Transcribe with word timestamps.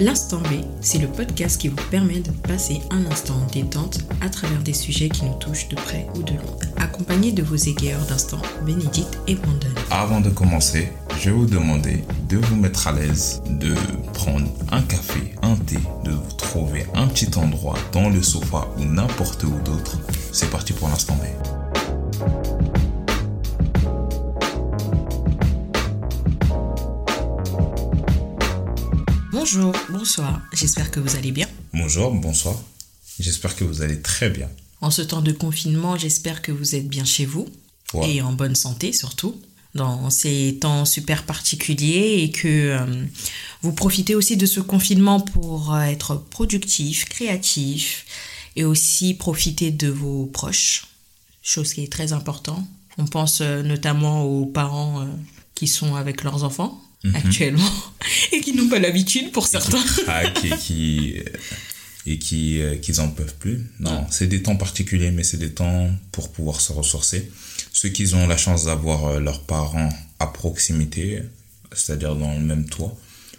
L'instant 0.00 0.38
B, 0.38 0.62
c'est 0.80 0.98
le 0.98 1.08
podcast 1.08 1.60
qui 1.60 1.66
vous 1.66 1.76
permet 1.90 2.20
de 2.20 2.30
passer 2.30 2.80
un 2.90 3.04
instant 3.10 3.34
en 3.34 3.46
détente 3.52 3.98
à 4.20 4.28
travers 4.28 4.62
des 4.62 4.72
sujets 4.72 5.08
qui 5.08 5.24
nous 5.24 5.34
touchent 5.34 5.68
de 5.68 5.74
près 5.74 6.06
ou 6.14 6.22
de 6.22 6.34
loin, 6.34 6.56
accompagné 6.76 7.32
de 7.32 7.42
vos 7.42 7.56
égayeurs 7.56 8.06
d'instant, 8.06 8.40
Bénédicte 8.64 9.18
et 9.26 9.34
Brandon. 9.34 9.66
Avant 9.90 10.20
de 10.20 10.30
commencer, 10.30 10.92
je 11.18 11.30
vais 11.30 11.36
vous 11.36 11.46
demander 11.46 12.04
de 12.28 12.36
vous 12.36 12.54
mettre 12.54 12.86
à 12.86 12.92
l'aise, 12.92 13.42
de 13.48 13.74
prendre 14.14 14.46
un 14.70 14.82
café, 14.82 15.34
un 15.42 15.56
thé, 15.56 15.78
de 16.04 16.12
vous 16.12 16.32
trouver 16.36 16.86
un 16.94 17.08
petit 17.08 17.36
endroit 17.36 17.76
dans 17.92 18.08
le 18.08 18.22
sofa 18.22 18.68
ou 18.78 18.84
n'importe 18.84 19.42
où 19.42 19.52
d'autre. 19.64 19.98
C'est 20.32 20.50
parti 20.50 20.74
pour 20.74 20.88
l'instant 20.88 21.16
B. 21.16 21.67
Bonjour, 29.50 29.74
bonsoir, 29.88 30.42
j'espère 30.52 30.90
que 30.90 31.00
vous 31.00 31.16
allez 31.16 31.32
bien. 31.32 31.48
Bonjour, 31.72 32.12
bonsoir. 32.12 32.54
J'espère 33.18 33.56
que 33.56 33.64
vous 33.64 33.80
allez 33.80 34.02
très 34.02 34.28
bien. 34.28 34.50
En 34.82 34.90
ce 34.90 35.00
temps 35.00 35.22
de 35.22 35.32
confinement, 35.32 35.96
j'espère 35.96 36.42
que 36.42 36.52
vous 36.52 36.74
êtes 36.74 36.86
bien 36.86 37.06
chez 37.06 37.24
vous 37.24 37.48
Ouais. 37.94 38.16
et 38.16 38.20
en 38.20 38.34
bonne 38.34 38.54
santé 38.54 38.92
surtout 38.92 39.40
dans 39.74 40.10
ces 40.10 40.58
temps 40.60 40.84
super 40.84 41.24
particuliers 41.24 42.20
et 42.24 42.30
que 42.30 42.46
euh, 42.46 43.04
vous 43.62 43.72
profitez 43.72 44.14
aussi 44.14 44.36
de 44.36 44.44
ce 44.44 44.60
confinement 44.60 45.18
pour 45.20 45.72
euh, 45.72 45.80
être 45.80 46.16
productif, 46.16 47.06
créatif 47.06 48.04
et 48.54 48.64
aussi 48.66 49.14
profiter 49.14 49.70
de 49.70 49.88
vos 49.88 50.26
proches, 50.26 50.88
chose 51.40 51.72
qui 51.72 51.82
est 51.84 51.90
très 51.90 52.12
important. 52.12 52.68
On 52.98 53.06
pense 53.06 53.40
euh, 53.40 53.62
notamment 53.62 54.24
aux 54.24 54.44
parents 54.44 55.08
qui 55.54 55.68
sont 55.68 55.94
avec 55.94 56.22
leurs 56.22 56.44
enfants 56.44 56.82
actuellement 57.14 57.70
et 58.32 58.40
qui 58.40 58.54
n'ont 58.54 58.68
pas 58.68 58.78
l'habitude 58.78 59.32
pour 59.32 59.46
certains. 59.46 59.82
craquent 60.04 60.44
et 60.44 60.56
qui 60.56 61.14
et 62.06 62.18
qui 62.18 62.60
euh, 62.62 62.76
qu'ils 62.76 63.00
en 63.00 63.08
peuvent 63.08 63.34
plus. 63.38 63.60
Non, 63.80 64.06
c'est 64.10 64.26
des 64.26 64.42
temps 64.42 64.56
particuliers, 64.56 65.10
mais 65.10 65.24
c'est 65.24 65.36
des 65.36 65.52
temps 65.52 65.90
pour 66.12 66.32
pouvoir 66.32 66.60
se 66.60 66.72
ressourcer. 66.72 67.30
Ceux 67.72 67.90
qui 67.90 68.14
ont 68.14 68.26
la 68.26 68.36
chance 68.36 68.64
d'avoir 68.64 69.06
euh, 69.06 69.20
leurs 69.20 69.42
parents 69.42 69.90
à 70.18 70.26
proximité, 70.26 71.22
c'est-à-dire 71.72 72.16
dans 72.16 72.34
le 72.34 72.40
même 72.40 72.68
toit, 72.68 72.96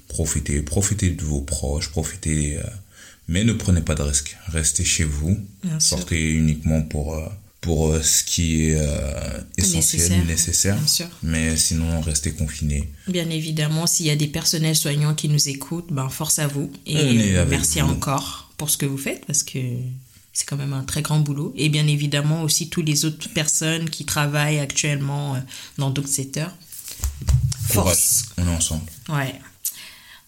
profitez, 0.07 0.61
profitez 0.61 1.09
de 1.09 1.23
vos 1.23 1.41
proches, 1.41 1.89
profitez, 1.89 2.57
euh, 2.57 2.63
mais 3.27 3.43
ne 3.43 3.53
prenez 3.53 3.81
pas 3.81 3.95
de 3.95 4.03
risques. 4.03 4.37
Restez 4.47 4.85
chez 4.85 5.03
vous, 5.03 5.37
Bien 5.63 5.79
sûr. 5.79 5.97
sortez 5.97 6.31
uniquement 6.31 6.81
pour 6.81 7.15
euh, 7.15 7.27
pour 7.61 7.89
euh, 7.89 8.01
ce 8.01 8.23
qui 8.23 8.63
est 8.69 8.75
euh, 8.77 9.41
essentiel, 9.57 10.01
Nécessaire. 10.01 10.25
nécessaire. 10.25 10.75
Bien 10.77 10.87
sûr. 10.87 11.07
Mais 11.23 11.57
sinon, 11.57 12.01
restez 12.01 12.31
confinés. 12.31 12.91
Bien 13.07 13.29
évidemment, 13.29 13.85
s'il 13.85 14.05
y 14.05 14.09
a 14.11 14.15
des 14.15 14.27
personnels 14.27 14.75
soignants 14.75 15.13
qui 15.13 15.27
nous 15.29 15.49
écoutent, 15.49 15.91
ben 15.91 16.09
force 16.09 16.39
à 16.39 16.47
vous. 16.47 16.71
Et 16.85 17.35
euh, 17.35 17.45
merci 17.49 17.81
vous. 17.81 17.89
encore 17.89 18.51
pour 18.57 18.69
ce 18.69 18.77
que 18.77 18.85
vous 18.85 18.97
faites 18.97 19.25
parce 19.25 19.43
que 19.43 19.59
c'est 20.31 20.45
quand 20.45 20.55
même 20.57 20.73
un 20.73 20.83
très 20.83 21.01
grand 21.01 21.19
boulot. 21.19 21.53
Et 21.57 21.69
bien 21.69 21.85
évidemment 21.87 22.43
aussi 22.43 22.69
tous 22.69 22.81
les 22.81 23.03
autres 23.05 23.29
personnes 23.29 23.89
qui 23.89 24.05
travaillent 24.05 24.59
actuellement 24.59 25.41
dans 25.77 25.89
d'autres 25.89 26.07
secteurs. 26.07 26.55
Force. 27.67 28.23
Courage. 28.35 28.47
On 28.47 28.51
est 28.51 28.55
ensemble. 28.55 28.83
Ouais. 29.09 29.35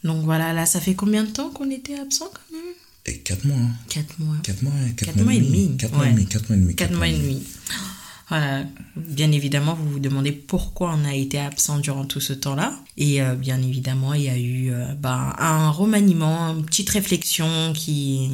Donc 0.04 0.24
voilà, 0.26 0.52
là, 0.54 0.66
ça 0.66 0.82
fait 0.82 0.96
combien 0.96 1.24
de 1.24 1.30
temps 1.30 1.50
qu'on 1.52 1.70
était 1.70 1.98
absent 2.00 2.30
quand 2.34 2.56
même? 2.56 2.74
4 3.06 3.46
mois. 3.46 3.58
Hein. 3.58 3.72
Quatre 3.90 4.20
mois. 4.20 4.36
4 4.44 4.62
mois, 4.64 4.74
4, 4.96 5.06
Quatre 5.06 5.24
mois 5.24 5.34
et 5.34 5.40
demi. 5.40 5.78
4 5.78 5.94
mois 5.94 6.08
et 6.08 6.12
demi, 6.12 6.26
4 6.28 6.48
mois 6.50 6.58
et 6.58 6.60
demi. 6.60 6.76
Quatre 6.76 6.96
mois 6.96 7.08
et 7.08 7.18
demi. 7.18 7.44
Bien 8.96 9.32
évidemment, 9.32 9.74
vous 9.74 9.90
vous 9.90 10.00
demandez 10.00 10.32
pourquoi 10.32 10.94
on 10.98 11.06
a 11.06 11.14
été 11.14 11.38
absent 11.40 11.80
durant 11.80 12.06
tout 12.06 12.20
ce 12.22 12.34
temps-là. 12.34 12.74
Et 12.98 13.22
euh, 13.22 13.36
bien 13.36 13.62
évidemment, 13.62 14.14
il 14.14 14.24
y 14.24 14.30
a 14.30 14.38
eu 14.38 14.72
euh, 14.72 14.94
bah, 14.94 15.36
un 15.40 15.70
remaniement, 15.70 16.54
une 16.54 16.64
petite 16.66 16.90
réflexion 16.90 17.74
qui 17.74 18.26
est 18.26 18.30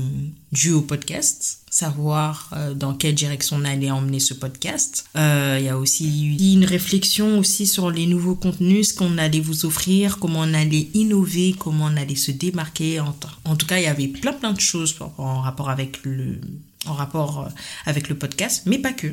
due 0.55 0.71
au 0.73 0.81
podcast, 0.81 1.59
savoir 1.69 2.49
euh, 2.53 2.73
dans 2.73 2.93
quelle 2.93 3.15
direction 3.15 3.57
on 3.57 3.65
allait 3.65 3.89
emmener 3.91 4.19
ce 4.19 4.33
podcast. 4.33 5.05
Il 5.15 5.63
y 5.63 5.69
a 5.69 5.77
aussi 5.77 6.27
eu 6.27 6.53
une 6.53 6.65
réflexion 6.65 7.39
aussi 7.39 7.65
sur 7.65 7.89
les 7.89 8.05
nouveaux 8.05 8.35
contenus, 8.35 8.89
ce 8.89 8.93
qu'on 8.93 9.17
allait 9.17 9.39
vous 9.39 9.65
offrir, 9.65 10.19
comment 10.19 10.39
on 10.41 10.53
allait 10.53 10.89
innover, 10.93 11.55
comment 11.57 11.85
on 11.85 11.97
allait 11.97 12.15
se 12.15 12.31
démarquer. 12.31 12.99
En, 12.99 13.15
en 13.45 13.55
tout 13.55 13.65
cas, 13.65 13.77
il 13.79 13.83
y 13.83 13.87
avait 13.87 14.07
plein 14.07 14.33
plein 14.33 14.53
de 14.53 14.59
choses 14.59 14.95
en- 15.17 15.41
rapport 15.41 15.69
avec 15.69 16.03
le 16.03 16.39
en 16.85 16.93
rapport 16.93 17.49
avec 17.85 18.07
le 18.09 18.15
podcast, 18.15 18.63
mais 18.65 18.77
pas 18.79 18.93
que. 18.93 19.07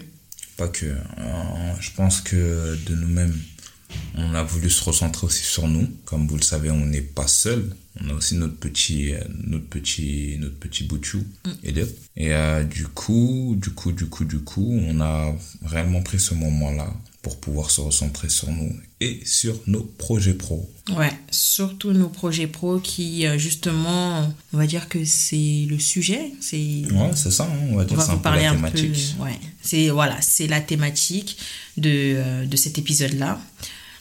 Pas 0.57 0.69
que. 0.69 0.87
euh, 0.87 1.75
je 1.81 1.91
pense 1.93 2.21
que 2.21 2.77
de 2.87 2.95
nous-mêmes, 2.95 3.37
on 4.17 4.35
a 4.35 4.43
voulu 4.43 4.71
se 4.71 4.85
recentrer 4.85 5.27
aussi 5.27 5.43
sur 5.45 5.67
nous. 5.69 5.89
Comme 6.05 6.27
vous 6.27 6.37
le 6.37 6.43
savez, 6.43 6.71
on 6.71 6.87
n'est 6.87 7.01
pas 7.01 7.27
seul. 7.27 7.75
On 8.01 8.11
a 8.11 8.15
aussi 8.15 8.35
notre 8.35 8.57
petit, 8.57 9.15
euh, 9.15 9.21
notre 9.47 9.67
petit, 9.67 10.37
notre 10.41 10.57
petit 10.59 10.83
bout 10.85 10.99
de 10.99 11.05
chou, 11.05 11.25
Elliot. 11.63 11.87
Et 12.17 12.33
euh, 12.33 12.65
du 12.65 12.87
coup, 12.89 13.57
du 13.61 13.71
coup, 13.71 13.93
du 13.93 14.07
coup, 14.07 14.25
du 14.25 14.39
coup, 14.41 14.69
on 14.83 15.01
a 15.01 15.33
réellement 15.65 16.03
pris 16.03 16.19
ce 16.19 16.35
moment-là 16.35 16.93
pour 17.23 17.39
pouvoir 17.41 17.71
se 17.71 17.81
recentrer 17.81 18.29
sur 18.29 18.51
nous 18.51 18.71
et 19.01 19.21
sur 19.25 19.59
nos 19.67 19.83
projets 19.83 20.35
pro. 20.35 20.69
Ouais, 20.95 21.13
surtout 21.31 21.93
nos 21.93 22.09
projets 22.09 22.47
pro 22.49 22.81
qui, 22.81 23.27
euh, 23.27 23.39
justement, 23.39 24.35
on 24.53 24.59
va 24.59 24.67
dire 24.67 24.89
que 24.89 25.05
c'est 25.05 25.67
le 25.71 25.79
sujet. 25.79 26.33
C'est 26.41 26.57
Ouais, 26.93 27.11
c'est 27.15 27.31
ça, 27.31 27.45
hein, 27.45 27.59
on 27.71 27.77
va 27.77 27.85
dire 27.85 28.03
c'est 28.03 28.11
un 28.11 28.17
peu 28.17 28.23
parler 28.23 28.43
la 28.43 28.51
un 28.51 28.55
peu. 28.61 28.71
thématique. 28.73 29.15
Ouais, 29.21 29.39
c'est 29.63 29.89
voilà, 29.89 30.21
c'est 30.21 30.49
la 30.49 30.61
thématique 30.61 31.39
de, 31.77 31.91
euh, 32.17 32.45
de 32.47 32.57
cet 32.57 32.77
épisode-là. 32.79 33.41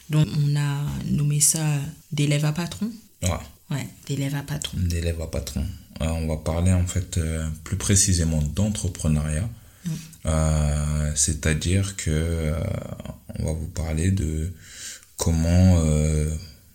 Donc, 0.10 0.28
on 0.44 0.56
a 0.58 0.82
nommé 1.10 1.40
ça 1.40 1.64
d'élève 2.12 2.44
à 2.44 2.52
patron. 2.52 2.92
Ouais. 3.22 3.30
Ouais, 3.74 3.88
d'élève 4.08 4.36
à 4.36 4.44
patron. 4.44 4.78
d'élève 4.78 5.20
à 5.22 5.28
patron. 5.28 5.66
Euh, 6.02 6.08
on 6.08 6.28
va 6.28 6.38
parler 6.38 6.72
en 6.72 6.86
fait 6.88 7.18
euh, 7.18 7.48
plus 7.64 7.78
précisément 7.78 8.42
d'entrepreneuriat. 8.42 9.50
Euh, 10.26 11.12
C'est-à-dire 11.16 11.96
que 11.98 12.10
euh, 12.10 12.56
on 13.40 13.46
va 13.46 13.52
vous 13.54 13.68
parler 13.68 14.12
de 14.12 14.52
comment 15.18 15.76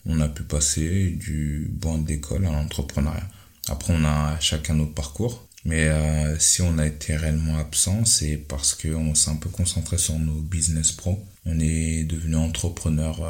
on 0.07 0.21
a 0.21 0.29
pu 0.29 0.43
passer 0.43 1.11
du 1.11 1.69
banc 1.71 1.99
d'école 1.99 2.47
à 2.47 2.51
l'entrepreneuriat. 2.53 3.29
Après, 3.69 3.93
on 3.97 4.05
a 4.05 4.39
chacun 4.41 4.75
notre 4.75 4.95
parcours. 4.95 5.47
Mais 5.65 5.91
si 6.39 6.63
on 6.63 6.79
a 6.79 6.87
été 6.87 7.15
réellement 7.17 7.59
absent, 7.59 8.05
c'est 8.07 8.37
parce 8.37 8.75
qu'on 8.75 9.15
s'est 9.15 9.31
un 9.31 9.37
peu 9.37 9.51
concentré 9.51 9.99
sur 9.99 10.19
nos 10.19 10.41
business 10.41 10.93
pro. 10.93 11.23
On 11.45 11.59
est 11.61 12.05
devenus 12.05 12.39
entrepreneurs 12.39 13.21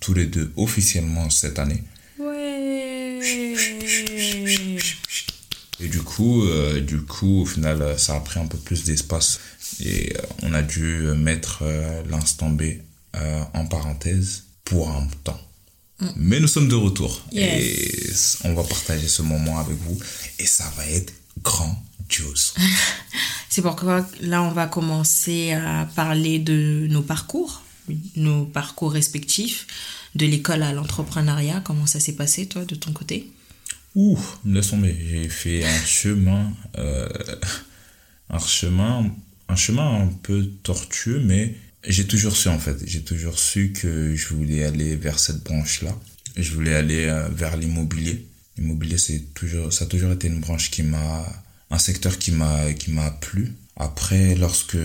tous 0.00 0.14
les 0.14 0.26
deux 0.26 0.52
officiellement 0.56 1.30
cette 1.30 1.58
année. 1.60 1.84
Et 5.80 5.88
du 5.88 6.00
coup, 6.02 6.44
euh, 6.44 6.80
du 6.80 7.00
coup, 7.02 7.42
au 7.42 7.46
final, 7.46 7.82
euh, 7.82 7.98
ça 7.98 8.14
a 8.16 8.20
pris 8.20 8.38
un 8.38 8.46
peu 8.46 8.58
plus 8.58 8.84
d'espace 8.84 9.40
et 9.80 10.14
euh, 10.16 10.20
on 10.42 10.54
a 10.54 10.62
dû 10.62 11.08
mettre 11.16 11.60
euh, 11.62 12.02
l'instant 12.08 12.48
B 12.50 12.62
euh, 13.16 13.42
en 13.54 13.66
parenthèse 13.66 14.44
pour 14.64 14.88
un 14.90 15.06
temps. 15.24 15.40
Mais 16.16 16.38
nous 16.40 16.48
sommes 16.48 16.68
de 16.68 16.74
retour 16.74 17.22
Yes. 17.32 18.38
et 18.44 18.48
on 18.48 18.54
va 18.54 18.62
partager 18.64 19.08
ce 19.08 19.22
moment 19.22 19.58
avec 19.58 19.76
vous 19.78 19.98
et 20.38 20.46
ça 20.46 20.70
va 20.76 20.86
être 20.86 21.12
grandiose. 21.42 22.54
C'est 23.48 23.62
pourquoi 23.62 24.06
là, 24.20 24.42
on 24.42 24.50
va 24.50 24.66
commencer 24.66 25.52
à 25.52 25.88
parler 25.94 26.38
de 26.40 26.86
nos 26.90 27.02
parcours, 27.02 27.62
nos 28.16 28.44
parcours 28.44 28.92
respectifs, 28.92 29.66
de 30.14 30.26
l'école 30.26 30.62
à 30.62 30.72
l'entrepreneuriat. 30.72 31.60
Comment 31.64 31.86
ça 31.86 32.00
s'est 32.00 32.14
passé, 32.14 32.46
toi, 32.46 32.64
de 32.64 32.74
ton 32.74 32.92
côté? 32.92 33.30
Ouh, 33.94 34.18
laisse 34.44 34.70
tomber. 34.70 34.96
J'ai 35.08 35.28
fait 35.28 35.64
un 35.64 35.84
chemin, 35.86 36.52
euh, 36.78 37.08
un 38.30 38.38
chemin, 38.38 39.10
un 39.48 39.56
chemin 39.56 40.02
un 40.02 40.08
peu 40.08 40.46
tortueux, 40.62 41.20
mais 41.24 41.54
j'ai 41.86 42.06
toujours 42.06 42.36
su 42.36 42.48
en 42.48 42.58
fait. 42.58 42.76
J'ai 42.86 43.02
toujours 43.02 43.38
su 43.38 43.72
que 43.72 44.14
je 44.16 44.34
voulais 44.34 44.64
aller 44.64 44.96
vers 44.96 45.18
cette 45.18 45.42
branche-là. 45.44 45.96
Je 46.36 46.52
voulais 46.52 46.74
aller 46.74 47.04
euh, 47.04 47.28
vers 47.28 47.56
l'immobilier. 47.56 48.26
L'immobilier, 48.56 48.98
c'est 48.98 49.34
toujours, 49.34 49.72
ça 49.72 49.84
a 49.84 49.88
toujours 49.88 50.12
été 50.12 50.28
une 50.28 50.40
branche 50.40 50.70
qui 50.70 50.82
m'a, 50.82 51.24
un 51.70 51.78
secteur 51.78 52.18
qui 52.18 52.32
m'a, 52.32 52.72
qui 52.72 52.90
m'a 52.90 53.10
plu. 53.10 53.52
Après, 53.76 54.36
lorsque 54.36 54.76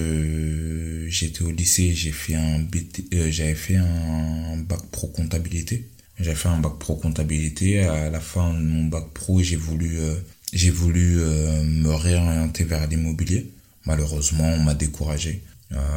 j'étais 1.07 1.43
au 1.43 1.51
lycée, 1.51 1.93
j'ai 1.93 2.11
fait 2.11 2.35
un 2.35 2.59
BT, 2.59 3.05
euh, 3.13 3.31
j'avais 3.31 3.55
fait 3.55 3.75
un 3.75 4.57
bac 4.57 4.81
pro 4.91 5.07
comptabilité. 5.07 5.87
J'ai 6.19 6.33
fait 6.35 6.49
un 6.49 6.57
bac 6.59 6.73
pro 6.79 6.95
comptabilité. 6.95 7.81
À 7.81 8.09
la 8.09 8.19
fin 8.19 8.51
de 8.53 8.59
mon 8.59 8.85
bac 8.85 9.05
pro, 9.13 9.41
j'ai 9.41 9.55
voulu, 9.57 9.99
euh, 9.99 10.15
j'ai 10.53 10.71
voulu 10.71 11.19
euh, 11.21 11.63
me 11.63 11.93
réorienter 11.93 12.63
vers 12.63 12.87
l'immobilier. 12.87 13.51
Malheureusement, 13.85 14.45
on 14.45 14.59
m'a 14.63 14.73
découragé. 14.73 15.43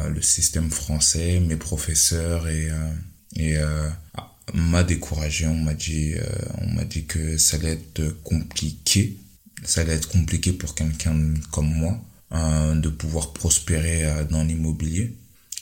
Le 0.07 0.21
système 0.21 0.69
français, 0.69 1.39
mes 1.39 1.55
professeurs 1.55 2.47
et, 2.47 2.69
et 3.35 3.57
ah, 3.57 4.35
m'a 4.53 4.83
découragé. 4.83 5.47
On 5.47 5.55
m'a 5.55 5.73
dit, 5.73 6.13
on 6.61 6.67
m'a 6.67 6.83
dit 6.83 7.05
que 7.05 7.37
ça 7.37 7.57
allait 7.57 7.73
être 7.73 8.21
compliqué. 8.23 9.17
Ça 9.63 9.81
allait 9.81 9.93
être 9.93 10.09
compliqué 10.09 10.53
pour 10.53 10.75
quelqu'un 10.75 11.33
comme 11.51 11.73
moi 11.73 11.99
de 12.33 12.89
pouvoir 12.89 13.33
prospérer 13.33 14.05
euh, 14.05 14.23
dans 14.25 14.43
l'immobilier. 14.43 15.13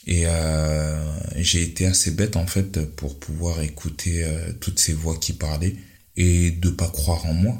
Et 0.06 0.24
euh, 0.26 0.98
j'ai 1.36 1.62
été 1.62 1.86
assez 1.86 2.10
bête 2.10 2.36
en 2.36 2.46
fait 2.46 2.84
pour 2.96 3.18
pouvoir 3.18 3.60
écouter 3.62 4.24
euh, 4.24 4.52
toutes 4.60 4.80
ces 4.80 4.92
voix 4.92 5.16
qui 5.16 5.32
parlaient 5.32 5.76
et 6.16 6.50
de 6.50 6.70
pas 6.70 6.88
croire 6.88 7.24
en 7.26 7.34
moi. 7.34 7.56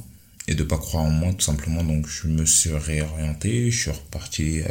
et 0.49 0.55
de 0.55 0.65
pas 0.65 0.79
croire 0.79 1.05
en 1.05 1.11
moi 1.11 1.33
tout 1.33 1.45
simplement. 1.45 1.85
Donc 1.85 2.07
je 2.09 2.27
me 2.29 2.45
suis 2.45 2.73
réorienté, 2.73 3.71
je 3.71 3.81
suis 3.83 3.91
reparti, 3.91 4.61
euh, 4.61 4.69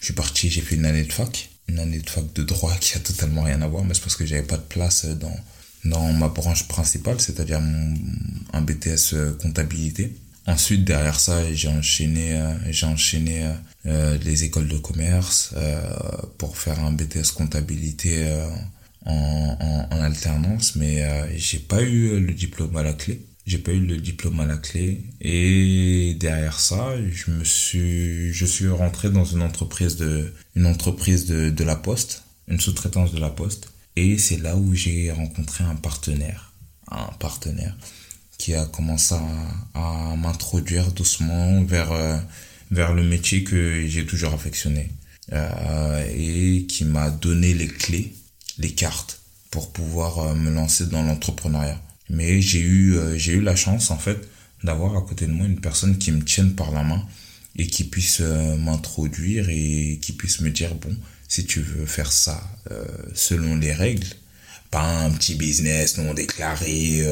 je 0.00 0.06
suis 0.06 0.14
parti, 0.14 0.48
j'ai 0.50 0.62
fait 0.62 0.76
une 0.76 0.86
année 0.86 1.04
de 1.04 1.12
fac, 1.12 1.50
une 1.68 1.78
année 1.78 1.98
de 2.00 2.08
fac 2.08 2.32
de 2.32 2.42
droit 2.42 2.74
qui 2.80 2.96
a 2.96 3.00
totalement 3.00 3.42
rien 3.42 3.60
à 3.62 3.68
voir, 3.68 3.84
mais 3.84 3.94
c'est 3.94 4.00
parce 4.00 4.16
que 4.16 4.24
j'avais 4.26 4.42
pas 4.46 4.56
de 4.56 4.62
place 4.62 5.04
dans 5.06 5.36
dans 5.84 6.12
ma 6.12 6.28
branche 6.28 6.68
principale, 6.68 7.20
c'est-à-dire 7.20 7.58
un 8.52 8.60
BTS 8.62 9.14
euh, 9.14 9.32
comptabilité. 9.32 10.14
Ensuite, 10.46 10.84
derrière 10.84 11.20
ça, 11.20 11.52
j'ai 11.52 11.68
enchaîné, 11.68 12.34
euh, 12.34 12.54
j'ai 12.70 12.86
enchaîné 12.86 13.46
les 13.84 14.44
écoles 14.44 14.68
de 14.68 14.76
commerce 14.76 15.54
pour 16.36 16.58
faire 16.58 16.78
un 16.80 16.92
BTS 16.92 17.32
comptabilité 17.34 18.30
en 19.06 20.00
alternance, 20.02 20.76
mais 20.76 21.02
j'ai 21.38 21.58
pas 21.58 21.82
eu 21.82 22.20
le 22.20 22.34
diplôme 22.34 22.76
à 22.76 22.82
la 22.82 22.92
clé. 22.92 23.22
J'ai 23.46 23.58
pas 23.58 23.72
eu 23.72 23.80
le 23.80 23.96
diplôme 23.96 24.38
à 24.40 24.46
la 24.46 24.56
clé. 24.56 25.02
Et 25.20 26.14
derrière 26.20 26.60
ça 26.60 26.94
je 27.10 27.30
me 27.30 27.44
suis 27.44 28.32
je 28.32 28.46
suis 28.46 28.68
rentré 28.68 29.10
dans 29.10 29.24
une 29.24 29.42
entreprise 29.42 29.96
de 29.96 30.32
une 30.54 30.66
entreprise 30.66 31.26
de, 31.26 31.50
de 31.50 31.64
la 31.64 31.76
poste 31.76 32.22
une 32.48 32.60
sous-traitance 32.60 33.12
de 33.12 33.18
la 33.18 33.30
poste. 33.30 33.72
Et 33.96 34.18
c'est 34.18 34.38
là 34.38 34.56
où 34.56 34.74
j'ai 34.74 35.10
rencontré 35.10 35.64
un 35.64 35.74
partenaire 35.74 36.52
un 36.90 37.12
partenaire 37.18 37.76
qui 38.40 38.54
a 38.54 38.64
commencé 38.64 39.14
à, 39.74 40.16
m'introduire 40.16 40.92
doucement 40.92 41.62
vers 41.62 41.92
euh, 41.92 42.16
vers 42.70 42.94
le 42.94 43.02
métier 43.02 43.44
que 43.44 43.86
j'ai 43.86 44.06
toujours 44.06 44.32
affectionné 44.32 44.90
euh, 45.32 46.04
et 46.16 46.64
qui 46.66 46.86
m'a 46.86 47.10
donné 47.10 47.52
les 47.52 47.68
clés 47.68 48.14
les 48.58 48.70
cartes 48.70 49.20
pour 49.50 49.72
pouvoir 49.72 50.18
euh, 50.18 50.34
me 50.34 50.50
lancer 50.50 50.86
dans 50.86 51.02
l'entrepreneuriat. 51.02 51.80
Mais 52.08 52.40
j'ai 52.40 52.60
eu, 52.60 52.96
j'ai 53.16 53.34
eu 53.34 53.40
la 53.40 53.54
chance, 53.54 53.92
en 53.92 53.98
fait, 53.98 54.18
d'avoir 54.64 54.96
à 54.96 55.02
côté 55.02 55.26
de 55.26 55.32
moi 55.32 55.46
une 55.46 55.60
personne 55.60 55.96
qui 55.98 56.10
me 56.10 56.24
tienne 56.24 56.54
par 56.54 56.72
la 56.72 56.82
main 56.82 57.06
et 57.56 57.66
qui 57.68 57.84
puisse 57.84 58.20
m'introduire 58.20 59.48
et 59.48 60.00
qui 60.02 60.12
puisse 60.12 60.40
me 60.40 60.50
dire, 60.50 60.74
bon, 60.74 60.96
si 61.28 61.44
tu 61.46 61.60
veux 61.60 61.86
faire 61.86 62.10
ça 62.10 62.42
selon 63.14 63.54
les 63.54 63.72
règles, 63.72 64.08
pas 64.70 65.04
un 65.04 65.10
petit 65.10 65.34
business 65.34 65.98
non 65.98 66.14
déclaré, 66.14 67.04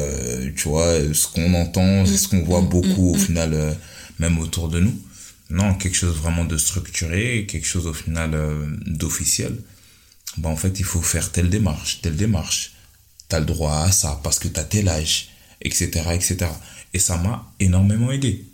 tu 0.55 0.69
vois, 0.69 1.13
ce 1.13 1.27
qu'on 1.27 1.53
entend, 1.53 2.05
c'est 2.05 2.17
ce 2.17 2.27
qu'on 2.27 2.43
voit 2.43 2.61
mm, 2.61 2.69
beaucoup 2.69 3.09
au 3.11 3.15
mm, 3.15 3.17
mm, 3.17 3.25
final, 3.25 3.77
même 4.19 4.39
autour 4.39 4.69
de 4.69 4.79
nous. 4.79 4.97
Non, 5.49 5.73
quelque 5.73 5.95
chose 5.95 6.15
vraiment 6.15 6.45
de 6.45 6.57
structuré, 6.57 7.45
quelque 7.47 7.67
chose 7.67 7.85
au 7.87 7.93
final 7.93 8.31
d'officiel. 8.85 9.55
Bah, 10.37 10.49
en 10.49 10.55
fait, 10.55 10.79
il 10.79 10.85
faut 10.85 11.01
faire 11.01 11.31
telle 11.31 11.49
démarche, 11.49 11.99
telle 12.01 12.15
démarche 12.15 12.73
t'as 13.29 13.39
le 13.39 13.45
droit 13.45 13.75
à 13.75 13.91
ça 13.91 14.19
parce 14.23 14.39
que 14.39 14.47
t'as 14.49 14.63
tel 14.63 14.89
âge, 14.89 15.29
etc., 15.61 15.87
etc. 16.13 16.47
Et 16.93 16.99
ça 16.99 17.17
m'a 17.17 17.53
énormément 17.59 18.11
aidé. 18.11 18.45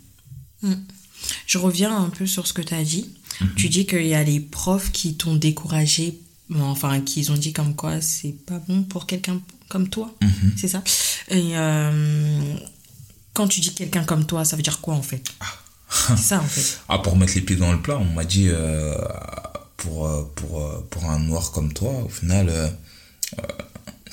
Je 1.46 1.58
reviens 1.58 1.96
un 1.96 2.10
peu 2.10 2.26
sur 2.26 2.46
ce 2.46 2.52
que 2.52 2.62
tu 2.62 2.74
as 2.74 2.84
dit. 2.84 3.10
Mhm. 3.40 3.54
Tu 3.56 3.68
dis 3.68 3.86
qu'il 3.86 4.06
y 4.06 4.14
a 4.14 4.22
les 4.22 4.40
profs 4.40 4.92
qui 4.92 5.16
t'ont 5.16 5.34
découragé, 5.34 6.20
enfin, 6.54 7.00
qui 7.00 7.28
ont 7.30 7.36
dit 7.36 7.52
comme 7.52 7.74
quoi 7.74 8.00
c'est 8.00 8.34
pas 8.46 8.60
bon 8.68 8.82
pour 8.82 9.06
quelqu'un 9.06 9.40
comme 9.68 9.88
toi. 9.88 10.14
Mhm. 10.22 10.52
C'est 10.56 10.68
ça 10.68 10.82
Et 11.28 11.56
euh, 11.56 12.54
quand 13.32 13.48
tu 13.48 13.60
dis 13.60 13.74
quelqu'un 13.74 14.04
comme 14.04 14.26
toi, 14.26 14.44
ça 14.44 14.56
veut 14.56 14.62
dire 14.62 14.80
quoi 14.80 14.94
en 14.94 15.02
fait? 15.02 15.22
Ah. 15.40 15.46
C'est 16.08 16.16
ça 16.16 16.40
en 16.40 16.46
fait. 16.46 16.80
Ah, 16.88 16.98
pour 16.98 17.16
mettre 17.16 17.34
les 17.34 17.40
pieds 17.40 17.56
dans 17.56 17.72
le 17.72 17.80
plat, 17.80 17.98
on 17.98 18.04
m'a 18.04 18.24
dit 18.24 18.48
euh, 18.48 18.96
pour, 19.76 20.06
euh, 20.06 20.22
pour, 20.36 20.84
pour 20.90 21.04
un 21.10 21.18
noir 21.18 21.52
comme 21.52 21.72
toi, 21.72 21.92
au 22.04 22.08
final, 22.08 22.50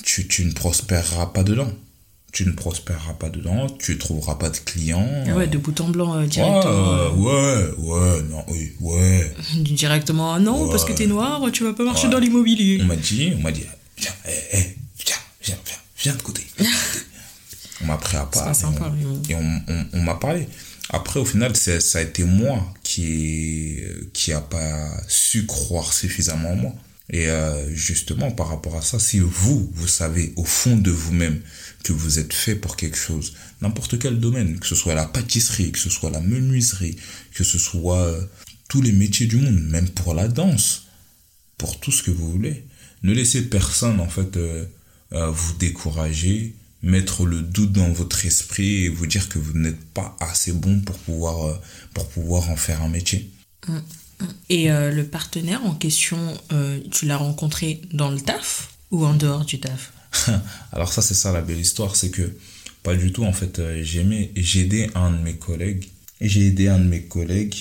tu, 0.04 0.28
tu 0.28 0.46
ne 0.46 0.52
prospéreras 0.52 1.28
pas 1.28 1.44
dedans. 1.44 1.72
Tu 2.34 2.46
ne 2.48 2.52
prospéreras 2.52 3.14
pas 3.14 3.30
dedans, 3.30 3.68
tu 3.70 3.98
trouveras 4.00 4.36
pas 4.36 4.50
de 4.50 4.58
clients. 4.58 5.08
Ah 5.28 5.36
ouais, 5.36 5.48
de 5.48 5.60
bout 5.60 5.80
en 5.80 5.90
blanc 5.90 6.16
euh, 6.16 6.26
directement. 6.26 7.14
Ouais, 7.16 7.70
ouais, 7.78 8.24
non, 8.24 8.44
oui, 8.48 8.72
ouais. 8.82 9.32
Directement, 9.56 10.40
non, 10.40 10.68
parce 10.70 10.84
que 10.84 10.94
t'es 10.94 11.06
noir, 11.06 11.42
tu 11.52 11.64
vas 11.64 11.74
pas 11.74 11.84
marcher 11.84 12.10
dans 12.10 12.18
l'immobilier. 12.18 12.80
On 12.82 12.86
m'a 12.86 12.96
dit, 12.96 13.34
on 13.38 13.42
m'a 13.42 13.52
dit, 13.52 13.64
viens, 13.98 14.12
hé, 14.26 14.58
hé, 14.58 14.78
viens, 15.06 15.16
viens, 15.44 15.58
viens, 15.64 15.78
viens 15.96 16.16
de 16.16 16.22
côté. 16.24 16.42
on 17.84 17.86
m'a 17.86 17.98
pris 17.98 18.18
à 18.18 18.26
part. 18.26 18.56
Sympa, 18.56 18.92
et 19.30 19.36
on, 19.36 19.62
on, 19.68 19.86
on 19.94 20.02
m'a 20.02 20.16
parlé. 20.16 20.48
Après, 20.90 21.20
au 21.20 21.26
final, 21.26 21.56
ça 21.56 22.00
a 22.00 22.02
été 22.02 22.24
moi 22.24 22.74
qui, 22.84 23.78
qui 24.12 24.34
a 24.34 24.42
pas 24.42 24.90
su 25.08 25.46
croire 25.46 25.94
suffisamment 25.94 26.52
en 26.52 26.56
moi. 26.56 26.74
Et 27.10 27.28
euh, 27.28 27.74
justement, 27.74 28.32
par 28.32 28.50
rapport 28.50 28.76
à 28.76 28.82
ça, 28.82 28.98
si 28.98 29.20
vous, 29.20 29.70
vous 29.74 29.88
savez 29.88 30.34
au 30.36 30.44
fond 30.46 30.76
de 30.76 30.92
vous-même 30.92 31.42
que 31.84 31.94
vous 31.94 32.20
êtes 32.20 32.34
fait 32.34 32.56
pour 32.56 32.76
quelque 32.76 32.98
chose, 32.98 33.34
n'importe 33.62 34.00
quel 34.00 34.20
domaine, 34.20 34.60
que 34.60 34.68
ce 34.68 34.76
soit 34.76 34.96
la 34.96 35.06
pâtisserie, 35.06 35.72
que 35.72 35.80
ce 35.80 35.90
soit 35.90 36.10
la 36.10 36.22
menuiserie, 36.22 36.96
que 37.34 37.44
ce 37.44 37.58
soit 37.58 38.02
euh, 38.02 38.22
tous 38.70 38.82
les 38.82 38.92
métiers 38.92 39.28
du 39.28 39.38
monde, 39.38 39.60
même 39.60 39.90
pour 39.90 40.14
la 40.14 40.28
danse, 40.28 40.88
pour 41.58 41.80
tout 41.80 41.92
ce 41.92 42.04
que 42.04 42.12
vous 42.12 42.32
voulez, 42.32 42.66
ne 43.04 43.14
laissez 43.14 43.44
personne 43.50 44.00
en 44.00 44.10
fait 44.10 44.38
euh, 44.38 44.66
vous 45.12 45.54
décourager, 45.56 46.56
mettre 46.82 47.26
le 47.26 47.42
doute 47.42 47.72
dans 47.72 47.92
votre 47.92 48.26
esprit 48.26 48.86
et 48.86 48.90
vous 48.90 49.08
dire 49.08 49.30
que 49.30 49.40
vous 49.40 49.58
n'êtes 49.58 49.84
pas 49.94 50.18
assez 50.20 50.52
bon 50.52 50.80
pour 50.82 50.98
pouvoir 50.98 51.62
pour 51.94 52.10
pouvoir 52.10 52.50
en 52.50 52.56
faire 52.56 52.82
un 52.82 52.90
métier. 52.90 53.30
Mmh. 53.68 53.78
Et 54.50 54.72
euh, 54.72 54.92
le 54.92 55.06
partenaire 55.06 55.66
en 55.66 55.74
question, 55.74 56.18
euh, 56.52 56.80
tu 56.92 57.06
l'as 57.06 57.18
rencontré 57.18 57.82
dans 57.92 58.12
le 58.12 58.20
taf 58.20 58.74
ou 58.92 59.06
en 59.06 59.14
dehors 59.14 59.46
du 59.46 59.60
taf? 59.60 59.92
Alors 60.72 60.92
ça, 60.92 61.02
c'est 61.02 61.14
ça 61.14 61.32
la 61.32 61.42
belle 61.42 61.60
histoire, 61.60 61.96
c'est 61.96 62.10
que 62.10 62.36
pas 62.82 62.96
du 62.96 63.12
tout, 63.12 63.24
en 63.24 63.34
fait, 63.34 63.60
euh, 63.60 63.82
j'ai 63.84 64.62
aidé 64.62 64.90
un 64.96 65.12
de 65.12 65.18
mes 65.18 65.36
collègues, 65.36 65.90
j'ai 66.22 66.48
aidé 66.48 66.68
un 66.68 66.80
de 66.80 66.86
mes 66.86 67.04
collègues 67.04 67.56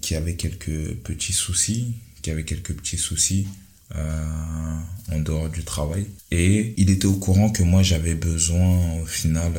qui 0.00 0.14
avait 0.14 0.34
quelques 0.34 0.94
petits 1.04 1.32
soucis, 1.32 1.94
qui 2.22 2.30
avait 2.30 2.44
quelques 2.44 2.74
petits 2.74 2.98
soucis 2.98 3.46
en 3.94 5.18
dehors 5.20 5.48
du 5.48 5.64
travail. 5.64 6.06
Et 6.30 6.74
il 6.76 6.90
était 6.90 7.06
au 7.06 7.14
courant 7.14 7.48
que 7.50 7.62
moi, 7.62 7.82
j'avais 7.82 8.14
besoin, 8.14 9.00
au 9.00 9.06
final, 9.06 9.52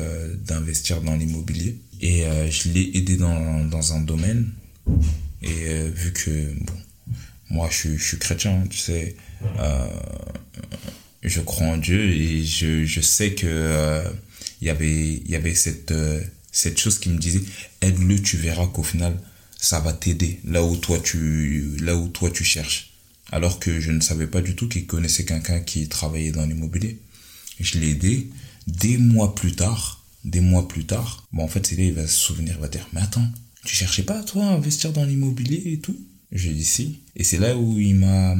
d'investir 0.46 1.00
dans 1.00 1.16
l'immobilier. 1.16 1.76
Et 2.00 2.24
je 2.50 2.68
l'ai 2.68 2.96
aidé 2.96 3.16
dans, 3.16 3.92
un 3.92 4.00
domaine 4.00 4.52
et 5.42 5.66
euh, 5.66 5.90
vu 5.94 6.12
que, 6.12 6.54
bon, 6.64 6.72
moi 7.50 7.68
je, 7.70 7.96
suis 7.96 8.18
chrétien, 8.18 8.64
tu 8.70 8.78
sais, 8.78 9.16
euh, 9.58 9.86
je 11.22 11.40
crois 11.40 11.66
en 11.68 11.76
Dieu 11.76 12.10
et 12.10 12.44
je, 12.44 12.84
je 12.84 13.00
sais 13.00 13.34
que 13.34 13.46
euh, 13.46 14.08
y 14.60 14.70
avait, 14.70 15.22
y 15.26 15.34
avait 15.34 15.54
cette, 15.54 15.94
cette 16.50 16.78
chose 16.78 16.98
qui 16.98 17.08
me 17.08 17.18
disait, 17.18 17.42
aide-le, 17.80 18.20
tu 18.20 18.36
verras 18.36 18.66
qu'au 18.66 18.82
final, 18.82 19.18
ça 19.58 19.80
va 19.80 19.92
t'aider 19.92 20.40
là 20.44 20.64
où 20.64 20.76
toi 20.76 20.98
tu, 20.98 21.76
là 21.80 21.96
où 21.96 22.08
toi 22.08 22.30
tu 22.30 22.44
cherches. 22.44 22.92
Alors 23.30 23.58
que 23.58 23.80
je 23.80 23.92
ne 23.92 24.00
savais 24.00 24.26
pas 24.26 24.42
du 24.42 24.54
tout 24.56 24.68
qu'il 24.68 24.86
connaissait 24.86 25.24
quelqu'un 25.24 25.60
qui 25.60 25.88
travaillait 25.88 26.32
dans 26.32 26.44
l'immobilier. 26.44 26.98
Je 27.60 27.78
l'ai 27.78 27.90
aidé. 27.90 28.28
Des 28.66 28.98
mois 28.98 29.34
plus 29.34 29.54
tard, 29.54 30.04
des 30.24 30.40
mois 30.40 30.68
plus 30.68 30.84
tard, 30.84 31.26
bon, 31.32 31.44
en 31.44 31.48
fait, 31.48 31.66
c'est 31.66 31.76
là, 31.76 31.84
il 31.84 31.94
va 31.94 32.06
se 32.06 32.14
souvenir, 32.14 32.54
il 32.56 32.60
va 32.60 32.68
dire, 32.68 32.86
mais 32.92 33.00
attends, 33.00 33.26
tu 33.64 33.74
cherchais 33.74 34.04
pas, 34.04 34.22
toi, 34.22 34.44
à 34.44 34.52
investir 34.52 34.92
dans 34.92 35.04
l'immobilier 35.04 35.62
et 35.66 35.78
tout? 35.78 35.96
J'ai 36.32 36.52
dit 36.52 36.64
si. 36.64 37.00
Et 37.14 37.24
c'est 37.24 37.38
là 37.38 37.56
où 37.56 37.78
il 37.78 37.94
m'a, 37.94 38.34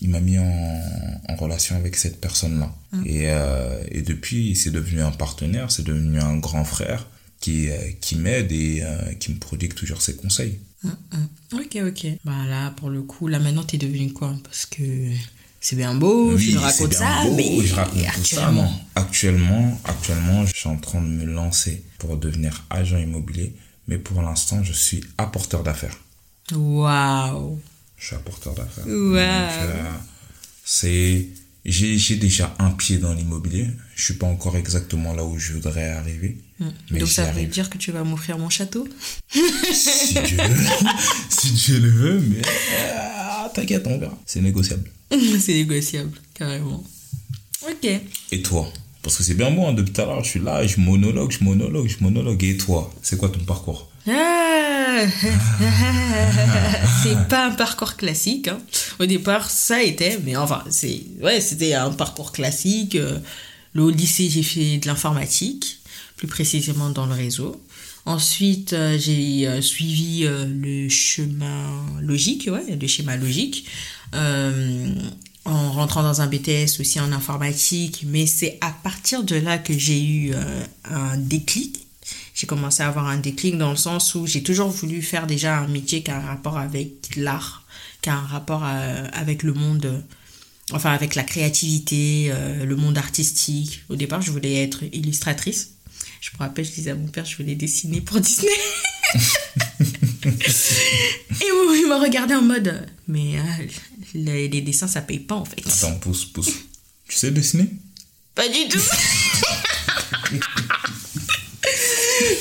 il 0.00 0.10
m'a 0.10 0.20
mis 0.20 0.38
en, 0.38 0.82
en, 1.28 1.36
relation 1.36 1.76
avec 1.76 1.96
cette 1.96 2.20
personne-là. 2.20 2.74
Ah. 2.92 2.96
Et, 3.06 3.30
euh, 3.30 3.82
et 3.90 4.02
depuis, 4.02 4.54
c'est 4.54 4.70
devenu 4.70 5.00
un 5.00 5.10
partenaire, 5.10 5.70
c'est 5.70 5.84
devenu 5.84 6.20
un 6.20 6.36
grand 6.36 6.64
frère 6.64 7.08
qui, 7.40 7.70
euh, 7.70 7.76
qui 8.00 8.16
m'aide 8.16 8.52
et 8.52 8.82
euh, 8.82 9.14
qui 9.14 9.32
me 9.32 9.38
prodigue 9.38 9.74
toujours 9.74 10.02
ses 10.02 10.16
conseils. 10.16 10.58
Ah, 10.84 10.90
ah. 11.12 11.56
Ok, 11.56 11.78
ok. 11.86 12.06
Bah 12.24 12.44
là, 12.46 12.70
pour 12.72 12.90
le 12.90 13.02
coup, 13.02 13.28
là 13.28 13.38
maintenant, 13.38 13.64
t'es 13.64 13.78
devenu 13.78 14.12
quoi? 14.12 14.36
Parce 14.44 14.66
que 14.66 14.82
c'est 15.60 15.76
bien 15.76 15.94
beau, 15.94 16.34
oui, 16.34 16.52
je 16.52 16.58
raconte 16.58 16.92
ça, 16.92 17.24
mais 17.34 17.60
je 17.64 17.74
raconte 17.74 18.04
actuellement... 18.04 18.68
ça. 18.68 19.00
Actuellement, 19.00 19.80
actuellement, 19.84 20.46
je 20.46 20.54
suis 20.54 20.68
en 20.68 20.76
train 20.76 21.00
de 21.00 21.06
me 21.06 21.24
lancer 21.24 21.82
pour 21.98 22.16
devenir 22.18 22.64
agent 22.70 22.98
immobilier 22.98 23.54
mais 23.88 23.98
pour 23.98 24.22
l'instant, 24.22 24.62
je 24.62 24.72
suis 24.72 25.02
apporteur 25.16 25.62
d'affaires. 25.62 25.96
Waouh 26.52 27.58
Je 27.98 28.06
suis 28.06 28.16
apporteur 28.16 28.54
d'affaires. 28.54 28.86
Waouh 28.86 29.16
euh, 29.16 29.92
C'est... 30.64 31.26
J'ai 31.64 32.16
déjà 32.16 32.54
un 32.58 32.70
pied 32.70 32.96
dans 32.96 33.12
l'immobilier. 33.12 33.68
Je 33.94 34.04
suis 34.04 34.14
pas 34.14 34.26
encore 34.26 34.56
exactement 34.56 35.12
là 35.12 35.24
où 35.24 35.38
je 35.38 35.52
voudrais 35.52 35.88
arriver. 35.90 36.38
Hmm. 36.60 36.70
Mais 36.90 37.00
Donc 37.00 37.08
ça 37.08 37.30
veut 37.30 37.44
dire 37.44 37.68
que 37.68 37.76
tu 37.76 37.92
vas 37.92 38.04
m'offrir 38.04 38.38
mon 38.38 38.48
château? 38.48 38.88
Si 39.30 40.14
Dieu 40.14 40.38
le 40.38 40.54
veut. 40.54 40.66
si 41.28 41.50
Dieu 41.52 41.78
le 41.78 41.90
veut, 41.90 42.20
mais... 42.20 42.42
Ah, 43.14 43.50
t'inquiète, 43.54 43.86
on 43.86 43.98
verra. 43.98 44.18
C'est 44.24 44.40
négociable. 44.40 44.90
C'est 45.40 45.54
négociable, 45.54 46.18
carrément. 46.34 46.82
Ok. 47.68 47.90
Et 48.32 48.42
toi? 48.42 48.72
Parce 49.02 49.16
que 49.16 49.22
c'est 49.22 49.34
bien 49.34 49.50
bon, 49.50 49.68
hein, 49.68 49.72
depuis 49.72 49.92
tout 49.92 50.02
à 50.02 50.06
l'heure, 50.06 50.24
je 50.24 50.30
suis 50.30 50.40
là, 50.40 50.66
je 50.66 50.80
monologue, 50.80 51.30
je 51.30 51.42
monologue, 51.42 51.88
je 51.88 51.96
monologue. 52.02 52.42
Et 52.44 52.56
toi, 52.56 52.92
c'est 53.02 53.16
quoi 53.16 53.28
ton 53.28 53.40
parcours? 53.40 53.90
Ah, 54.06 54.67
c'est 57.02 57.28
pas 57.28 57.46
un 57.46 57.50
parcours 57.50 57.96
classique. 57.96 58.48
Hein. 58.48 58.58
Au 58.98 59.06
départ, 59.06 59.50
ça 59.50 59.82
été, 59.82 60.18
mais 60.24 60.36
enfin, 60.36 60.64
c'est 60.70 61.02
ouais, 61.22 61.40
c'était 61.40 61.74
un 61.74 61.90
parcours 61.90 62.32
classique. 62.32 62.96
Euh, 62.96 63.18
le 63.74 63.90
lycée, 63.90 64.28
j'ai 64.28 64.42
fait 64.42 64.78
de 64.78 64.86
l'informatique. 64.86 65.80
plus 66.16 66.28
précisément 66.28 66.90
dans 66.90 67.06
le 67.06 67.14
réseau. 67.14 67.60
Ensuite, 68.06 68.72
euh, 68.72 68.98
j'ai 68.98 69.46
euh, 69.46 69.60
suivi 69.60 70.26
le 70.26 70.88
chemin 70.88 71.84
logique, 72.00 72.48
ouais, 72.50 72.76
le 72.80 72.86
schéma 72.86 73.16
logique, 73.16 73.66
en 75.44 75.72
rentrant 75.72 76.02
dans 76.02 76.20
un 76.20 76.26
BTS 76.26 76.80
aussi 76.80 77.00
en 77.00 77.12
informatique. 77.12 78.04
Mais 78.06 78.26
c'est 78.26 78.58
à 78.60 78.70
partir 78.70 79.22
de 79.22 79.36
là 79.36 79.58
que 79.58 79.76
j'ai 79.76 80.02
eu 80.02 80.32
un 80.84 81.16
déclic. 81.16 81.87
J'ai 82.38 82.46
commencé 82.46 82.84
à 82.84 82.86
avoir 82.86 83.08
un 83.08 83.16
déclic 83.18 83.58
dans 83.58 83.70
le 83.70 83.76
sens 83.76 84.14
où 84.14 84.24
j'ai 84.24 84.44
toujours 84.44 84.68
voulu 84.68 85.02
faire 85.02 85.26
déjà 85.26 85.58
un 85.58 85.66
métier 85.66 86.04
qui 86.04 86.12
a 86.12 86.18
un 86.18 86.26
rapport 86.26 86.56
avec 86.56 87.16
l'art, 87.16 87.64
qui 88.00 88.10
a 88.10 88.14
un 88.14 88.26
rapport 88.26 88.62
avec 88.62 89.42
le 89.42 89.54
monde 89.54 90.04
enfin 90.70 90.92
avec 90.92 91.16
la 91.16 91.24
créativité, 91.24 92.32
le 92.64 92.76
monde 92.76 92.96
artistique. 92.96 93.82
Au 93.88 93.96
départ, 93.96 94.22
je 94.22 94.30
voulais 94.30 94.62
être 94.62 94.84
illustratrice. 94.92 95.72
Je 96.20 96.30
me 96.34 96.38
rappelle, 96.38 96.64
je 96.64 96.70
disais 96.70 96.90
à 96.90 96.94
mon 96.94 97.08
père, 97.08 97.24
je 97.24 97.36
voulais 97.36 97.54
dessiner 97.56 98.00
pour 98.00 98.20
Disney. 98.28 98.52
et 100.24 101.44
il 101.44 101.86
m'a 101.88 101.98
regardé 101.98 102.34
en 102.34 102.42
mode, 102.42 102.86
mais 103.06 103.38
euh, 103.38 103.66
les, 104.14 104.48
dessins, 104.60 104.88
ça 104.88 105.00
paye 105.00 105.20
pas 105.20 105.36
en 105.36 105.44
fait. 105.44 105.62
Attends, 105.66 105.98
pousse, 105.98 106.24
pousse. 106.24 106.52
Tu 107.08 107.16
sais 107.16 107.30
dessiner? 107.30 107.70
Pas 108.34 108.48
du 108.48 108.68
tout. 108.68 108.80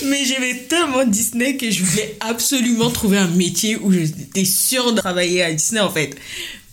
mais 0.06 0.26
j'aimais 0.26 0.66
tellement 0.70 1.06
Disney 1.06 1.58
que 1.58 1.70
je 1.70 1.84
voulais 1.84 2.18
absolument 2.20 2.90
trouver 2.90 3.18
un 3.18 3.28
métier 3.28 3.78
où 3.78 3.92
j'étais 3.92 4.46
sûre 4.46 4.94
de 4.94 5.00
travailler 5.00 5.44
à 5.44 5.54
Disney 5.54 5.82
en 5.82 5.92
fait. 5.92 6.16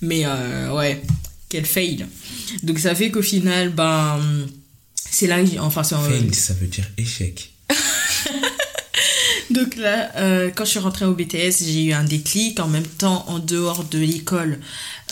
Mais 0.01 0.23
euh, 0.25 0.73
ouais, 0.75 1.03
quel 1.49 1.65
fail. 1.65 2.07
Donc 2.63 2.79
ça 2.79 2.95
fait 2.95 3.11
qu'au 3.11 3.23
final, 3.23 3.71
ben 3.71 4.21
c'est 5.15 5.29
là, 5.29 5.39
enfin, 5.61 5.85
c'est 5.85 5.95
Fail, 5.95 6.35
ça 6.35 6.55
veut 6.55 6.67
dire 6.67 6.91
échec. 6.99 7.53
Donc 9.51 9.77
là, 9.77 10.11
euh, 10.17 10.51
quand 10.55 10.65
je 10.65 10.71
suis 10.71 10.79
rentrée 10.81 11.05
au 11.05 11.15
BTS, 11.15 11.63
j'ai 11.65 11.85
eu 11.85 11.93
un 11.93 12.03
déclic. 12.03 12.59
En 12.59 12.67
même 12.67 12.87
temps, 12.87 13.25
en 13.29 13.39
dehors 13.39 13.85
de 13.85 13.99
l'école, 13.99 14.59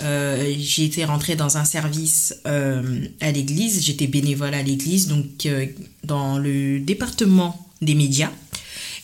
euh, 0.02 0.54
j'ai 0.58 0.86
été 0.86 1.04
rentrée 1.04 1.36
dans 1.36 1.56
un 1.56 1.64
service 1.64 2.34
euh, 2.46 3.06
à 3.20 3.30
l'église. 3.30 3.84
J'étais 3.84 4.08
bénévole 4.08 4.54
à 4.54 4.62
l'église, 4.62 5.06
donc 5.06 5.26
dans 6.02 6.38
le 6.38 6.80
département 6.80 7.68
des 7.82 7.94
médias. 7.94 8.30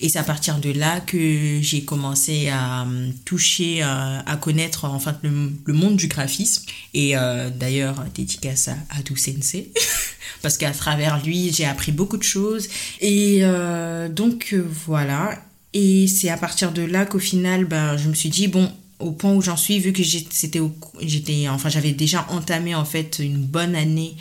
Et 0.00 0.08
c'est 0.08 0.18
à 0.18 0.25
partir 0.25 0.58
de 0.58 0.70
là 0.70 1.00
que 1.00 1.58
j'ai 1.61 1.82
commencé 1.82 2.49
à 2.49 2.82
euh, 2.82 3.11
toucher, 3.25 3.82
à, 3.82 4.20
à 4.26 4.37
connaître 4.37 4.85
enfin 4.85 5.16
le, 5.23 5.50
le, 5.64 5.75
monde 5.75 5.97
du 5.97 6.06
graphisme. 6.06 6.64
Et 6.94 7.16
euh, 7.16 7.50
d'ailleurs, 7.50 8.04
dédicace 8.14 8.68
à 8.68 8.76
Adu 8.97 9.16
Sensei. 9.16 9.73
parce 10.42 10.56
qu'à 10.56 10.70
travers 10.70 11.25
lui, 11.25 11.52
j'ai 11.52 11.64
appris 11.64 11.90
beaucoup 11.90 12.16
de 12.16 12.23
choses. 12.23 12.68
Et 13.00 13.40
euh, 13.42 14.08
donc 14.08 14.54
voilà. 14.87 15.42
Et 15.75 16.06
c'est 16.06 16.30
à 16.30 16.37
partir 16.37 16.70
de 16.73 16.82
là 16.82 17.04
qu'au 17.04 17.18
final, 17.18 17.64
ben, 17.64 17.97
je 17.97 18.08
me 18.08 18.14
suis 18.14 18.30
dit, 18.30 18.47
bon, 18.47 18.70
au 19.00 19.11
point 19.11 19.32
où 19.35 19.42
j'en 19.42 19.56
suis, 19.56 19.80
vu 19.80 19.92
que 19.92 20.02
j'étais, 20.02 20.61
j'étais, 21.00 21.49
enfin, 21.49 21.68
j'avais 21.68 21.92
déjà 21.92 22.26
entamé 22.30 22.75
en 22.75 22.85
fait 22.85 23.18
une 23.18 23.38
bonne 23.38 23.75
année 23.75 24.16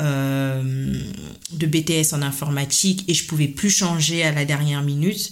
euh, 0.00 1.00
de 1.52 1.66
BTS 1.66 2.14
en 2.14 2.22
informatique 2.22 3.04
et 3.06 3.14
je 3.14 3.24
pouvais 3.26 3.46
plus 3.46 3.70
changer 3.70 4.24
à 4.24 4.32
la 4.32 4.44
dernière 4.44 4.82
minute, 4.82 5.30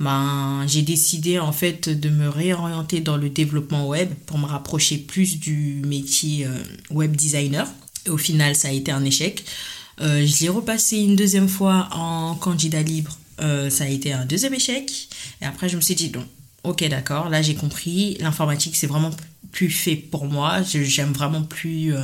ben, 0.00 0.64
j'ai 0.66 0.82
décidé 0.82 1.38
en 1.38 1.52
fait 1.52 1.88
de 1.88 2.08
me 2.08 2.28
réorienter 2.28 2.98
dans 3.00 3.16
le 3.16 3.30
développement 3.30 3.86
web 3.86 4.12
pour 4.26 4.38
me 4.38 4.46
rapprocher 4.46 4.98
plus 4.98 5.38
du 5.38 5.82
métier 5.86 6.46
euh, 6.46 6.50
web 6.90 7.14
designer. 7.14 7.68
Et 8.04 8.10
au 8.10 8.18
final, 8.18 8.56
ça 8.56 8.68
a 8.68 8.72
été 8.72 8.90
un 8.90 9.04
échec. 9.04 9.44
Euh, 10.00 10.26
je 10.26 10.40
l'ai 10.40 10.48
repassé 10.48 10.98
une 10.98 11.14
deuxième 11.14 11.48
fois 11.48 11.88
en 11.92 12.34
candidat 12.34 12.82
libre. 12.82 13.16
ça 13.38 13.84
a 13.84 13.88
été 13.88 14.12
un 14.12 14.24
deuxième 14.24 14.54
échec. 14.54 15.08
Et 15.40 15.44
après, 15.44 15.68
je 15.68 15.76
me 15.76 15.80
suis 15.80 15.94
dit, 15.94 16.10
non, 16.10 16.26
ok, 16.64 16.88
d'accord, 16.88 17.28
là 17.28 17.40
j'ai 17.40 17.54
compris. 17.54 18.16
L'informatique, 18.18 18.74
c'est 18.74 18.88
vraiment 18.88 19.10
plus 19.52 19.70
fait 19.70 19.94
pour 19.94 20.24
moi. 20.24 20.62
J'aime 20.62 21.12
vraiment 21.12 21.42
plus 21.42 21.94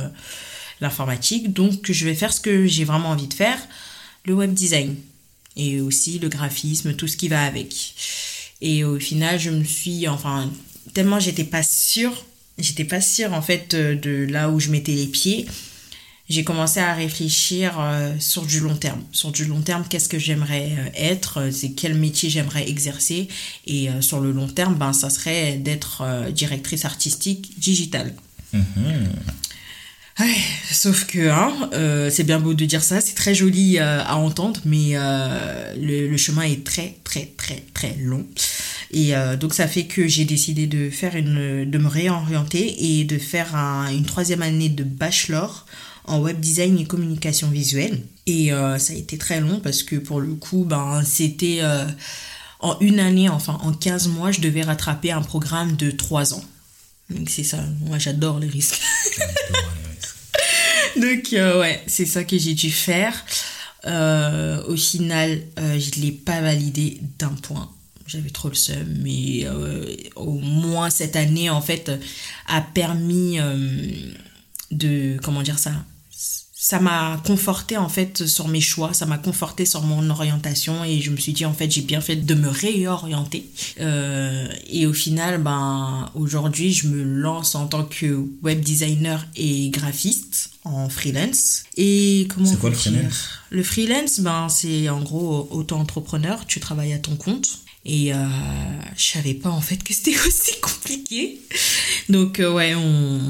l'informatique. 0.81 1.53
Donc, 1.53 1.91
je 1.91 2.05
vais 2.05 2.15
faire 2.15 2.33
ce 2.33 2.39
que 2.39 2.67
j'ai 2.67 2.83
vraiment 2.83 3.09
envie 3.09 3.27
de 3.27 3.33
faire, 3.33 3.59
le 4.25 4.33
web 4.33 4.53
design. 4.53 4.95
Et 5.55 5.81
aussi 5.81 6.19
le 6.19 6.29
graphisme, 6.29 6.93
tout 6.93 7.07
ce 7.07 7.17
qui 7.17 7.27
va 7.27 7.43
avec. 7.43 7.95
Et 8.61 8.83
au 8.83 8.99
final, 8.99 9.39
je 9.39 9.49
me 9.49 9.63
suis, 9.63 10.07
enfin, 10.07 10.51
tellement 10.93 11.19
j'étais 11.19 11.43
pas 11.43 11.63
sûre, 11.63 12.25
j'étais 12.57 12.83
pas 12.83 13.01
sûre 13.01 13.33
en 13.33 13.41
fait 13.41 13.75
de 13.75 14.25
là 14.29 14.49
où 14.49 14.59
je 14.59 14.69
mettais 14.69 14.93
les 14.93 15.07
pieds. 15.07 15.47
J'ai 16.29 16.43
commencé 16.43 16.79
à 16.79 16.93
réfléchir 16.93 17.79
euh, 17.79 18.13
sur 18.19 18.45
du 18.45 18.59
long 18.59 18.75
terme. 18.75 19.01
Sur 19.11 19.31
du 19.31 19.45
long 19.45 19.61
terme, 19.61 19.83
qu'est-ce 19.89 20.07
que 20.07 20.19
j'aimerais 20.19 20.71
euh, 20.77 20.89
être, 20.93 21.49
c'est 21.51 21.71
quel 21.71 21.95
métier 21.95 22.29
j'aimerais 22.29 22.69
exercer. 22.69 23.27
Et 23.65 23.89
euh, 23.89 24.01
sur 24.01 24.19
le 24.19 24.31
long 24.31 24.47
terme, 24.47 24.75
ben, 24.75 24.93
ça 24.93 25.09
serait 25.09 25.57
d'être 25.57 26.29
directrice 26.31 26.85
artistique 26.85 27.59
digitale. 27.59 28.13
Mm-hmm. 28.53 28.59
Sauf 30.71 31.05
que 31.05 31.29
hein, 31.29 31.69
euh, 31.73 32.09
c'est 32.09 32.23
bien 32.23 32.39
beau 32.39 32.53
de 32.53 32.65
dire 32.65 32.83
ça, 32.83 32.99
c'est 32.99 33.15
très 33.15 33.33
joli 33.33 33.77
euh, 33.77 34.03
à 34.03 34.17
entendre, 34.17 34.59
mais 34.65 34.91
euh, 34.93 35.73
le, 35.77 36.17
chemin 36.17 36.43
est 36.43 36.63
très 36.65 36.97
très 37.03 37.31
très 37.37 37.63
très 37.73 37.95
long. 37.99 38.25
Et 38.91 39.13
donc 39.39 39.53
ça 39.53 39.67
fait 39.67 39.85
que 39.85 40.07
j'ai 40.07 40.25
décidé 40.25 40.65
de 40.65 40.89
faire 40.89 41.15
une, 41.15 41.69
de 41.69 41.77
me 41.77 41.87
réorienter 41.87 42.99
et 42.99 43.03
de 43.03 43.19
faire 43.19 43.55
une 43.55 44.03
troisième 44.03 44.41
année 44.41 44.67
de 44.67 44.83
bachelor 44.83 45.67
en 46.05 46.19
web 46.19 46.39
design 46.39 46.79
et 46.79 46.85
communication 46.85 47.49
visuelle. 47.49 48.01
Et 48.25 48.49
ça 48.49 48.93
a 48.93 48.95
été 48.95 49.19
très 49.19 49.41
long 49.41 49.59
parce 49.59 49.83
que 49.83 49.95
pour 49.95 50.19
le 50.19 50.33
coup, 50.33 50.65
ben 50.67 51.03
c'était 51.05 51.61
en 52.61 52.79
une 52.79 52.99
année, 52.99 53.29
enfin 53.29 53.59
en 53.61 53.73
15 53.73 54.07
mois, 54.07 54.31
je 54.31 54.41
devais 54.41 54.63
rattraper 54.63 55.11
un 55.11 55.21
programme 55.21 55.75
de 55.75 55.91
3 55.91 56.33
ans. 56.33 56.43
Donc 57.11 57.29
c'est 57.29 57.43
ça, 57.43 57.59
moi 57.85 57.99
j'adore 57.99 58.39
les 58.39 58.47
risques. 58.47 58.81
Donc, 60.99 61.33
euh, 61.33 61.59
ouais, 61.59 61.81
c'est 61.87 62.05
ça 62.05 62.23
que 62.23 62.37
j'ai 62.37 62.53
dû 62.53 62.71
faire. 62.71 63.13
Euh, 63.85 64.61
au 64.67 64.75
final, 64.75 65.41
euh, 65.57 65.79
je 65.79 65.97
ne 65.97 66.05
l'ai 66.05 66.11
pas 66.11 66.41
validé 66.41 66.99
d'un 67.17 67.29
point. 67.29 67.69
J'avais 68.05 68.29
trop 68.29 68.49
le 68.49 68.55
seum, 68.55 68.87
mais 69.03 69.47
au 70.15 70.39
moins 70.39 70.89
cette 70.89 71.15
année, 71.15 71.51
en 71.51 71.61
fait, 71.61 71.91
a 72.47 72.59
permis 72.59 73.37
de, 74.71 75.17
comment 75.21 75.43
dire 75.43 75.59
ça, 75.59 75.73
ça 76.61 76.81
m'a 76.81 77.21
conforté 77.25 77.77
en 77.77 77.87
fait 77.87 78.27
sur 78.27 78.49
mes 78.49 78.59
choix, 78.59 78.93
ça 78.93 79.05
m'a 79.05 79.17
conforté 79.17 79.65
sur 79.65 79.81
mon 79.81 80.09
orientation 80.09 80.83
et 80.83 80.99
je 80.99 81.09
me 81.09 81.15
suis 81.15 81.31
dit 81.31 81.45
en 81.45 81.53
fait 81.53 81.71
j'ai 81.71 81.79
bien 81.79 82.01
fait 82.01 82.17
de 82.17 82.35
me 82.35 82.49
réorienter. 82.49 83.49
Euh, 83.79 84.45
et 84.69 84.85
au 84.85 84.91
final, 84.91 85.41
ben 85.41 86.11
aujourd'hui 86.15 86.73
je 86.73 86.89
me 86.89 87.01
lance 87.01 87.55
en 87.55 87.67
tant 87.67 87.85
que 87.85 88.25
web 88.43 88.59
designer 88.59 89.25
et 89.37 89.69
graphiste 89.69 90.49
en 90.65 90.89
freelance. 90.89 91.63
Et 91.77 92.27
comment 92.29 92.45
C'est 92.45 92.59
quoi 92.59 92.71
le 92.71 92.75
freelance? 92.75 93.29
Le 93.51 93.63
freelance, 93.63 94.19
ben 94.19 94.49
c'est 94.49 94.89
en 94.89 94.99
gros 94.99 95.47
auto-entrepreneur, 95.51 96.45
tu 96.45 96.59
travailles 96.59 96.91
à 96.91 96.99
ton 96.99 97.15
compte. 97.15 97.47
Et 97.85 98.13
euh, 98.13 98.17
je 98.97 99.11
savais 99.11 99.33
pas 99.33 99.49
en 99.49 99.61
fait 99.61 99.81
que 99.81 99.93
c'était 99.93 100.19
aussi 100.27 100.59
compliqué. 100.59 101.39
Donc 102.09 102.41
euh, 102.41 102.51
ouais, 102.51 102.75
on, 102.75 103.21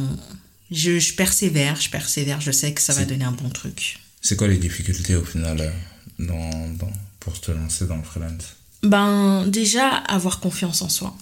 je, 0.71 0.99
je, 0.99 1.13
persévère, 1.13 1.79
je 1.79 1.89
persévère, 1.89 2.41
je 2.41 2.51
sais 2.51 2.73
que 2.73 2.81
ça 2.81 2.93
va 2.93 3.05
donner 3.05 3.25
un 3.25 3.31
bon 3.31 3.49
truc. 3.49 3.99
C'est 4.21 4.35
quoi 4.35 4.47
les 4.47 4.57
difficultés 4.57 5.15
au 5.15 5.23
final 5.23 5.59
euh, 5.61 5.71
dans, 6.19 6.67
dans, 6.77 6.91
pour 7.19 7.39
te 7.39 7.51
lancer 7.51 7.85
dans 7.85 7.97
le 7.97 8.03
freelance? 8.03 8.55
Ben 8.83 9.45
déjà 9.47 9.87
avoir 9.89 10.39
confiance 10.39 10.81
en 10.81 10.89
soi. 10.89 11.15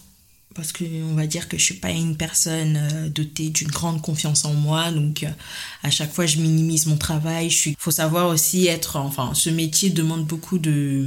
Parce 0.56 0.74
qu'on 0.74 1.14
va 1.14 1.28
dire 1.28 1.50
que 1.50 1.58
je 1.60 1.64
suis 1.64 1.76
pas 1.76 1.92
une 1.92 2.18
personne 2.18 2.78
euh, 2.78 3.10
dotée 3.10 3.50
d'une 3.50 3.68
grande 3.68 4.02
confiance 4.02 4.44
en 4.44 4.56
moi, 4.56 4.90
donc 4.90 5.22
euh, 5.22 5.30
à 5.84 5.92
chaque 5.92 6.12
fois 6.12 6.26
je 6.26 6.38
minimise 6.38 6.88
mon 6.88 6.98
travail. 6.98 7.50
Il 7.68 7.76
faut 7.78 7.92
savoir 7.92 8.28
aussi 8.30 8.66
être, 8.66 8.96
enfin, 8.96 9.34
ce 9.36 9.52
métier 9.52 9.92
demande 9.92 10.26
beaucoup 10.26 10.58
de, 10.58 11.06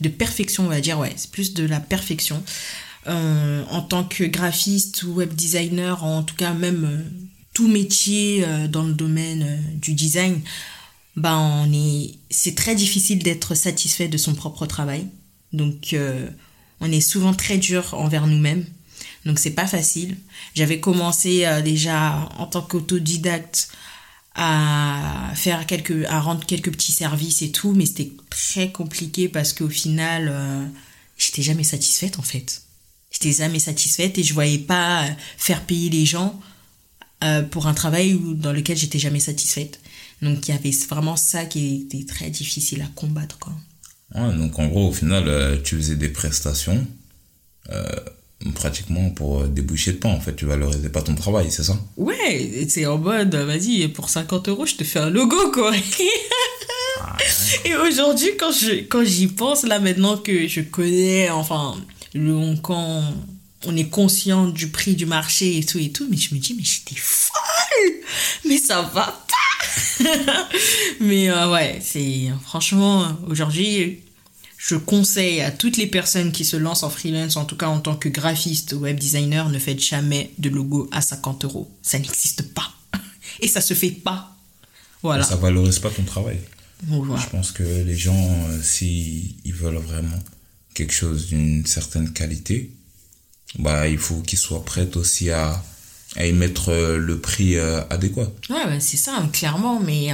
de 0.00 0.08
perfection, 0.08 0.64
on 0.66 0.68
va 0.68 0.80
dire, 0.80 0.98
ouais, 0.98 1.12
c'est 1.14 1.30
plus 1.30 1.54
de 1.54 1.64
la 1.64 1.78
perfection. 1.78 2.42
Euh, 3.06 3.64
en 3.70 3.82
tant 3.82 4.04
que 4.04 4.24
graphiste 4.24 5.02
ou 5.02 5.12
web 5.14 5.34
designer, 5.34 6.04
en 6.04 6.22
tout 6.22 6.36
cas 6.36 6.54
même 6.54 6.84
euh, 6.84 7.02
tout 7.52 7.68
métier 7.68 8.44
euh, 8.46 8.66
dans 8.66 8.82
le 8.82 8.94
domaine 8.94 9.62
du 9.74 9.92
design, 9.92 10.40
bah 11.16 11.36
on 11.36 11.70
est, 11.72 12.14
c'est 12.30 12.54
très 12.54 12.74
difficile 12.74 13.22
d'être 13.22 13.54
satisfait 13.54 14.08
de 14.08 14.16
son 14.16 14.34
propre 14.34 14.66
travail. 14.66 15.06
Donc 15.52 15.94
on 16.80 16.90
est 16.90 17.00
souvent 17.00 17.32
très 17.32 17.58
dur 17.58 17.94
envers 17.94 18.26
nous-mêmes. 18.26 18.66
Donc 19.24 19.38
c'est 19.38 19.52
pas 19.52 19.68
facile. 19.68 20.16
J'avais 20.56 20.80
commencé 20.80 21.46
déjà 21.62 22.28
en 22.38 22.46
tant 22.46 22.62
qu'autodidacte 22.62 23.68
à 24.34 25.30
faire 25.36 25.66
quelques 25.66 26.04
à 26.06 26.20
rendre 26.20 26.44
quelques 26.44 26.72
petits 26.72 26.90
services 26.90 27.42
et 27.42 27.52
tout 27.52 27.72
mais 27.72 27.86
c'était 27.86 28.10
très 28.30 28.72
compliqué 28.72 29.28
parce 29.28 29.52
qu'au 29.52 29.68
final 29.68 30.72
j'étais 31.16 31.42
jamais 31.42 31.62
satisfaite 31.62 32.18
en 32.18 32.22
fait 32.22 32.63
j'étais 33.14 33.32
jamais 33.32 33.60
satisfaite 33.60 34.18
et 34.18 34.22
je 34.22 34.34
voyais 34.34 34.58
pas 34.58 35.04
euh, 35.04 35.10
faire 35.38 35.62
payer 35.62 35.88
les 35.88 36.04
gens 36.04 36.38
euh, 37.24 37.42
pour 37.42 37.66
un 37.66 37.74
travail 37.74 38.18
dans 38.34 38.52
lequel 38.52 38.76
j'étais 38.76 38.98
jamais 38.98 39.20
satisfaite. 39.20 39.80
Donc 40.20 40.46
il 40.46 40.50
y 40.50 40.54
avait 40.54 40.76
vraiment 40.88 41.16
ça 41.16 41.44
qui 41.46 41.86
était 41.86 42.04
très 42.04 42.28
difficile 42.28 42.82
à 42.82 42.86
combattre. 42.94 43.38
Quoi. 43.38 43.52
donc 44.32 44.58
en 44.58 44.66
gros, 44.66 44.88
au 44.88 44.92
final, 44.92 45.24
euh, 45.26 45.56
tu 45.62 45.76
faisais 45.76 45.96
des 45.96 46.10
prestations 46.10 46.86
euh, 47.70 47.84
pratiquement 48.54 49.08
pour 49.10 49.44
déboucher 49.44 49.92
de 49.92 49.98
pain. 49.98 50.10
En 50.10 50.20
fait, 50.20 50.36
tu 50.36 50.44
valorisais 50.44 50.90
pas 50.90 51.00
ton 51.00 51.14
travail, 51.14 51.50
c'est 51.50 51.64
ça? 51.64 51.78
Ouais, 51.96 52.66
c'est 52.68 52.84
en 52.84 52.98
mode, 52.98 53.34
vas-y, 53.34 53.88
pour 53.88 54.10
50 54.10 54.48
euros, 54.48 54.66
je 54.66 54.74
te 54.74 54.84
fais 54.84 54.98
un 54.98 55.10
logo, 55.10 55.50
quoi. 55.52 55.72
Ah, 57.06 57.16
et 57.64 57.74
aujourd'hui, 57.74 58.30
quand 58.38 58.52
je 58.52 58.84
quand 58.84 59.04
j'y 59.04 59.26
pense, 59.26 59.64
là, 59.64 59.78
maintenant 59.78 60.16
que 60.16 60.46
je 60.46 60.60
connais, 60.60 61.28
enfin, 61.28 61.76
le, 62.14 62.56
quand 62.62 63.02
on 63.66 63.76
est 63.76 63.88
conscient 63.88 64.46
du 64.48 64.68
prix 64.68 64.94
du 64.94 65.06
marché 65.06 65.58
et 65.58 65.64
tout 65.64 65.78
et 65.78 65.90
tout, 65.90 66.06
mais 66.10 66.16
je 66.16 66.34
me 66.34 66.40
dis, 66.40 66.54
mais 66.54 66.64
j'étais 66.64 67.00
folle 67.00 67.34
Mais 68.46 68.58
ça 68.58 68.82
va 68.82 69.06
pas 69.06 70.04
Mais 71.00 71.30
euh, 71.30 71.50
ouais, 71.50 71.78
c'est 71.82 72.28
franchement, 72.42 73.16
aujourd'hui, 73.26 74.00
je 74.56 74.76
conseille 74.76 75.40
à 75.40 75.50
toutes 75.50 75.76
les 75.76 75.86
personnes 75.86 76.32
qui 76.32 76.44
se 76.44 76.56
lancent 76.56 76.82
en 76.82 76.90
freelance, 76.90 77.36
en 77.36 77.44
tout 77.44 77.56
cas 77.56 77.68
en 77.68 77.80
tant 77.80 77.96
que 77.96 78.08
graphiste 78.08 78.72
ou 78.72 78.78
web 78.78 78.98
designer, 78.98 79.48
ne 79.48 79.58
faites 79.58 79.80
jamais 79.80 80.30
de 80.38 80.48
logo 80.48 80.88
à 80.92 81.00
50 81.00 81.44
euros. 81.44 81.70
Ça 81.82 81.98
n'existe 81.98 82.54
pas. 82.54 82.72
Et 83.40 83.48
ça 83.48 83.60
se 83.60 83.74
fait 83.74 83.90
pas. 83.90 84.30
Voilà. 85.02 85.24
Ça 85.24 85.36
valorise 85.36 85.78
pas 85.78 85.90
ton 85.90 86.04
travail. 86.04 86.38
Je 86.90 87.30
pense 87.30 87.52
que 87.52 87.62
les 87.62 87.96
gens, 87.96 88.46
euh, 88.48 88.60
s'ils 88.62 89.34
veulent 89.46 89.76
vraiment 89.76 90.18
quelque 90.74 90.92
chose 90.92 91.28
d'une 91.28 91.64
certaine 91.64 92.12
qualité, 92.12 92.70
bah, 93.58 93.88
il 93.88 93.98
faut 93.98 94.20
qu'ils 94.20 94.38
soient 94.38 94.64
prêts 94.64 94.96
aussi 94.96 95.30
à, 95.30 95.62
à 96.16 96.26
y 96.26 96.32
mettre 96.32 96.70
euh, 96.70 96.98
le 96.98 97.20
prix 97.20 97.56
euh, 97.56 97.80
adéquat. 97.90 98.30
Ouais, 98.50 98.80
c'est 98.80 98.96
ça, 98.96 99.26
clairement. 99.32 99.80
Mais 99.80 100.08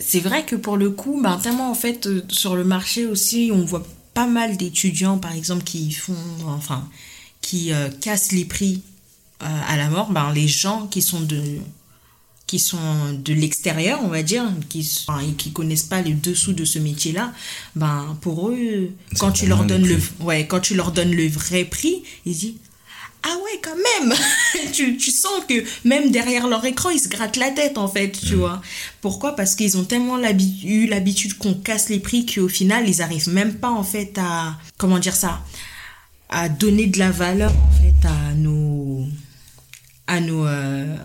c'est 0.00 0.20
vrai 0.20 0.44
que 0.44 0.56
pour 0.56 0.76
le 0.76 0.90
coup, 0.90 1.20
bah, 1.22 1.40
tellement 1.42 1.70
en 1.70 1.74
fait, 1.74 2.08
sur 2.30 2.54
le 2.54 2.64
marché 2.64 3.06
aussi, 3.06 3.50
on 3.52 3.64
voit 3.64 3.86
pas 4.14 4.26
mal 4.26 4.56
d'étudiants, 4.56 5.18
par 5.18 5.32
exemple, 5.32 5.64
qui 5.64 5.90
font, 5.92 6.14
enfin, 6.46 6.88
qui 7.40 7.72
cassent 8.00 8.32
les 8.32 8.44
prix 8.44 8.82
à 9.40 9.76
la 9.76 9.88
mort. 9.88 10.10
Bah, 10.10 10.30
les 10.34 10.48
gens 10.48 10.86
qui 10.86 11.02
sont 11.02 11.20
de 11.20 11.42
qui 12.48 12.58
sont 12.58 13.12
de 13.12 13.34
l'extérieur, 13.34 14.00
on 14.02 14.08
va 14.08 14.22
dire, 14.22 14.42
qui 14.70 14.88
enfin, 15.06 15.20
et 15.20 15.34
qui 15.34 15.52
connaissent 15.52 15.84
pas 15.84 16.00
les 16.00 16.14
dessous 16.14 16.54
de 16.54 16.64
ce 16.64 16.78
métier-là, 16.78 17.32
ben 17.76 18.16
pour 18.22 18.48
eux, 18.48 18.90
quand 19.18 19.32
tu 19.32 19.46
leur 19.46 19.64
donnes 19.64 19.86
le, 19.86 19.98
ouais, 20.20 20.46
quand 20.46 20.58
tu 20.58 20.74
leur 20.74 20.90
donnes 20.90 21.14
le 21.14 21.28
vrai 21.28 21.64
prix, 21.64 22.02
ils 22.24 22.34
disent 22.34 22.54
ah 23.22 23.36
ouais 23.44 23.60
quand 23.62 23.76
même, 23.76 24.16
tu, 24.72 24.96
tu, 24.96 25.10
sens 25.10 25.44
que 25.46 25.62
même 25.84 26.10
derrière 26.10 26.48
leur 26.48 26.64
écran 26.64 26.88
ils 26.88 27.00
se 27.00 27.08
grattent 27.08 27.36
la 27.36 27.50
tête 27.50 27.76
en 27.76 27.86
fait, 27.86 28.12
tu 28.12 28.34
mm. 28.34 28.38
vois. 28.38 28.62
Pourquoi? 29.02 29.36
Parce 29.36 29.54
qu'ils 29.54 29.76
ont 29.76 29.84
tellement 29.84 30.18
eu 30.18 30.86
l'habitude 30.86 31.36
qu'on 31.36 31.54
casse 31.54 31.90
les 31.90 32.00
prix 32.00 32.24
qu'au 32.24 32.48
final 32.48 32.88
ils 32.88 33.02
arrivent 33.02 33.28
même 33.28 33.56
pas 33.56 33.70
en 33.70 33.82
fait 33.82 34.16
à 34.18 34.56
comment 34.78 34.98
dire 34.98 35.16
ça, 35.16 35.42
à 36.30 36.48
donner 36.48 36.86
de 36.86 36.98
la 36.98 37.10
valeur 37.10 37.52
en 37.52 37.70
fait 37.82 38.08
à 38.08 38.34
nos 38.34 39.06
à 40.06 40.20
nos 40.20 40.46
euh, 40.46 40.96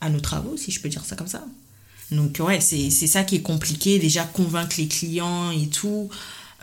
à 0.00 0.08
nos 0.08 0.20
travaux, 0.20 0.56
si 0.56 0.70
je 0.70 0.80
peux 0.80 0.88
dire 0.88 1.04
ça 1.04 1.16
comme 1.16 1.28
ça. 1.28 1.44
Donc 2.10 2.38
ouais, 2.40 2.60
c'est 2.60 2.90
ça 2.90 3.22
qui 3.22 3.36
est 3.36 3.42
compliqué, 3.42 3.98
déjà 3.98 4.24
convaincre 4.24 4.76
les 4.78 4.88
clients 4.88 5.50
et 5.50 5.68
tout, 5.68 6.08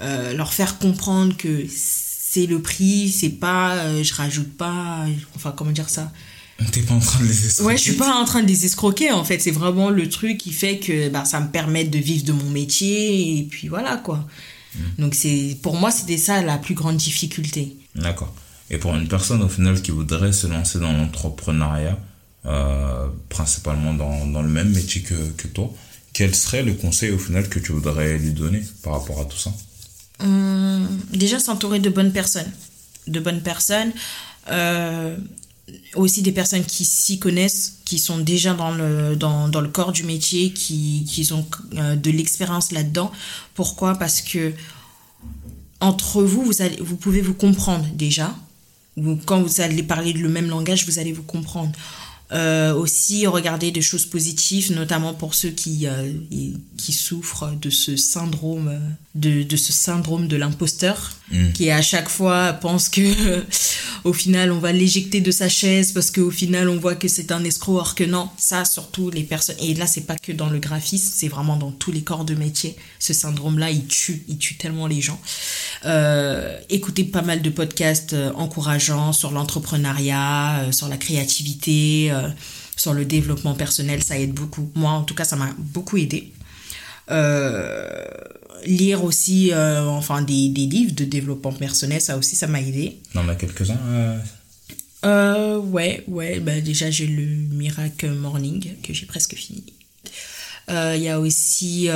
euh, 0.01 0.34
leur 0.34 0.53
faire 0.53 0.77
comprendre 0.77 1.38
que 1.38 1.65
c'est 1.70 2.46
le 2.46 2.62
prix, 2.62 3.10
c'est 3.10 3.29
pas, 3.29 3.77
euh, 3.77 4.03
je 4.03 4.13
rajoute 4.13 4.51
pas, 4.58 5.06
enfin 5.36 5.53
comment 5.56 5.72
dire 5.72 5.89
ça? 5.89 6.12
T'es 6.72 6.82
pas 6.82 6.96
en 6.96 7.00
train 7.00 7.20
de 7.20 7.25
les 7.25 7.46
escroquer 7.46 7.67
Ouais, 7.67 7.77
je 7.77 7.84
suis 7.84 7.94
pas 7.94 8.15
en 8.15 8.25
train 8.25 8.41
de 8.41 8.48
les 8.48 8.65
escroquer 8.65 9.12
en 9.12 9.24
fait, 9.24 9.39
c'est 9.39 9.51
vraiment 9.51 9.89
le 9.89 10.10
truc 10.10 10.38
qui 10.38 10.51
fait 10.51 10.79
que 10.79 11.08
bah, 11.10 11.24
ça 11.24 11.39
me 11.39 11.48
permet 11.50 11.86
de 11.86 11.98
vivre 11.98 12.25
de 12.25 12.34
mon 12.34 12.50
métier 12.50 13.38
et 13.38 13.44
puis 13.44 13.70
voilà 13.70 13.98
quoi. 13.98 14.27
Hmm. 14.75 15.01
Donc 15.03 15.15
c'est 15.15 15.58
pour 15.62 15.75
moi 15.77 15.91
c'était 15.91 16.17
ça 16.17 16.41
la 16.41 16.58
plus 16.58 16.74
grande 16.74 16.98
difficulté. 16.98 17.77
D'accord. 17.96 18.33
Et 18.70 18.77
pour 18.77 18.94
une 18.96 19.07
personne 19.07 19.42
au 19.44 19.50
final 19.50 19.81
qui 19.81 19.92
voudrait 19.92 20.33
se 20.33 20.48
lancer 20.48 20.79
dans 20.79 20.92
l'entrepreneuriat, 20.92 21.98
euh, 22.46 23.08
principalement 23.30 23.94
dans, 23.94 24.26
dans, 24.28 24.42
le 24.42 24.50
même 24.50 24.70
métier 24.70 25.02
que, 25.02 25.32
que, 25.32 25.48
toi, 25.48 25.74
quel 26.14 26.36
serait 26.36 26.64
le 26.64 26.74
conseil 26.74 27.12
au 27.12 27.18
final 27.18 27.50
que 27.50 27.60
tu 27.60 27.72
voudrais 27.72 28.18
lui 28.18 28.32
donner 28.32 28.64
par 28.84 28.94
rapport 28.94 29.20
à 29.20 29.26
tout 29.26 29.38
ça? 29.38 29.52
Hum, 30.20 30.88
Déjà 31.14 31.40
s'entourer 31.40 31.80
de 31.80 31.90
bonnes 31.90 32.12
personnes. 32.12 32.52
De 33.08 33.20
bonnes 33.20 33.42
personnes. 33.42 33.92
Euh, 34.50 35.18
aussi 35.96 36.22
des 36.22 36.32
personnes 36.32 36.64
qui 36.64 36.86
s'y 36.86 37.20
connaissent, 37.20 37.80
qui 37.84 38.00
sont 38.00 38.18
déjà 38.20 38.54
dans 38.54 38.72
le, 38.72 39.16
dans, 39.16 39.50
dans 39.50 39.60
le 39.60 39.68
corps 39.68 39.92
du 39.92 40.04
métier, 40.04 40.52
qui, 40.54 41.06
qui 41.06 41.32
ont 41.34 41.46
euh, 41.76 41.96
de 41.96 42.10
l'expérience 42.12 42.72
là-dedans. 42.72 43.12
Pourquoi? 43.54 43.96
Parce 43.96 44.22
que 44.22 44.54
entre 45.80 46.24
vous, 46.24 46.44
vous, 46.44 46.62
allez, 46.62 46.78
vous 46.80 46.96
pouvez 46.96 47.22
vous 47.22 47.34
comprendre 47.34 47.86
déjà. 47.94 48.34
Quand 49.26 49.42
vous 49.42 49.62
allez 49.62 49.84
parler 49.84 50.14
le 50.14 50.28
même 50.28 50.50
langage, 50.50 50.86
vous 50.86 50.98
allez 50.98 51.14
vous 51.14 51.24
comprendre. 51.24 51.72
Euh, 52.33 52.74
aussi 52.74 53.25
regarder 53.25 53.72
des 53.72 53.81
choses 53.81 54.05
positives, 54.05 54.74
notamment 54.74 55.13
pour 55.13 55.33
ceux 55.33 55.51
qui, 55.51 55.87
euh, 55.87 56.11
qui 56.75 56.92
souffrent 56.92 57.55
de 57.55 57.70
ce 57.70 57.96
syndrome 57.96 58.77
de, 59.18 59.44
de 59.44 59.57
ce 59.57 59.74
syndrome 59.74 60.27
de 60.27 60.37
l'imposteur, 60.37 61.11
mm. 61.31 61.51
qui 61.53 61.72
à 61.72 61.81
chaque 61.81 62.09
fois 62.09 62.53
pense 62.53 62.87
que 62.90 63.01
au 64.03 64.13
final 64.13 64.51
on 64.51 64.59
va 64.59 64.72
l'éjecter 64.72 65.22
de 65.22 65.31
sa 65.31 65.50
chaise 65.50 65.92
parce 65.92 66.11
qu'au 66.11 66.29
final 66.29 66.70
on 66.70 66.77
voit 66.77 66.96
que 66.96 67.07
c'est 67.07 67.31
un 67.31 67.44
escroc, 67.44 67.77
or 67.77 67.96
que 67.96 68.03
non, 68.03 68.29
ça 68.37 68.63
surtout 68.63 69.09
les 69.09 69.24
personnes, 69.24 69.55
et 69.59 69.74
là 69.74 69.87
c'est 69.87 70.01
pas 70.01 70.16
que 70.16 70.31
dans 70.31 70.50
le 70.50 70.59
graphisme, 70.59 71.11
c'est 71.16 71.27
vraiment 71.27 71.57
dans 71.57 71.72
tous 71.72 71.92
les 71.92 72.01
corps 72.01 72.25
de 72.25 72.35
métier, 72.35 72.75
ce 73.00 73.13
syndrome-là 73.13 73.72
il 73.72 73.85
tue, 73.87 74.24
il 74.27 74.37
tue 74.37 74.55
tellement 74.55 74.87
les 74.87 75.01
gens. 75.01 75.20
Euh, 75.85 76.57
écoutez 76.70 77.03
pas 77.03 77.22
mal 77.22 77.42
de 77.42 77.50
podcasts 77.50 78.13
euh, 78.13 78.31
encourageants 78.33 79.13
sur 79.13 79.31
l'entrepreneuriat, 79.31 80.59
euh, 80.59 80.72
sur 80.72 80.87
la 80.87 80.98
créativité, 80.98 82.11
sur 82.75 82.94
le 82.94 83.06
développement 83.06 83.56
personnel, 83.56 84.03
ça 84.03 84.18
aide 84.18 84.34
beaucoup. 84.34 84.72
Moi 84.75 84.92
en 84.92 85.03
tout 85.03 85.16
cas 85.16 85.25
ça 85.25 85.36
m'a 85.36 85.50
beaucoup 85.58 85.98
aidé. 85.98 86.32
Euh, 87.10 88.06
lire 88.66 89.03
aussi 89.03 89.51
euh, 89.53 89.86
enfin 89.86 90.22
des, 90.22 90.50
des, 90.50 90.66
livres 90.66 90.94
de 90.94 91.06
développement 91.06 91.53
personnel, 91.53 92.01
ça 92.01 92.18
aussi 92.18 92.36
ça 92.36 92.48
m'a 92.48 92.62
aidé. 92.62 92.98
Il 93.14 93.20
en 93.20 93.30
a 93.30 93.36
quelques-uns 93.36 93.80
euh... 93.88 94.20
euh 95.06 95.58
ouais, 95.58 96.03
ouais, 96.08 96.40
bah 96.40 96.60
déjà 96.60 96.92
j'ai 96.92 97.08
le 97.08 97.25
Miracle 97.25 98.10
Morning 98.10 98.74
que 98.84 98.94
j'ai 98.94 99.06
presque 99.06 99.36
fini. 99.36 99.64
Il 100.70 101.01
y 101.01 101.08
a 101.08 101.22
aussi 101.22 101.88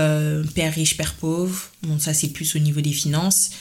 Père 0.56 0.74
riche, 0.74 0.96
Père 0.96 1.16
pauvre. 1.16 1.62
Bon, 1.84 2.00
ça 2.00 2.14
c'est 2.14 2.30
plus 2.30 2.56
au 2.56 2.60
niveau 2.60 2.80
des 2.80 2.94
finances. 2.94 3.52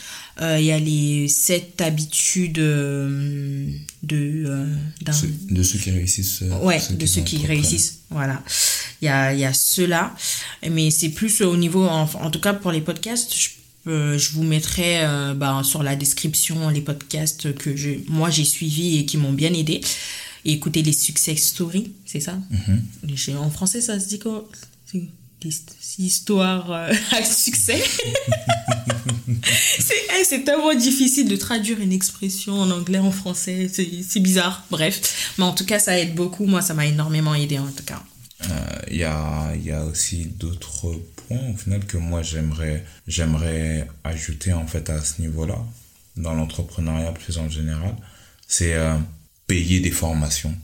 Euh, 0.40 0.59
il 0.59 0.64
y 0.66 0.72
a 0.72 0.79
les 0.79 1.29
sept 1.29 1.81
habitudes 1.83 2.59
euh, 2.59 3.68
de, 4.03 4.44
euh, 4.46 4.74
de 5.50 5.62
ceux 5.62 5.79
qui 5.79 5.90
réussissent. 5.90 6.42
ouais, 6.62 6.81
de 6.90 7.07
ceux 7.07 7.20
qui 7.20 7.44
réussissent. 7.44 8.00
Voilà. 8.09 8.42
Il 9.03 9.07
y 9.07 9.09
a, 9.09 9.35
y 9.35 9.44
a 9.44 9.53
ceux-là. 9.53 10.14
Mais 10.70 10.90
c'est 10.90 11.11
plus 11.11 11.42
au 11.42 11.57
niveau, 11.57 11.85
en, 11.87 12.09
en, 12.14 12.31
tout 12.31 12.40
cas 12.40 12.55
pour 12.55 12.72
les 12.72 12.81
podcasts, 12.81 13.35
je, 13.35 14.18
je 14.18 14.33
vous 14.33 14.42
mettrai 14.42 15.03
bah, 15.37 15.61
sur 15.62 15.83
la 15.83 15.94
description 15.94 16.70
les 16.70 16.81
podcasts 16.81 17.55
que 17.55 17.76
je, 17.76 17.90
moi 18.09 18.31
j'ai 18.31 18.44
suivis 18.44 18.98
et 18.98 19.05
qui 19.05 19.18
m'ont 19.18 19.33
bien 19.33 19.53
aidé. 19.53 19.83
Et 20.46 20.53
écoutez 20.53 20.83
les 20.83 20.92
success 20.92 21.42
stories, 21.42 21.92
c'est 22.07 22.20
ça? 22.20 22.38
Mm-hmm. 23.05 23.37
En 23.37 23.50
français, 23.50 23.83
ça 23.83 24.00
se 24.00 24.09
dit 24.09 24.18
quoi? 24.18 24.48
Histoire 25.98 26.70
euh, 26.70 26.92
à 27.12 27.24
succès. 27.24 27.83
Eh, 29.29 30.24
c'est 30.24 30.44
tellement 30.44 30.74
difficile 30.74 31.29
de 31.29 31.37
traduire 31.37 31.81
une 31.81 31.92
expression 31.92 32.61
en 32.61 32.70
anglais, 32.70 32.98
en 32.98 33.11
français. 33.11 33.70
C'est 33.72 34.20
bizarre. 34.20 34.64
Bref. 34.70 35.35
Mais 35.38 35.44
en 35.44 35.53
tout 35.53 35.64
cas, 35.64 35.79
ça 35.79 35.98
aide 35.98 36.14
beaucoup. 36.14 36.46
Moi, 36.46 36.62
ça 36.62 36.74
m'a 36.74 36.87
énormément 36.87 37.35
aidé 37.35 37.59
en 37.59 37.70
tout 37.70 37.85
cas. 37.85 38.03
Il 38.90 39.03
euh, 39.05 39.57
y, 39.62 39.70
a, 39.70 39.85
aussi 39.85 40.26
d'autres 40.26 40.92
points 41.16 41.50
au 41.53 41.57
final 41.57 41.85
que 41.85 41.98
moi 41.98 42.22
j'aimerais 42.22 42.85
j'aimerais 43.07 43.87
ajouter 44.05 44.53
en 44.53 44.66
fait 44.66 44.88
à 44.88 45.03
ce 45.05 45.20
niveau-là 45.20 45.59
dans 46.16 46.35
l'entrepreneuriat 46.35 47.12
plus 47.12 47.37
en 47.38 47.48
général 47.48 47.94
c'est 48.48 48.74
euh, 48.74 48.96
payer 49.46 49.81
des 49.81 49.90
formations 49.90 50.55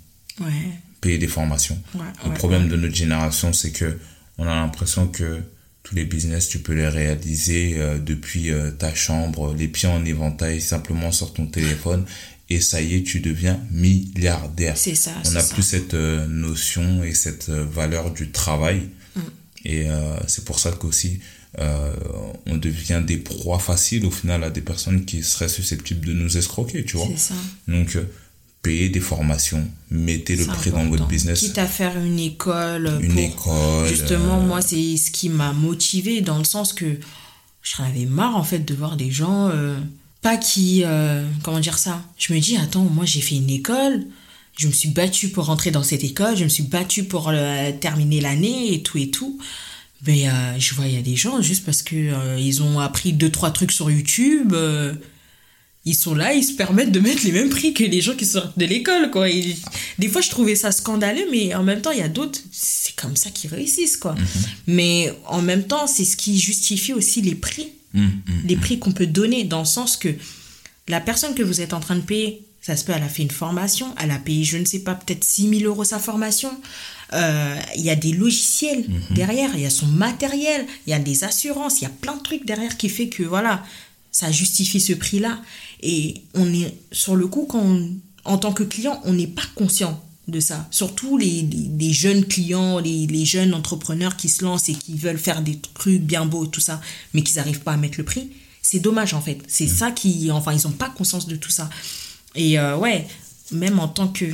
ouais. 0.41 0.71
payer 1.01 1.19
des 1.19 1.27
formations 1.27 1.79
le 2.25 2.33
problème 2.33 2.69
de 2.69 2.77
notre 2.77 2.95
génération 2.95 3.53
c'est 3.53 3.73
que 3.73 3.99
on 4.38 4.46
a 4.46 4.55
l'impression 4.55 5.09
que 5.09 5.42
tous 5.87 5.94
les 5.94 6.05
business, 6.05 6.49
tu 6.49 6.59
peux 6.59 6.72
les 6.72 6.88
réaliser 6.88 7.77
euh, 7.77 7.99
depuis 7.99 8.51
euh, 8.51 8.72
ta 8.72 8.92
chambre, 8.92 9.55
les 9.55 9.68
pieds 9.68 9.88
en 9.88 10.05
éventail, 10.05 10.61
simplement 10.61 11.12
sur 11.12 11.33
ton 11.33 11.46
téléphone. 11.46 12.05
Et 12.51 12.61
ça 12.61 12.81
y 12.81 12.96
est, 12.96 13.03
tu 13.05 13.20
deviens 13.20 13.61
milliardaire. 13.70 14.77
C'est 14.77 14.96
ça. 14.96 15.12
On 15.25 15.31
n'a 15.31 15.44
plus 15.44 15.62
cette 15.62 15.94
euh, 15.94 16.27
notion 16.27 17.05
et 17.05 17.14
cette 17.14 17.51
valeur 17.51 18.12
du 18.12 18.33
travail. 18.33 18.88
Mm. 19.14 19.20
Et 19.64 19.87
c'est 20.29 20.44
pour 20.44 20.61
ça 20.61 20.70
qu'aussi, 20.70 21.18
on 21.59 22.57
devient 22.57 23.03
des 23.05 23.16
proies 23.16 23.59
faciles 23.59 24.07
au 24.07 24.12
final 24.12 24.44
à 24.44 24.51
des 24.51 24.61
personnes 24.61 25.05
qui 25.05 25.25
seraient 25.25 25.49
susceptibles 25.49 26.07
de 26.07 26.12
nous 26.12 26.37
escroquer, 26.37 26.85
tu 26.85 26.96
vois. 26.96 27.09
C'est 27.09 27.33
ça. 27.33 27.35
Donc, 27.66 27.99
payez 28.67 28.89
des 28.89 29.01
formations, 29.01 29.67
mettez 29.91 30.37
le 30.37 30.45
prix 30.47 30.71
dans 30.71 30.85
votre 30.87 31.07
business. 31.07 31.39
Quitte 31.41 31.59
à 31.59 31.67
faire 31.67 31.97
une 31.99 32.19
école. 32.19 32.99
Une 33.01 33.13
pour- 33.13 33.21
école, 33.23 33.89
Justement, 33.89 34.39
euh, 34.41 34.47
moi, 34.47 34.61
c'est 34.61 34.97
ce 34.97 35.11
qui 35.11 35.29
m'a 35.29 35.53
motivée 35.53 36.21
dans 36.21 36.39
le 36.39 36.45
sens 36.45 36.73
que 36.73 36.99
j'en 37.63 37.85
avais 37.85 38.05
marre, 38.07 38.37
en 38.37 38.45
fait, 38.45 38.61
de 38.61 38.75
voir 38.75 38.97
des 38.97 39.11
gens. 39.11 39.49
euh, 39.49 39.77
pas 40.23 40.37
qui. 40.37 40.83
euh, 40.85 41.25
comment 41.43 41.61
dire 41.61 41.79
ça? 41.79 42.03
Je 42.19 42.33
me 42.33 42.41
dis, 42.41 42.57
attends, 42.57 42.85
moi, 42.85 43.05
j'ai 43.05 43.21
fait 43.21 43.37
une 43.37 43.51
école. 43.51 44.05
Je 44.59 44.67
me 44.67 44.73
suis 44.73 44.89
battue 44.89 45.29
pour 45.29 45.45
rentrer 45.47 45.71
dans 45.71 45.83
cette 45.85 46.03
école. 46.03 46.37
Je 46.37 46.45
me 46.45 46.49
suis 46.49 46.65
battue 46.65 47.05
pour 47.05 47.31
terminer 47.81 48.21
l'année 48.21 48.73
et 48.73 48.83
tout 48.83 48.97
et 48.99 49.11
tout. 49.11 49.39
Mais 50.07 50.25
je 50.59 50.75
vois, 50.75 50.87
il 50.87 50.95
y 50.95 50.99
a 50.99 51.03
des 51.03 51.15
gens, 51.17 51.43
juste 51.43 51.65
parce 51.65 51.83
que 51.83 52.39
ils 52.39 52.63
ont 52.63 52.81
appris 52.81 53.13
deux, 53.13 53.31
trois 53.31 53.51
trucs 53.51 53.71
sur 53.73 53.91
YouTube. 53.91 54.55
Ils 55.87 55.94
sont 55.94 56.16
là, 56.16 56.35
ils 56.35 56.42
se 56.42 56.53
permettent 56.53 56.90
de 56.90 56.99
mettre 56.99 57.25
les 57.25 57.31
mêmes 57.31 57.49
prix 57.49 57.72
que 57.72 57.85
les 57.85 58.01
gens 58.01 58.16
qui 58.16 58.27
sortent 58.27 58.59
de 58.59 58.66
l'école, 58.66 59.09
quoi. 59.12 59.31
Et 59.31 59.57
des 60.01 60.09
fois, 60.09 60.20
je 60.20 60.29
trouvais 60.29 60.57
ça 60.57 60.72
scandaleux, 60.72 61.27
mais 61.31 61.55
en 61.55 61.62
même 61.62 61.81
temps, 61.81 61.92
il 61.92 62.01
y 62.01 62.03
a 62.03 62.09
d'autres, 62.09 62.40
c'est 62.51 62.94
comme 62.96 63.14
ça 63.14 63.31
qu'ils 63.31 63.51
réussissent, 63.51 63.96
quoi. 63.96 64.16
Mais 64.66 65.12
en 65.27 65.40
même 65.40 65.62
temps, 65.62 65.87
c'est 65.87 66.05
ce 66.05 66.16
qui 66.16 66.40
justifie 66.40 66.92
aussi 66.92 67.22
les 67.22 67.37
prix, 67.37 67.68
hum, 67.94 68.11
hum. 68.29 68.42
les 68.44 68.57
prix 68.57 68.81
qu'on 68.81 68.90
peut 68.90 69.07
donner, 69.07 69.44
dans 69.44 69.61
le 69.61 69.64
sens 69.64 69.96
que 69.96 70.09
la 70.88 71.01
personne 71.01 71.35
que 71.35 71.44
vous 71.44 71.61
êtes 71.61 71.72
en 71.72 71.81
train 71.81 71.94
de 71.96 72.01
payer, 72.01 72.42
ça 72.61 72.75
se 72.75 72.85
peut, 72.85 72.92
elle 72.94 73.05
a 73.05 73.09
fait 73.09 73.22
une 73.22 73.31
formation, 73.31 73.94
elle 74.03 74.11
a 74.11 74.18
payé, 74.18 74.42
je 74.42 74.57
ne 74.57 74.64
sais 74.64 74.81
pas, 74.81 74.96
peut-être 74.96 75.22
6 75.22 75.61
000 75.61 75.70
euros 75.70 75.85
sa 75.85 76.01
formation. 76.01 76.51
Euh, 77.12 77.57
Il 77.77 77.85
y 77.85 77.90
a 77.90 77.94
des 77.94 78.11
logiciels 78.11 78.85
derrière, 79.11 79.51
il 79.55 79.61
y 79.61 79.66
a 79.66 79.70
son 79.70 79.87
matériel, 79.87 80.66
il 80.85 80.90
y 80.90 80.94
a 80.94 80.99
des 80.99 81.22
assurances, 81.22 81.81
il 81.81 81.85
y 81.85 81.87
a 81.87 81.90
plein 81.90 82.16
de 82.16 82.22
trucs 82.22 82.44
derrière 82.44 82.77
qui 82.77 82.88
fait 82.88 83.09
que, 83.09 83.22
voilà, 83.22 83.62
ça 84.16 84.33
justifie 84.33 84.81
ce 84.81 84.94
prix-là. 84.94 85.40
Et 85.83 86.23
on 86.35 86.53
est, 86.53 86.75
sur 86.93 87.17
le 87.17 87.27
coup, 87.27 87.47
quand 87.49 87.61
on- 87.62 87.91
en 88.25 88.39
tant 88.39 88.53
que 88.53 88.62
client, 88.65 89.01
on 89.05 89.12
n'est 89.12 89.27
pas 89.27 89.43
conscient 89.55 90.03
de 90.27 90.41
ça. 90.41 90.67
Surtout 90.71 91.17
les, 91.19 91.43
les, 91.43 91.71
les 91.79 91.93
jeunes 91.93 92.25
clients, 92.25 92.79
les, 92.81 93.07
les 93.07 93.25
jeunes 93.25 93.55
entrepreneurs 93.55 94.17
qui 94.17 94.29
se 94.29 94.45
lancent 94.45 94.69
et 94.69 94.75
qui 94.75 94.95
veulent 94.95 95.19
faire 95.19 95.43
des 95.43 95.59
trucs 95.75 96.03
bien 96.03 96.27
beaux, 96.27 96.47
tout 96.47 96.61
ça, 96.61 96.81
mais 97.15 97.23
qui 97.23 97.35
n'arrivent 97.37 97.61
pas 97.61 97.75
à 97.75 97.77
mettre 97.77 97.99
le 97.99 98.05
prix. 98.05 98.31
C'est 98.62 98.81
dommage, 98.81 99.15
en 99.15 99.21
fait. 99.21 99.39
C'est 99.47 99.69
ça 99.69 99.93
qui... 99.93 100.31
Enfin, 100.33 100.53
ils 100.53 100.67
n'ont 100.67 100.73
pas 100.75 100.89
conscience 100.89 101.29
de 101.29 101.37
tout 101.37 101.51
ça. 101.51 101.71
Et 102.35 102.59
euh, 102.59 102.77
ouais, 102.77 103.07
même 103.53 103.79
en 103.79 103.89
tant 103.89 104.09
que... 104.09 104.25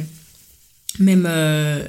Même 0.98 1.26
euh, 1.26 1.86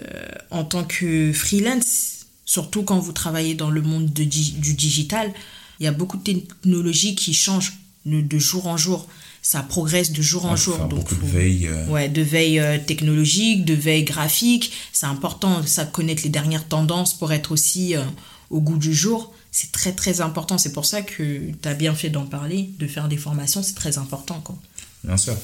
en 0.50 0.64
tant 0.64 0.86
que 0.86 1.34
freelance, 1.34 2.26
surtout 2.46 2.84
quand 2.84 3.00
vous 3.00 3.12
travaillez 3.12 3.54
dans 3.54 3.70
le 3.70 3.82
monde 3.82 4.12
de 4.14 4.24
du 4.24 4.74
digital, 4.74 5.34
il 5.80 5.84
y 5.84 5.88
a 5.88 5.92
beaucoup 5.92 6.16
de 6.16 6.24
technologies 6.24 7.14
qui 7.14 7.34
changent 7.34 7.74
de, 8.06 8.22
de 8.22 8.40
jour 8.40 8.68
en 8.68 8.78
jour. 8.78 9.08
Ça 9.46 9.62
progresse 9.62 10.12
de 10.14 10.22
jour 10.22 10.46
en 10.46 10.54
Ah, 10.54 10.56
faut 10.58 10.72
jour. 10.72 10.78
Donc, 10.88 11.00
beaucoup 11.02 11.16
de 11.16 11.20
faut- 11.20 11.28
veille. 11.28 11.68
euh, 11.68 11.86
Ouais, 11.88 12.08
de 12.10 12.22
veille 12.22 12.60
euh, 12.60 12.78
technologique, 12.80 13.66
de 13.66 13.74
veille 13.76 14.06
graphique. 14.06 14.72
C'est 14.94 15.06
important 15.06 15.60
de 15.62 15.68
ça 15.68 15.86
connaître 15.86 16.24
les 16.24 16.30
dernières 16.30 16.68
tendances 16.68 17.14
pour 17.18 17.32
être 17.34 17.52
aussi 17.52 17.96
euh, 17.96 18.04
au 18.50 18.62
goût 18.62 18.78
du 18.78 18.94
jour. 18.96 19.34
C'est 19.52 19.72
très 19.72 19.92
très 19.92 20.22
important. 20.22 20.58
C'est 20.58 20.72
pour 20.74 20.86
ça 20.86 21.02
que 21.02 21.52
tu 21.62 21.68
as 21.68 21.74
bien 21.76 21.94
fait 21.94 22.10
d'en 22.10 22.26
parler, 22.26 22.70
de 22.80 22.88
faire 22.88 23.08
des 23.10 23.18
formations, 23.18 23.62
c'est 23.62 23.76
très 23.76 23.98
important. 24.00 24.40
Quoi. 24.42 24.58
Bien 25.04 25.18
sûr. 25.18 25.36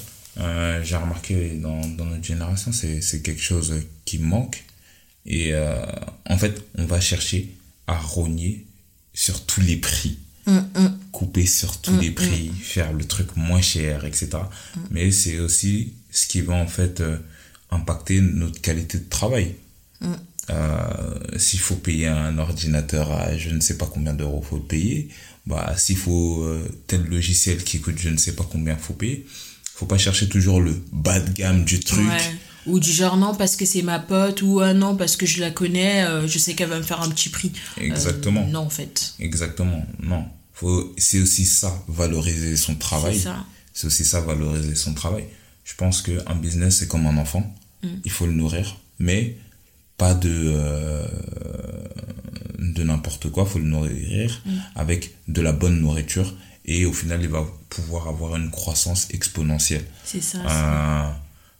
J'ai 0.84 0.96
remarqué 0.96 1.60
dans, 1.62 1.82
dans 1.86 2.06
notre 2.06 2.24
génération, 2.24 2.72
c'est 2.72 3.02
c'est 3.02 3.22
quelque 3.22 3.42
chose 3.42 3.74
qui 4.06 4.18
manque. 4.20 4.64
Et 5.26 5.54
en 6.30 6.38
fait, 6.38 6.64
on 6.78 6.86
va 6.86 7.02
chercher 7.02 7.54
à 7.88 7.98
rogner 8.00 8.66
sur 9.14 9.46
tous 9.46 9.60
les 9.62 9.76
prix. 9.76 10.18
Couper 11.12 11.46
sur 11.46 11.82
tous 11.82 11.98
les 12.00 12.12
prix, 12.12 12.52
faire 12.62 12.94
le 12.94 13.06
truc 13.06 13.36
moins 13.36 13.62
cher, 13.62 14.06
etc. 14.06 14.30
Mais 14.92 15.12
c'est 15.12 15.40
aussi 15.40 15.94
ce 16.12 16.28
qui 16.28 16.42
va 16.42 16.56
en 16.56 16.68
fait 16.68 17.02
euh, 17.02 17.18
impacter 17.72 18.22
notre 18.22 18.62
qualité 18.62 18.98
de 18.98 19.10
travail. 19.10 19.56
Euh, 20.50 21.20
S'il 21.38 21.60
faut 21.60 21.76
payer 21.76 22.08
un 22.08 22.40
ordinateur 22.40 23.12
à 23.12 23.38
je 23.38 23.50
ne 23.50 23.60
sais 23.60 23.78
pas 23.78 23.86
combien 23.86 24.14
d'euros 24.14 24.42
faut 24.42 24.58
le 24.58 24.64
payer, 24.64 25.10
bah 25.46 25.74
s'il 25.78 25.98
faut 25.98 26.44
euh, 26.44 26.68
tel 26.88 27.04
logiciel 27.04 27.64
qui 27.64 27.80
coûte 27.80 27.98
je 27.98 28.10
ne 28.10 28.18
sais 28.18 28.34
pas 28.34 28.48
combien 28.50 28.76
faut 28.76 28.94
payer, 28.94 29.26
faut 29.76 29.86
pas 29.86 29.98
chercher 29.98 30.28
toujours 30.28 30.62
le 30.62 30.76
bas 30.92 31.20
de 31.20 31.32
gamme 31.32 31.66
du 31.66 31.80
truc. 31.80 32.08
Ouais. 32.08 32.36
Ou 32.66 32.80
du 32.80 32.92
genre 32.92 33.18
non 33.18 33.36
parce 33.36 33.56
que 33.56 33.66
c'est 33.66 33.82
ma 33.82 34.00
pote, 34.00 34.42
ou 34.42 34.60
ah 34.60 34.74
non 34.74 34.96
parce 34.96 35.16
que 35.16 35.26
je 35.26 35.40
la 35.40 35.52
connais, 35.52 36.04
euh, 36.06 36.28
je 36.28 36.38
sais 36.38 36.56
qu'elle 36.56 36.70
va 36.70 36.78
me 36.78 36.84
faire 36.84 37.02
un 37.02 37.10
petit 37.10 37.30
prix. 37.30 37.52
Exactement. 37.80 38.46
non, 38.48 38.60
en 38.62 38.70
fait. 38.70 39.14
Exactement. 39.20 39.86
Non. 40.02 40.26
Faut, 40.60 40.93
c'est 40.98 41.19
aussi 41.22 41.45
ça, 41.45 41.84
valoriser 41.88 42.58
son 42.58 42.76
travail. 42.76 43.17
C'est 43.74 43.88
aussi 43.88 44.04
ça, 44.04 44.19
valoriser 44.19 44.76
son 44.76 44.93
travail. 44.93 45.24
Je 45.63 45.74
pense 45.76 46.02
qu'un 46.02 46.36
business, 46.36 46.78
c'est 46.80 46.88
comme 46.89 47.06
un 47.08 47.15
enfant. 47.17 47.56
Mm. 47.82 47.88
Il 48.04 48.12
faut 48.12 48.26
le 48.26 48.34
nourrir, 48.34 48.78
mais 49.00 49.38
pas 49.98 50.13
de, 50.13 50.30
euh, 50.30 51.08
de 52.60 52.84
n'importe 52.84 53.30
quoi. 53.30 53.43
Il 53.48 53.52
faut 53.52 53.60
le 53.60 53.65
nourrir 53.65 54.41
Mm. 54.45 54.50
avec 54.76 55.15
de 55.30 55.41
la 55.41 55.54
bonne 55.54 55.80
nourriture. 55.80 56.36
Et 56.65 56.86
au 56.86 56.93
final, 56.93 57.22
il 57.22 57.30
va 57.30 57.45
pouvoir 57.69 58.08
avoir 58.10 58.36
une 58.36 58.52
croissance 58.52 59.08
exponentielle. 59.12 59.86
C'est 60.04 60.22
ça. 60.22 60.39
Euh, 60.39 61.10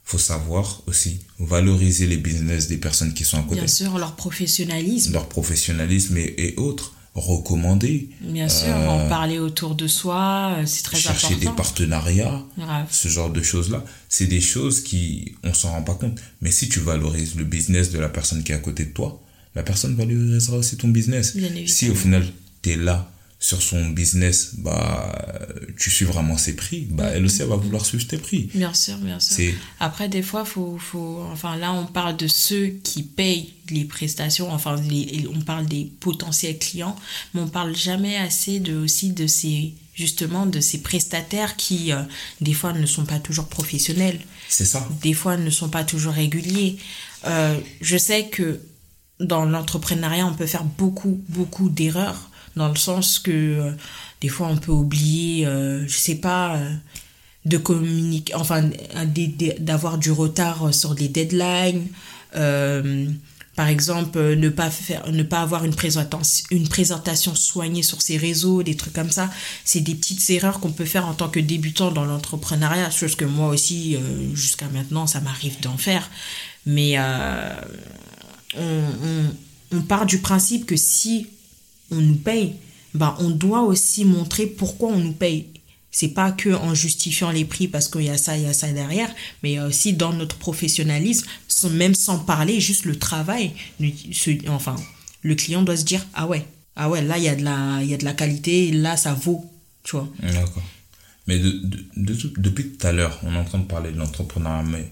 faut 0.04 0.18
savoir 0.18 0.82
aussi 0.86 1.20
valoriser 1.38 2.06
les 2.06 2.16
business 2.18 2.68
des 2.68 2.76
personnes 2.76 3.14
qui 3.14 3.24
sont 3.24 3.38
à 3.38 3.42
côté. 3.42 3.56
Bien 3.56 3.66
sûr, 3.66 3.96
leur 3.98 4.14
professionnalisme. 4.14 5.12
Leur 5.14 5.28
professionnalisme 5.28 6.16
et, 6.18 6.34
et 6.36 6.54
autres. 6.58 6.92
Recommander. 7.20 8.08
Bien 8.20 8.48
sûr, 8.48 8.68
Euh, 8.68 8.88
en 8.88 9.08
parler 9.08 9.38
autour 9.38 9.74
de 9.74 9.86
soi, 9.86 10.56
euh, 10.58 10.66
c'est 10.66 10.82
très 10.82 10.96
chercher 10.98 11.34
des 11.36 11.46
important. 11.46 11.54
partenariats, 11.62 12.42
Grave. 12.58 12.86
ce 12.90 13.08
genre 13.08 13.30
de 13.30 13.42
choses-là, 13.42 13.84
c'est 14.08 14.26
des 14.26 14.40
choses 14.40 14.82
qui, 14.82 15.34
on 15.44 15.54
s'en 15.54 15.70
rend 15.70 15.82
pas 15.82 15.94
compte. 15.94 16.18
Mais 16.40 16.50
si 16.50 16.68
tu 16.68 16.80
valorises 16.80 17.34
le 17.36 17.44
business 17.44 17.90
de 17.90 17.98
la 17.98 18.08
personne 18.08 18.42
qui 18.42 18.52
est 18.52 18.56
à 18.56 18.58
côté 18.58 18.84
de 18.86 18.90
toi, 18.92 19.20
la 19.54 19.62
personne 19.62 19.94
valorisera 19.96 20.56
aussi 20.58 20.76
ton 20.76 20.88
business. 20.88 21.36
Bien 21.36 21.48
Si 21.66 21.90
au 21.90 21.94
final, 21.94 22.24
tu 22.62 22.70
es 22.70 22.76
là 22.76 23.09
sur 23.42 23.62
son 23.62 23.86
business, 23.88 24.50
bah, 24.58 25.10
tu 25.78 25.88
suis 25.90 26.04
vraiment 26.04 26.36
ses 26.36 26.54
prix, 26.54 26.86
bah, 26.90 27.08
elle 27.14 27.24
aussi, 27.24 27.40
elle 27.40 27.48
va 27.48 27.56
vouloir 27.56 27.86
suivre 27.86 28.06
tes 28.06 28.18
prix. 28.18 28.50
Bien 28.54 28.74
sûr, 28.74 28.98
bien 28.98 29.18
sûr. 29.18 29.34
Après, 29.80 30.10
des 30.10 30.20
fois, 30.20 30.44
faut, 30.44 30.76
faut, 30.78 31.24
enfin, 31.32 31.56
là, 31.56 31.72
on 31.72 31.86
parle 31.86 32.18
de 32.18 32.28
ceux 32.28 32.66
qui 32.84 33.02
payent 33.02 33.54
les 33.70 33.84
prestations, 33.86 34.52
enfin, 34.52 34.76
les- 34.76 35.26
on 35.34 35.40
parle 35.40 35.64
des 35.66 35.90
potentiels 36.00 36.58
clients, 36.58 36.94
mais 37.32 37.40
on 37.40 37.48
parle 37.48 37.74
jamais 37.74 38.18
assez 38.18 38.60
de, 38.60 38.76
aussi 38.76 39.10
de 39.12 39.26
ces, 39.26 39.72
justement, 39.94 40.44
de 40.44 40.60
ces 40.60 40.82
prestataires 40.82 41.56
qui, 41.56 41.92
euh, 41.92 42.02
des 42.42 42.52
fois, 42.52 42.74
ne 42.74 42.84
sont 42.84 43.06
pas 43.06 43.20
toujours 43.20 43.48
professionnels, 43.48 44.20
c'est 44.50 44.66
ça. 44.66 44.86
des 45.00 45.14
fois, 45.14 45.38
ne 45.38 45.48
sont 45.48 45.70
pas 45.70 45.84
toujours 45.84 46.12
réguliers. 46.12 46.76
Euh, 47.26 47.58
je 47.80 47.96
sais 47.96 48.26
que 48.28 48.60
dans 49.18 49.44
l'entrepreneuriat, 49.46 50.26
on 50.26 50.34
peut 50.34 50.46
faire 50.46 50.64
beaucoup, 50.64 51.22
beaucoup 51.28 51.68
d'erreurs, 51.70 52.29
dans 52.56 52.68
le 52.68 52.76
sens 52.76 53.18
que 53.18 53.30
euh, 53.30 53.72
des 54.20 54.28
fois, 54.28 54.48
on 54.48 54.56
peut 54.56 54.72
oublier, 54.72 55.46
euh, 55.46 55.86
je 55.86 55.96
sais 55.96 56.16
pas, 56.16 56.56
euh, 56.56 56.74
de 57.46 57.56
communiquer, 57.56 58.34
enfin, 58.34 58.70
euh, 58.96 59.06
d'avoir 59.58 59.98
du 59.98 60.10
retard 60.10 60.74
sur 60.74 60.94
les 60.94 61.08
deadlines. 61.08 61.88
par 63.56 63.68
exemple, 63.68 64.36
ne 64.36 64.48
pas, 64.48 64.70
ne 65.08 65.22
pas 65.22 65.40
avoir 65.40 65.64
une 65.64 65.74
présentation, 65.74 66.46
une 66.50 66.68
présentation 66.68 67.34
soignée 67.34 67.82
sur 67.82 68.00
ses 68.00 68.16
réseaux, 68.16 68.62
des 68.62 68.76
trucs 68.76 68.94
comme 68.94 69.10
ça. 69.10 69.30
C'est 69.64 69.80
des 69.80 69.94
petites 69.94 70.30
erreurs 70.30 70.60
qu'on 70.60 70.72
peut 70.72 70.84
faire 70.86 71.06
en 71.06 71.14
tant 71.14 71.28
que 71.28 71.40
débutant 71.40 71.90
dans 71.90 72.04
l'entrepreneuriat, 72.04 72.90
chose 72.90 73.16
que 73.16 73.26
moi 73.26 73.48
aussi, 73.48 73.98
jusqu'à 74.34 74.68
maintenant, 74.68 75.06
ça 75.06 75.20
m'arrive 75.20 75.60
d'en 75.60 75.76
faire. 75.76 76.08
Mais 76.64 76.96
on 78.56 79.80
part 79.82 80.06
du 80.06 80.18
principe 80.18 80.64
que 80.64 80.76
si 80.76 81.26
on 81.90 81.96
nous 82.00 82.16
paye, 82.16 82.54
ben 82.94 83.14
on 83.20 83.30
doit 83.30 83.62
aussi 83.62 84.04
montrer 84.04 84.46
pourquoi 84.46 84.88
on 84.90 84.98
nous 84.98 85.12
paye. 85.12 85.46
C'est 85.92 86.08
pas 86.14 86.30
que 86.30 86.50
en 86.50 86.72
justifiant 86.74 87.30
les 87.32 87.44
prix 87.44 87.66
parce 87.66 87.88
qu'il 87.88 88.02
y 88.02 88.10
a 88.10 88.16
ça, 88.18 88.36
il 88.36 88.44
y 88.44 88.46
a 88.46 88.52
ça 88.52 88.70
derrière, 88.72 89.12
mais 89.42 89.58
aussi 89.60 89.92
dans 89.92 90.12
notre 90.12 90.36
professionnalisme, 90.36 91.26
sans- 91.48 91.68
même 91.70 91.94
sans 91.96 92.18
parler, 92.20 92.60
juste 92.60 92.84
le 92.84 92.96
travail. 92.96 93.52
Enfin, 94.48 94.76
le 95.22 95.34
client 95.34 95.62
doit 95.62 95.76
se 95.76 95.84
dire 95.84 96.06
ah 96.14 96.26
ouais, 96.28 96.46
ah 96.76 96.88
ouais, 96.88 97.02
là 97.02 97.18
il 97.18 97.24
y 97.24 97.28
a 97.28 97.34
de 97.34 97.42
la, 97.44 97.80
il 97.82 97.90
y 97.90 97.94
a 97.94 97.96
de 97.98 98.04
la 98.04 98.12
qualité, 98.14 98.70
là 98.70 98.96
ça 98.96 99.14
vaut, 99.14 99.44
tu 99.82 99.96
vois. 99.96 100.08
D'accord. 100.22 100.62
Mais 101.26 101.38
de, 101.38 101.50
de- 101.96 102.32
depuis 102.38 102.70
tout 102.70 102.86
à 102.86 102.92
l'heure, 102.92 103.18
on 103.24 103.34
est 103.34 103.38
en 103.38 103.44
train 103.44 103.58
de 103.58 103.64
parler 103.64 103.90
de 103.92 103.98
l'entrepreneuriat, 103.98 104.62
mais 104.62 104.90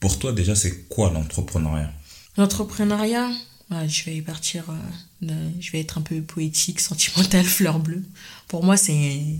pour 0.00 0.18
toi, 0.18 0.32
déjà, 0.32 0.54
c'est 0.56 0.88
quoi 0.88 1.12
l'entrepreneuriat? 1.12 1.92
L'entrepreneuriat, 2.36 3.30
ouais, 3.70 3.88
je 3.88 4.04
vais 4.04 4.20
partir, 4.20 4.64
euh, 4.68 4.74
je 5.22 5.70
vais 5.72 5.80
être 5.80 5.98
un 5.98 6.02
peu 6.02 6.20
poétique, 6.22 6.80
sentimentale, 6.80 7.44
fleur 7.46 7.78
bleue. 7.78 8.02
Pour 8.48 8.64
moi, 8.64 8.76
c'est 8.76 9.36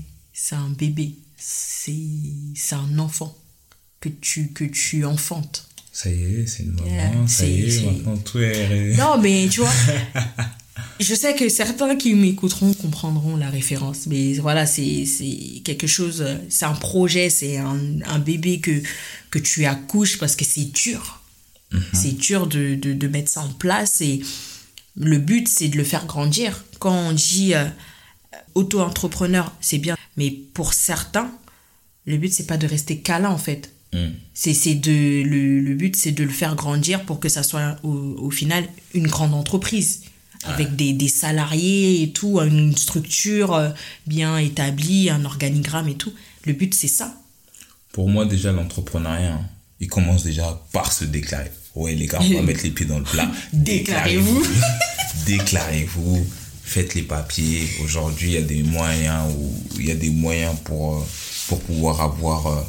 un 0.52 0.70
bébé, 0.70 1.14
c'est 1.36 2.74
un 2.74 2.98
enfant 2.98 3.36
que 4.00 4.08
tu 4.08 4.48
que 4.48 4.64
tu 4.64 5.04
enfantes. 5.04 5.66
Ça 5.92 6.08
y 6.08 6.22
est, 6.22 6.46
c'est 6.46 6.62
une 6.62 6.72
maman, 6.72 7.26
ça 7.26 7.46
y 7.46 7.62
est, 7.62 7.84
maintenant 7.84 8.16
tout 8.16 8.38
est... 8.38 8.94
Non, 8.96 9.18
mais 9.20 9.48
tu 9.50 9.60
vois, 9.60 9.72
Je 11.00 11.14
sais 11.14 11.34
que 11.34 11.48
certains 11.48 11.96
qui 11.96 12.14
m'écouteront 12.14 12.74
comprendront 12.74 13.36
la 13.36 13.48
référence, 13.48 14.06
mais 14.06 14.34
voilà, 14.34 14.66
c'est 14.66 15.06
quelque 15.64 15.86
chose, 15.86 16.24
c'est 16.48 16.66
un 16.66 16.74
projet, 16.74 17.30
c'est 17.30 17.56
un, 17.56 17.78
un, 18.06 18.18
bébé 18.18 18.60
que, 18.60 18.82
que 19.30 19.38
tu 19.38 19.64
accouches 19.64 20.18
parce 20.18 20.36
que 20.36 20.44
c'est 20.44 20.70
dur. 20.72 21.22
Mhm. 21.72 21.82
C'est 21.94 22.16
dur 22.16 22.46
de, 22.46 22.74
de, 22.74 22.92
de, 22.92 23.08
mettre 23.08 23.30
ça 23.30 23.42
en 23.42 23.48
place 23.48 24.00
et 24.00 24.20
le 25.00 25.18
but, 25.18 25.48
c'est 25.48 25.68
de 25.68 25.76
le 25.76 25.84
faire 25.84 26.06
grandir. 26.06 26.64
Quand 26.78 26.94
on 26.94 27.12
dit 27.12 27.54
euh, 27.54 27.64
auto-entrepreneur, 28.54 29.52
c'est 29.60 29.78
bien, 29.78 29.96
mais 30.16 30.30
pour 30.30 30.74
certains, 30.74 31.30
le 32.06 32.16
but, 32.16 32.32
c'est 32.32 32.46
pas 32.46 32.56
de 32.56 32.66
rester 32.66 32.98
câlin 32.98 33.30
en 33.30 33.38
fait. 33.38 33.72
Mm. 33.92 34.08
C'est 34.34 34.74
de 34.74 35.22
le, 35.22 35.60
le 35.60 35.74
but, 35.74 35.96
c'est 35.96 36.12
de 36.12 36.22
le 36.22 36.30
faire 36.30 36.54
grandir 36.54 37.04
pour 37.04 37.18
que 37.18 37.28
ça 37.28 37.42
soit 37.42 37.76
au, 37.82 37.90
au 37.90 38.30
final 38.30 38.64
une 38.94 39.08
grande 39.08 39.34
entreprise 39.34 40.02
avec 40.44 40.74
des, 40.74 40.94
des, 40.94 41.08
salariés 41.08 42.02
et 42.02 42.12
tout, 42.12 42.40
une 42.40 42.74
structure 42.74 43.54
euh, 43.54 43.70
bien 44.06 44.38
établie, 44.38 45.10
un 45.10 45.26
organigramme 45.26 45.88
et 45.88 45.96
tout. 45.96 46.14
Le 46.46 46.54
but, 46.54 46.72
c'est 46.72 46.88
ça. 46.88 47.14
Pour 47.92 48.08
moi, 48.08 48.24
déjà, 48.24 48.50
l'entrepreneuriat, 48.50 49.34
hein, 49.34 49.46
il 49.80 49.88
commence 49.88 50.24
déjà 50.24 50.62
par 50.72 50.92
se 50.92 51.04
déclarer. 51.04 51.50
Ouais, 51.74 51.94
les 51.94 52.06
gars, 52.06 52.20
on 52.22 52.34
va 52.34 52.42
mettre 52.46 52.64
les 52.64 52.70
pieds 52.70 52.86
dans 52.86 52.98
le 52.98 53.04
plat. 53.04 53.30
Déclarez-vous. 53.52 54.42
Déclarez-vous. 55.26 56.26
Faites 56.62 56.94
les 56.94 57.02
papiers. 57.02 57.68
Aujourd'hui, 57.82 58.30
il 58.30 58.34
y 58.34 58.38
a 58.38 58.42
des 58.42 58.62
moyens 58.62 59.32
où 59.36 59.52
il 59.78 59.86
y 59.86 59.90
a 59.90 59.96
des 59.96 60.10
moyens 60.10 60.54
pour, 60.64 60.98
euh, 60.98 61.06
pour 61.48 61.60
pouvoir 61.60 62.00
avoir 62.00 62.46
euh, 62.46 62.62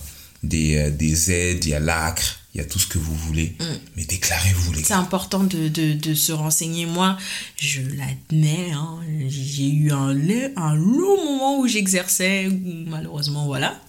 des, 0.43 0.89
des 0.91 1.31
aides. 1.31 1.65
Il 1.65 1.71
y 1.71 1.73
a 1.75 1.79
l'ACRE 1.79 2.40
il 2.53 2.57
y 2.57 2.61
a 2.61 2.65
tout 2.65 2.79
ce 2.79 2.87
que 2.87 2.97
vous 2.97 3.15
voulez. 3.15 3.55
Mm. 3.59 3.63
Mais 3.95 4.05
déclarez-vous, 4.05 4.73
les. 4.73 4.83
C'est 4.83 4.93
important 4.93 5.43
de, 5.43 5.69
de, 5.69 5.93
de, 5.93 6.13
se 6.13 6.31
renseigner. 6.31 6.85
Moi, 6.85 7.17
je 7.55 7.81
l'admets, 7.81 8.71
hein, 8.73 8.99
j'ai 9.27 9.69
eu 9.69 9.91
un, 9.91 10.09
un 10.57 10.75
long 10.75 11.23
moment 11.23 11.59
où 11.59 11.67
j'exerçais, 11.67 12.49
malheureusement, 12.87 13.45
voilà. 13.45 13.79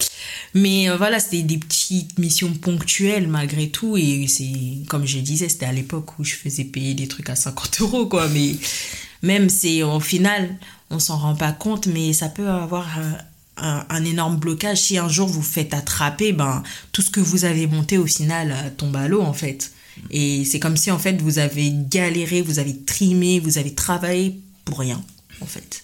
Mais 0.53 0.89
euh, 0.89 0.97
voilà, 0.97 1.19
c'était 1.19 1.41
des 1.41 1.57
petites 1.57 2.17
missions 2.19 2.53
ponctuelles 2.53 3.27
malgré 3.27 3.69
tout. 3.69 3.97
Et 3.97 4.27
c'est, 4.27 4.85
comme 4.87 5.05
je 5.05 5.19
disais, 5.19 5.49
c'était 5.49 5.65
à 5.65 5.73
l'époque 5.73 6.19
où 6.19 6.23
je 6.23 6.35
faisais 6.35 6.63
payer 6.63 6.93
des 6.93 7.07
trucs 7.07 7.29
à 7.29 7.35
50 7.35 7.81
euros, 7.81 8.05
quoi. 8.05 8.27
Mais 8.29 8.55
même, 9.23 9.49
c'est 9.49 9.83
au 9.83 9.99
final, 9.99 10.55
on 10.89 10.99
s'en 10.99 11.17
rend 11.17 11.35
pas 11.35 11.51
compte, 11.51 11.87
mais 11.87 12.13
ça 12.13 12.29
peut 12.29 12.47
avoir 12.47 12.87
euh, 12.99 13.11
un, 13.57 14.05
énorme 14.05 14.37
blocage. 14.37 14.79
Si 14.79 14.97
un 14.97 15.09
jour 15.09 15.27
vous 15.27 15.41
faites 15.41 15.73
attraper, 15.73 16.33
ben, 16.33 16.63
tout 16.91 17.01
ce 17.01 17.09
que 17.09 17.19
vous 17.19 17.45
avez 17.45 17.67
monté 17.67 17.97
au 17.97 18.05
final 18.05 18.51
euh, 18.51 18.69
tombe 18.75 18.95
à 18.95 19.07
l'eau 19.07 19.21
en 19.21 19.33
fait. 19.33 19.71
Et 20.09 20.43
c'est 20.45 20.59
comme 20.59 20.77
si 20.77 20.89
en 20.91 20.97
fait 20.97 21.21
vous 21.21 21.39
avez 21.39 21.71
galéré, 21.71 22.41
vous 22.41 22.59
avez 22.59 22.77
trimé, 22.77 23.39
vous 23.39 23.57
avez 23.57 23.73
travaillé 23.73 24.39
pour 24.65 24.79
rien 24.79 25.01
en 25.41 25.45
fait. 25.45 25.83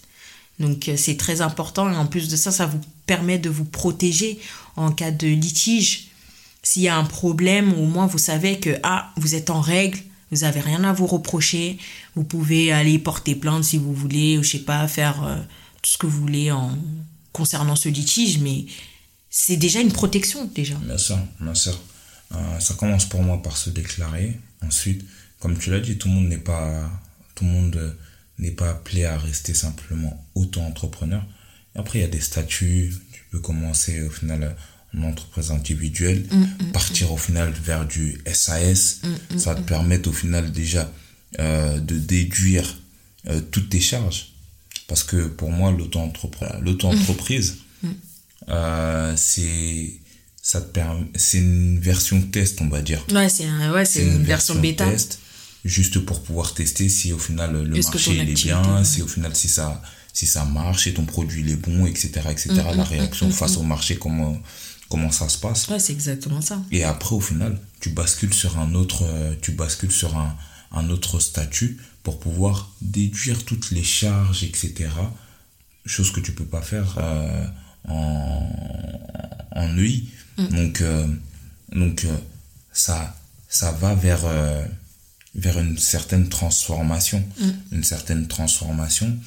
Donc 0.60 0.90
euh, 0.90 0.98
c'est 0.98 1.18
très 1.18 1.42
important 1.42 1.92
et 1.92 1.96
en 1.96 2.08
plus 2.08 2.28
de 2.30 2.36
ça, 2.36 2.52
ça 2.52 2.66
vous 2.66 2.82
permet 3.06 3.38
de 3.38 3.50
vous 3.50 3.66
protéger 3.66 4.40
en 4.76 4.92
cas 4.92 5.12
de 5.12 5.28
litige. 5.28 6.08
S'il 6.64 6.82
y 6.82 6.90
a 6.90 6.98
un 6.98 7.06
problème, 7.06 7.74
au 7.74 7.86
moins 7.86 8.08
vous 8.08 8.18
savez 8.18 8.60
que 8.60 8.78
ah, 8.84 9.12
vous 9.16 9.36
êtes 9.36 9.50
en 9.50 9.62
règle, 9.62 10.00
vous 10.32 10.44
avez 10.44 10.60
rien 10.60 10.84
à 10.84 10.94
vous 10.94 11.08
reprocher, 11.08 11.78
vous 12.16 12.24
pouvez 12.24 12.72
aller 12.72 13.00
porter 13.00 13.36
plainte 13.36 13.64
si 13.64 13.78
vous 13.78 13.94
voulez, 13.94 14.38
ou 14.38 14.44
je 14.44 14.52
sais 14.52 14.60
pas, 14.60 14.88
faire 14.88 15.24
euh, 15.24 15.38
tout 15.82 15.92
ce 15.92 15.98
que 15.98 16.08
vous 16.08 16.20
voulez 16.20 16.52
en, 16.52 16.78
concernant 17.32 17.76
ce 17.76 17.89
litige, 17.89 18.39
mais 18.39 18.65
c'est 19.30 19.58
déjà 19.58 19.80
une 19.80 19.92
protection 19.92 20.46
déjà. 20.46 20.76
Bien 20.76 20.98
sûr, 20.98 21.20
bien 21.39 21.56
sûr. 21.56 21.80
Euh, 22.34 22.60
ça 22.60 22.74
commence 22.76 23.06
pour 23.06 23.24
moi 23.24 23.42
par 23.42 23.58
se 23.58 23.70
déclarer. 23.70 24.39
Ensuite, 24.62 25.06
comme 25.39 25.58
tu 25.58 25.72
l'as 25.72 25.80
dit, 25.80 25.98
tout 25.98 26.08
le 26.08 26.15
monde 26.15 26.28
n'est 26.28 26.38
pas, 26.38 26.89
tout 27.36 27.46
le 27.46 27.52
monde 27.52 27.96
n'est 28.38 28.52
pas 28.52 28.70
appelé 28.72 29.06
à 29.06 29.18
rester 29.18 29.54
simplement 29.54 30.26
auto-entrepreneur. 30.36 31.24
Après, 31.76 32.00
il 32.00 32.02
y 32.02 32.06
a 32.06 32.10
des 32.10 32.22
statuts. 32.22 32.94
Tu 33.12 33.24
peux 33.32 33.39
commencer 33.39 34.02
au 34.02 34.10
final 34.10 34.56
en 34.98 35.04
entreprise 35.04 35.52
individuelle, 35.52 36.26
mm, 36.32 36.38
mm, 36.38 36.72
partir 36.72 37.12
au 37.12 37.18
final 37.18 37.52
vers 37.52 37.86
du 37.86 38.22
SAS. 38.34 39.02
Mm, 39.04 39.38
ça 39.38 39.54
va 39.54 39.62
te 39.62 39.68
permettre 39.68 40.10
au 40.10 40.13
final 40.13 40.52
déjà 40.52 40.92
euh, 41.39 41.80
de 41.80 41.98
déduire 41.98 42.80
euh, 43.28 43.39
toutes 43.52 43.70
tes 43.70 43.80
charges. 43.80 44.29
Parce 44.89 45.04
que 45.04 45.28
pour 45.28 45.52
moi, 45.52 45.71
l'auto-entreprise, 45.71 47.58
mm. 47.84 47.89
euh, 48.49 49.13
c'est 49.15 49.93
ça 50.41 50.62
te 50.62 50.80
c'est 51.15 51.38
une 51.38 51.80
version 51.80 52.19
test, 52.23 52.60
on 52.62 52.67
va 52.67 52.82
dire. 52.82 53.06
Ouais, 53.12 53.30
c'est 53.30 53.43
ouais, 53.43 53.84
une, 54.02 54.23
version, 54.23 54.56
bêta. 54.56 54.89
Test, 54.89 55.19
juste 55.63 55.99
pour 55.99 56.23
pouvoir 56.23 56.56
tester 56.56 56.89
si 56.89 57.13
au 57.13 57.19
final 57.19 57.63
le 57.63 57.82
marché 57.82 58.15
il 58.15 58.30
est 58.30 58.34
bien, 58.34 58.84
si 58.84 59.04
au 59.04 59.08
final 59.08 59.36
si 59.36 59.47
ça, 59.47 59.80
si 60.12 60.25
ça 60.25 60.43
marche, 60.43 60.86
si 60.86 60.93
ton 60.93 61.06
produit 61.06 61.41
il 61.41 61.52
est 61.52 61.56
bon, 61.56 61.86
etc. 61.86 62.10
etc. 62.32 62.49
Mm, 62.49 62.78
la 62.78 62.84
réaction 62.84 63.30
face 63.30 63.58
au 63.58 63.63
marché, 63.63 63.97
comment, 63.97 64.41
comment 64.89 65.12
ça 65.12 65.30
se 65.30 65.38
passe. 65.38 65.67
Ouais, 65.67 65.78
c'est 65.78 65.93
exactement 65.93 66.41
ça. 66.41 66.60
Et 66.71 66.84
après, 66.84 67.13
au 67.13 67.21
final, 67.21 67.60
tu 67.80 67.89
bascules 67.89 68.34
sur 68.34 68.58
un 68.58 68.73
autre, 68.73 69.06
tu 69.43 69.52
bascules 69.52 69.91
sur 69.91 70.17
un, 70.17 70.36
un 70.72 70.90
autre 70.90 71.20
statut 71.20 71.78
pour 72.04 72.20
pouvoir 72.20 72.72
déduire 72.82 73.44
toutes 73.46 73.72
les 73.72 73.84
charges, 73.84 74.44
etc. 74.44 74.90
Chose 75.86 76.12
que 76.12 76.20
tu 76.20 76.32
peux 76.32 76.46
pas 76.46 76.62
faire 76.62 76.96
euh, 76.98 77.48
en, 77.88 78.50
en 79.52 79.78
EI. 79.78 80.04
Mm. 80.38 80.48
Donc, 80.48 80.82
euh, 80.82 81.08
donc 81.72 82.06
euh, 82.06 82.16
ça, 82.72 83.16
ça 83.48 83.72
va 83.72 83.96
vers, 83.96 84.26
vers 85.36 85.60
une 85.60 85.78
certaine 85.78 86.30
transformation. 86.30 87.24
Mm. 87.40 87.50
Une 87.74 87.84
certaine 87.84 88.28
transformation. 88.28 89.18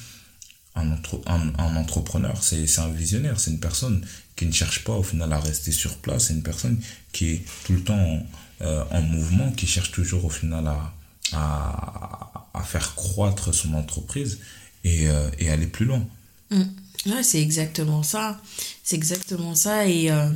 Un, 0.75 0.91
entre, 0.91 1.21
un, 1.27 1.53
un 1.59 1.75
entrepreneur, 1.75 2.41
c'est 2.41 2.79
un 2.79 2.89
visionnaire, 2.89 3.39
c'est 3.39 3.51
une 3.51 3.59
personne 3.59 4.03
qui 4.35 4.47
ne 4.47 4.51
cherche 4.51 4.83
pas 4.83 4.93
au 4.93 5.03
final 5.03 5.31
à 5.31 5.39
rester 5.39 5.71
sur 5.71 5.97
place, 5.97 6.25
c'est 6.27 6.33
une 6.33 6.41
personne 6.41 6.81
qui 7.11 7.29
est 7.29 7.45
tout 7.63 7.73
le 7.73 7.83
temps 7.83 8.25
en 8.59 9.01
mouvement, 9.03 9.51
qui 9.51 9.67
cherche 9.67 9.91
toujours 9.91 10.25
au 10.25 10.29
final 10.31 10.65
à, 10.65 10.95
à, 11.35 12.63
faire 12.63 12.95
croître 12.95 13.53
son 13.53 13.73
entreprise 13.73 14.39
et, 14.83 15.09
euh, 15.09 15.29
aller 15.51 15.67
plus 15.67 15.85
loin. 15.85 16.05
Mm. 16.49 16.63
Ouais, 17.07 17.23
c'est 17.23 17.41
exactement 17.41 18.03
ça. 18.03 18.39
C'est 18.83 18.95
exactement 18.95 19.55
ça. 19.55 19.85
Et 19.85 20.09
euh, 20.09 20.29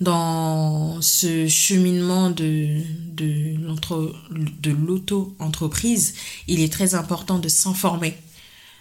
dans 0.00 1.00
ce 1.00 1.48
cheminement 1.48 2.30
de, 2.30 2.82
l'auto-entreprise, 4.70 6.14
il 6.46 6.60
est 6.60 6.72
très 6.72 6.94
important 6.94 7.38
de 7.38 7.48
s'informer. 7.48 8.16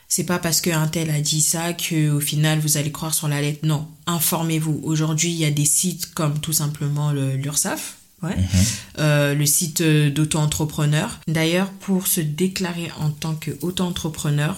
C'est 0.09 0.25
pas 0.25 0.37
parce 0.37 0.61
qu'un 0.61 0.87
tel 0.87 1.09
a 1.09 1.21
dit 1.21 1.41
ça 1.41 1.73
que 1.73 2.11
au 2.11 2.19
final 2.19 2.59
vous 2.59 2.77
allez 2.77 2.91
croire 2.91 3.13
sur 3.13 3.27
la 3.27 3.41
lettre. 3.41 3.61
Non, 3.63 3.87
informez-vous. 4.05 4.81
Aujourd'hui, 4.83 5.31
il 5.31 5.37
y 5.37 5.45
a 5.45 5.51
des 5.51 5.65
sites 5.65 6.13
comme 6.13 6.39
tout 6.39 6.53
simplement 6.53 7.11
l'URSAF 7.11 7.97
Ouais. 8.23 8.35
Mhm. 8.37 8.45
Euh, 8.99 9.33
le 9.35 9.45
site 9.45 9.81
euh, 9.81 10.09
d'auto-entrepreneur. 10.09 11.19
D'ailleurs, 11.27 11.69
pour 11.69 12.07
se 12.07 12.21
déclarer 12.21 12.89
en 12.99 13.09
tant 13.09 13.35
qu'auto-entrepreneur, 13.35 14.55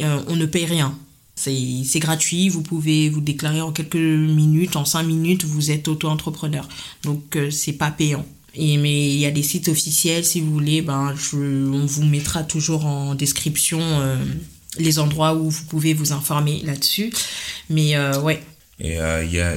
euh, 0.00 0.22
on 0.28 0.36
ne 0.36 0.46
paye 0.46 0.66
rien. 0.66 0.96
C'est 1.34 2.00
gratuit, 2.00 2.50
vous 2.50 2.60
pouvez 2.60 3.08
vous 3.08 3.22
déclarer 3.22 3.62
en 3.62 3.72
quelques 3.72 3.96
minutes, 3.96 4.76
en 4.76 4.84
cinq 4.84 5.04
minutes, 5.04 5.44
vous 5.44 5.70
êtes 5.70 5.88
auto-entrepreneur. 5.88 6.68
Donc, 7.02 7.38
c'est 7.50 7.72
pas 7.72 7.90
payant. 7.90 8.26
Et, 8.54 8.76
mais 8.76 9.08
il 9.08 9.18
y 9.18 9.24
a 9.24 9.30
des 9.30 9.42
sites 9.42 9.68
officiels, 9.68 10.22
si 10.22 10.42
vous 10.42 10.52
voulez, 10.52 10.82
ben, 10.82 11.14
je, 11.16 11.38
on 11.38 11.86
vous 11.86 12.04
mettra 12.04 12.42
toujours 12.42 12.84
en 12.84 13.14
description 13.14 13.80
les 14.76 14.98
endroits 14.98 15.34
où 15.34 15.48
vous 15.48 15.64
pouvez 15.64 15.94
vous 15.94 16.12
informer 16.12 16.60
là-dessus. 16.62 17.10
Mais 17.70 17.96
ouais, 18.18 18.42
et 18.80 18.98
euh, 18.98 19.22
il 19.22 19.32
y, 19.32 19.40
a, 19.40 19.56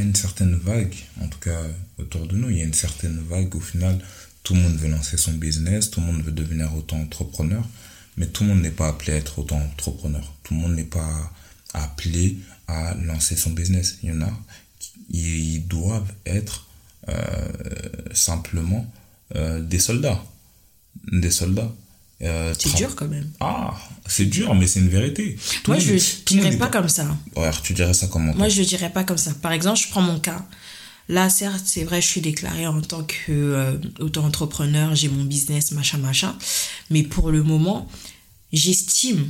une 0.00 0.14
certaine 0.14 0.54
vague, 0.54 0.94
en 1.20 1.28
tout 1.28 1.38
cas 1.38 1.60
autour 1.98 2.26
de 2.26 2.34
nous, 2.34 2.48
il 2.48 2.56
y 2.56 2.62
a 2.62 2.64
une 2.64 2.72
certaine 2.72 3.22
vague 3.28 3.54
au 3.54 3.60
final. 3.60 4.02
Tout 4.42 4.54
le 4.54 4.60
monde 4.60 4.76
veut 4.76 4.88
lancer 4.88 5.18
son 5.18 5.32
business, 5.32 5.90
tout 5.90 6.00
le 6.00 6.06
monde 6.06 6.22
veut 6.22 6.32
devenir 6.32 6.74
auto-entrepreneur, 6.74 7.68
mais 8.16 8.26
tout 8.26 8.44
le 8.44 8.48
monde 8.48 8.62
n'est 8.62 8.70
pas 8.70 8.88
appelé 8.88 9.12
à 9.12 9.16
être 9.16 9.38
auto-entrepreneur. 9.38 10.34
Tout 10.42 10.54
le 10.54 10.60
monde 10.60 10.74
n'est 10.74 10.84
pas 10.84 11.30
appelé 11.74 12.38
à 12.66 12.94
lancer 12.94 13.36
son 13.36 13.50
business. 13.50 13.98
Il 14.02 14.08
y 14.08 14.12
en 14.12 14.22
a, 14.22 14.32
ils 15.10 15.66
doivent 15.68 16.12
être 16.24 16.66
euh, 17.08 17.48
simplement 18.14 18.90
euh, 19.36 19.60
des 19.60 19.78
soldats. 19.78 20.24
Des 21.12 21.30
soldats. 21.30 21.72
Euh, 22.22 22.54
c'est 22.58 22.76
dur 22.76 22.94
quand 22.94 23.08
même. 23.08 23.30
Ah, 23.40 23.74
c'est 24.06 24.26
dur, 24.26 24.54
mais 24.54 24.66
c'est 24.66 24.80
une 24.80 24.88
vérité. 24.88 25.36
Moi, 25.66 25.78
je 25.78 25.94
dirais 26.24 26.56
pas, 26.56 26.68
comme 26.68 26.88
ça. 26.88 27.06
Ouais, 27.36 27.50
tu 27.62 27.72
dirais 27.72 27.94
ça 27.94 28.06
comment 28.06 28.34
Moi, 28.34 28.48
je 28.48 28.62
dirais 28.62 28.90
pas 28.90 29.04
comme 29.04 29.18
ça. 29.18 29.32
Par 29.42 29.52
exemple, 29.52 29.80
je 29.80 29.88
prends 29.88 30.02
mon 30.02 30.20
cas. 30.20 30.44
Là, 31.08 31.28
certes, 31.28 31.64
c'est 31.64 31.84
vrai, 31.84 32.00
je 32.00 32.06
suis 32.06 32.20
déclarée 32.20 32.66
en 32.66 32.80
tant 32.80 33.02
que 33.02 33.32
euh, 33.32 33.76
auto-entrepreneur, 33.98 34.94
j'ai 34.94 35.08
mon 35.08 35.24
business, 35.24 35.72
machin, 35.72 35.98
machin. 35.98 36.36
Mais 36.90 37.02
pour 37.02 37.30
le 37.30 37.42
moment, 37.42 37.88
j'estime 38.52 39.26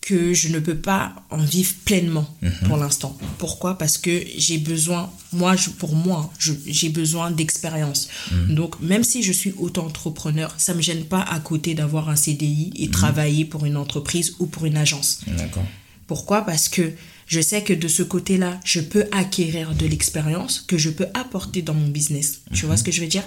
que 0.00 0.32
je 0.32 0.48
ne 0.48 0.58
peux 0.60 0.76
pas 0.78 1.14
en 1.30 1.36
vivre 1.44 1.74
pleinement 1.84 2.26
Mhm. 2.42 2.52
pour 2.66 2.76
l'instant. 2.78 3.16
Pourquoi? 3.38 3.76
Parce 3.76 3.98
que 3.98 4.22
j'ai 4.36 4.56
besoin, 4.58 5.12
moi, 5.32 5.56
je- 5.56 5.70
pour 5.70 5.94
moi, 5.94 6.32
j'ai 6.66 6.88
besoin 6.88 7.30
d'expérience. 7.30 8.08
Mhm. 8.32 8.54
Donc, 8.54 8.80
même 8.80 9.04
si 9.04 9.22
je 9.22 9.32
suis 9.32 9.52
auto-entrepreneur, 9.58 10.54
ça 10.56 10.72
me 10.74 10.80
gêne 10.80 11.04
pas 11.04 11.20
à 11.20 11.38
côté 11.40 11.74
d'avoir 11.74 12.08
un 12.08 12.16
CDI 12.16 12.72
Mhm. 12.76 12.82
et 12.84 12.88
travailler 12.90 13.44
pour 13.44 13.66
une 13.66 13.76
entreprise 13.76 14.34
ou 14.38 14.46
pour 14.46 14.64
une 14.64 14.76
agence. 14.78 15.20
D'accord. 15.26 15.66
Pourquoi? 16.06 16.42
Parce 16.46 16.68
que 16.68 16.92
je 17.26 17.40
sais 17.40 17.62
que 17.62 17.72
de 17.72 17.86
ce 17.86 18.02
côté-là, 18.02 18.58
je 18.64 18.80
peux 18.80 19.04
acquérir 19.12 19.74
de 19.74 19.86
l'expérience 19.86 20.64
que 20.66 20.78
je 20.78 20.90
peux 20.90 21.06
apporter 21.14 21.62
dans 21.62 21.74
mon 21.74 21.86
business. 21.88 22.40
Tu 22.52 22.66
vois 22.66 22.76
ce 22.76 22.82
que 22.82 22.90
je 22.90 23.00
veux 23.02 23.06
dire? 23.06 23.22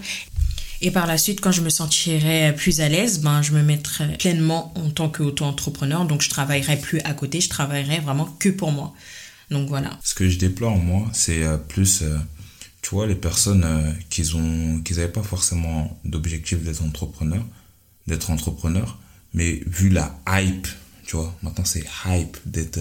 Et 0.86 0.92
par 0.92 1.08
la 1.08 1.18
suite, 1.18 1.40
quand 1.40 1.54
je 1.54 1.62
me 1.62 1.70
sentirai 1.70 2.54
plus 2.54 2.82
à 2.82 2.90
l'aise, 2.90 3.22
ben, 3.22 3.42
je 3.42 3.54
me 3.54 3.64
mettrai 3.64 4.18
pleinement 4.18 4.74
en 4.76 4.90
tant 4.90 5.08
qu'auto-entrepreneur. 5.08 6.04
Donc, 6.04 6.22
je 6.22 6.30
travaillerai 6.30 6.76
plus 6.76 7.00
à 7.06 7.14
côté, 7.14 7.40
je 7.40 7.48
travaillerai 7.48 8.02
vraiment 8.02 8.26
que 8.38 8.50
pour 8.50 8.74
moi. 8.74 8.94
Donc, 9.50 9.70
voilà. 9.70 9.98
Ce 10.04 10.14
que 10.14 10.28
je 10.28 10.38
déplore, 10.38 10.76
moi, 10.76 11.10
c'est 11.14 11.42
euh, 11.44 11.56
plus, 11.56 12.02
euh, 12.02 12.18
tu 12.82 12.90
vois, 12.90 13.08
les 13.08 13.16
personnes 13.16 13.64
euh, 13.64 13.94
qui 14.10 14.24
n'avaient 14.92 15.08
pas 15.08 15.24
forcément 15.24 15.98
d'objectif 16.04 16.62
d'être 16.62 16.84
entrepreneur, 16.84 17.46
d'être 18.08 18.30
entrepreneur, 18.30 19.00
mais 19.34 19.62
vu 19.66 19.88
la 19.88 20.20
hype, 20.28 20.68
tu 21.06 21.16
vois, 21.16 21.34
maintenant 21.44 21.66
c'est 21.66 21.86
hype 22.06 22.38
d'être, 22.46 22.80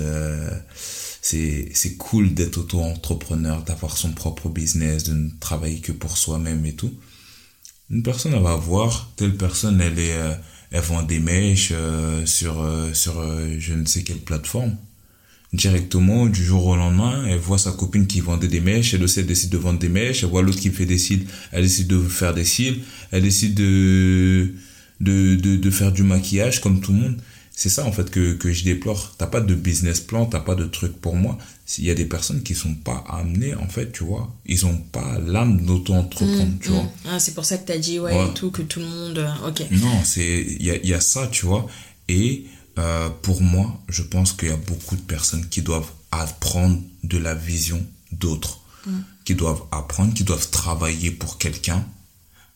c'est, 1.21 1.69
c'est 1.73 1.97
cool 1.99 2.35
d'être 2.35 2.59
auto-entrepreneur, 2.59 3.63
d'avoir 3.63 3.97
son 3.97 4.11
propre 4.11 4.49
business, 4.49 5.05
de 5.05 5.13
ne 5.13 5.31
travailler 5.39 5.79
que 5.79 5.93
pour 5.93 6.19
soi-même 6.19 6.67
et 6.67 6.75
tout. 6.75 6.93
Une 7.93 8.03
personne, 8.03 8.33
elle 8.35 8.43
va 8.43 8.57
voir, 8.57 9.13
telle 9.17 9.37
personne, 9.37 9.81
elle 9.81 9.99
est, 9.99 10.13
euh, 10.13 10.35
elle 10.71 10.81
vend 10.81 11.03
des 11.03 11.21
mèches 11.21 11.73
euh, 11.73 12.25
sur, 12.25 12.63
euh, 12.63 12.93
sur 12.95 13.23
je 13.59 13.75
ne 13.75 13.85
sais 13.85 14.03
quelle 14.03 14.19
plateforme. 14.19 14.77
Directement 15.53 16.25
du 16.27 16.43
jour 16.43 16.65
au 16.67 16.77
lendemain 16.77 17.27
elle 17.29 17.39
voit 17.39 17.59
sa 17.59 17.73
copine 17.73 18.07
qui 18.07 18.21
vendait 18.23 18.49
des 18.49 18.63
mèches 18.63 18.95
elle 18.95 19.03
aussi 19.05 19.23
décide 19.23 19.51
de 19.51 19.59
vendre 19.59 19.79
des 19.79 19.91
mèches 19.91 20.23
elle 20.23 20.31
voit 20.31 20.41
l'autre 20.41 20.59
qui 20.59 20.71
fait 20.71 20.87
des 20.87 20.97
cils 20.97 21.27
elle 21.51 21.65
décide 21.65 21.89
de 21.89 21.99
faire 22.01 22.33
des 22.33 22.47
cils 22.47 22.81
elle 23.11 23.23
décide 23.23 23.53
de 23.55 24.55
de, 25.01 25.35
de, 25.35 25.57
de 25.57 25.71
faire 25.71 25.93
du 25.93 26.05
maquillage 26.05 26.63
comme 26.63 26.81
tout 26.81 26.93
le 26.93 26.99
monde. 27.01 27.17
C'est 27.51 27.69
ça 27.69 27.85
en 27.85 27.93
fait 27.93 28.11
que, 28.11 28.33
que 28.33 28.51
je 28.51 28.65
déplore. 28.65 29.15
T'as 29.19 29.27
pas 29.27 29.43
de 29.43 29.55
business 29.55 30.01
plan 30.01 30.25
t'as 30.25 30.41
pas 30.41 30.55
de 30.55 30.65
truc 30.65 30.95
pour 30.95 31.17
moi 31.17 31.37
il 31.79 31.85
y 31.85 31.91
a 31.91 31.95
des 31.95 32.05
personnes 32.07 32.43
qui 32.43 32.55
sont 32.55 32.75
pas 32.75 33.05
amenées 33.09 33.55
en 33.55 33.69
fait 33.69 33.93
tu 33.93 34.05
vois 34.05 34.35
ils 34.47 34.67
ont 34.67 34.77
pas 34.77 35.19
l'âme 35.19 35.65
d'auto-entreprendre 35.65 36.55
tu 36.61 36.69
vois 36.71 36.85
Ah, 37.09 37.19
c'est 37.19 37.35
pour 37.35 37.45
ça 37.45 37.57
que 37.59 37.67
tu 37.67 37.73
as 37.73 37.79
dit, 37.79 37.99
ouais, 37.99 38.13
Ouais. 38.15 38.29
et 38.31 38.35
tout, 38.35 38.51
que 38.51 38.63
tout 38.63 38.81
le 38.81 38.87
monde. 38.87 39.19
euh, 39.19 39.49
Ok. 39.49 39.63
non, 39.71 40.03
c'est 40.05 40.41
il 40.61 40.65
y 40.65 40.71
a, 40.71 40.77
il 40.77 40.89
y 40.89 40.95
a 40.95 41.01
ça, 41.01 41.27
tu 41.29 41.47
vois. 41.47 41.67
Et 42.09 42.47
euh, 42.79 43.09
pour 43.23 43.41
moi, 43.43 43.81
je 43.89 44.03
pense 44.03 44.33
qu'il 44.33 44.49
y 44.49 44.53
a 44.53 44.57
beaucoup 44.57 44.97
de 44.97 45.01
personnes 45.03 45.49
qui 45.49 45.63
doivent 45.63 45.91
apprendre 46.11 46.81
de 47.05 47.19
la 47.19 47.35
vision 47.35 47.81
d'autres, 48.13 48.61
qui 49.25 49.35
doivent 49.35 49.63
apprendre, 49.71 50.13
qui 50.15 50.25
doivent 50.25 50.51
travailler 50.51 51.11
pour 51.11 51.39
quelqu'un, 51.39 51.87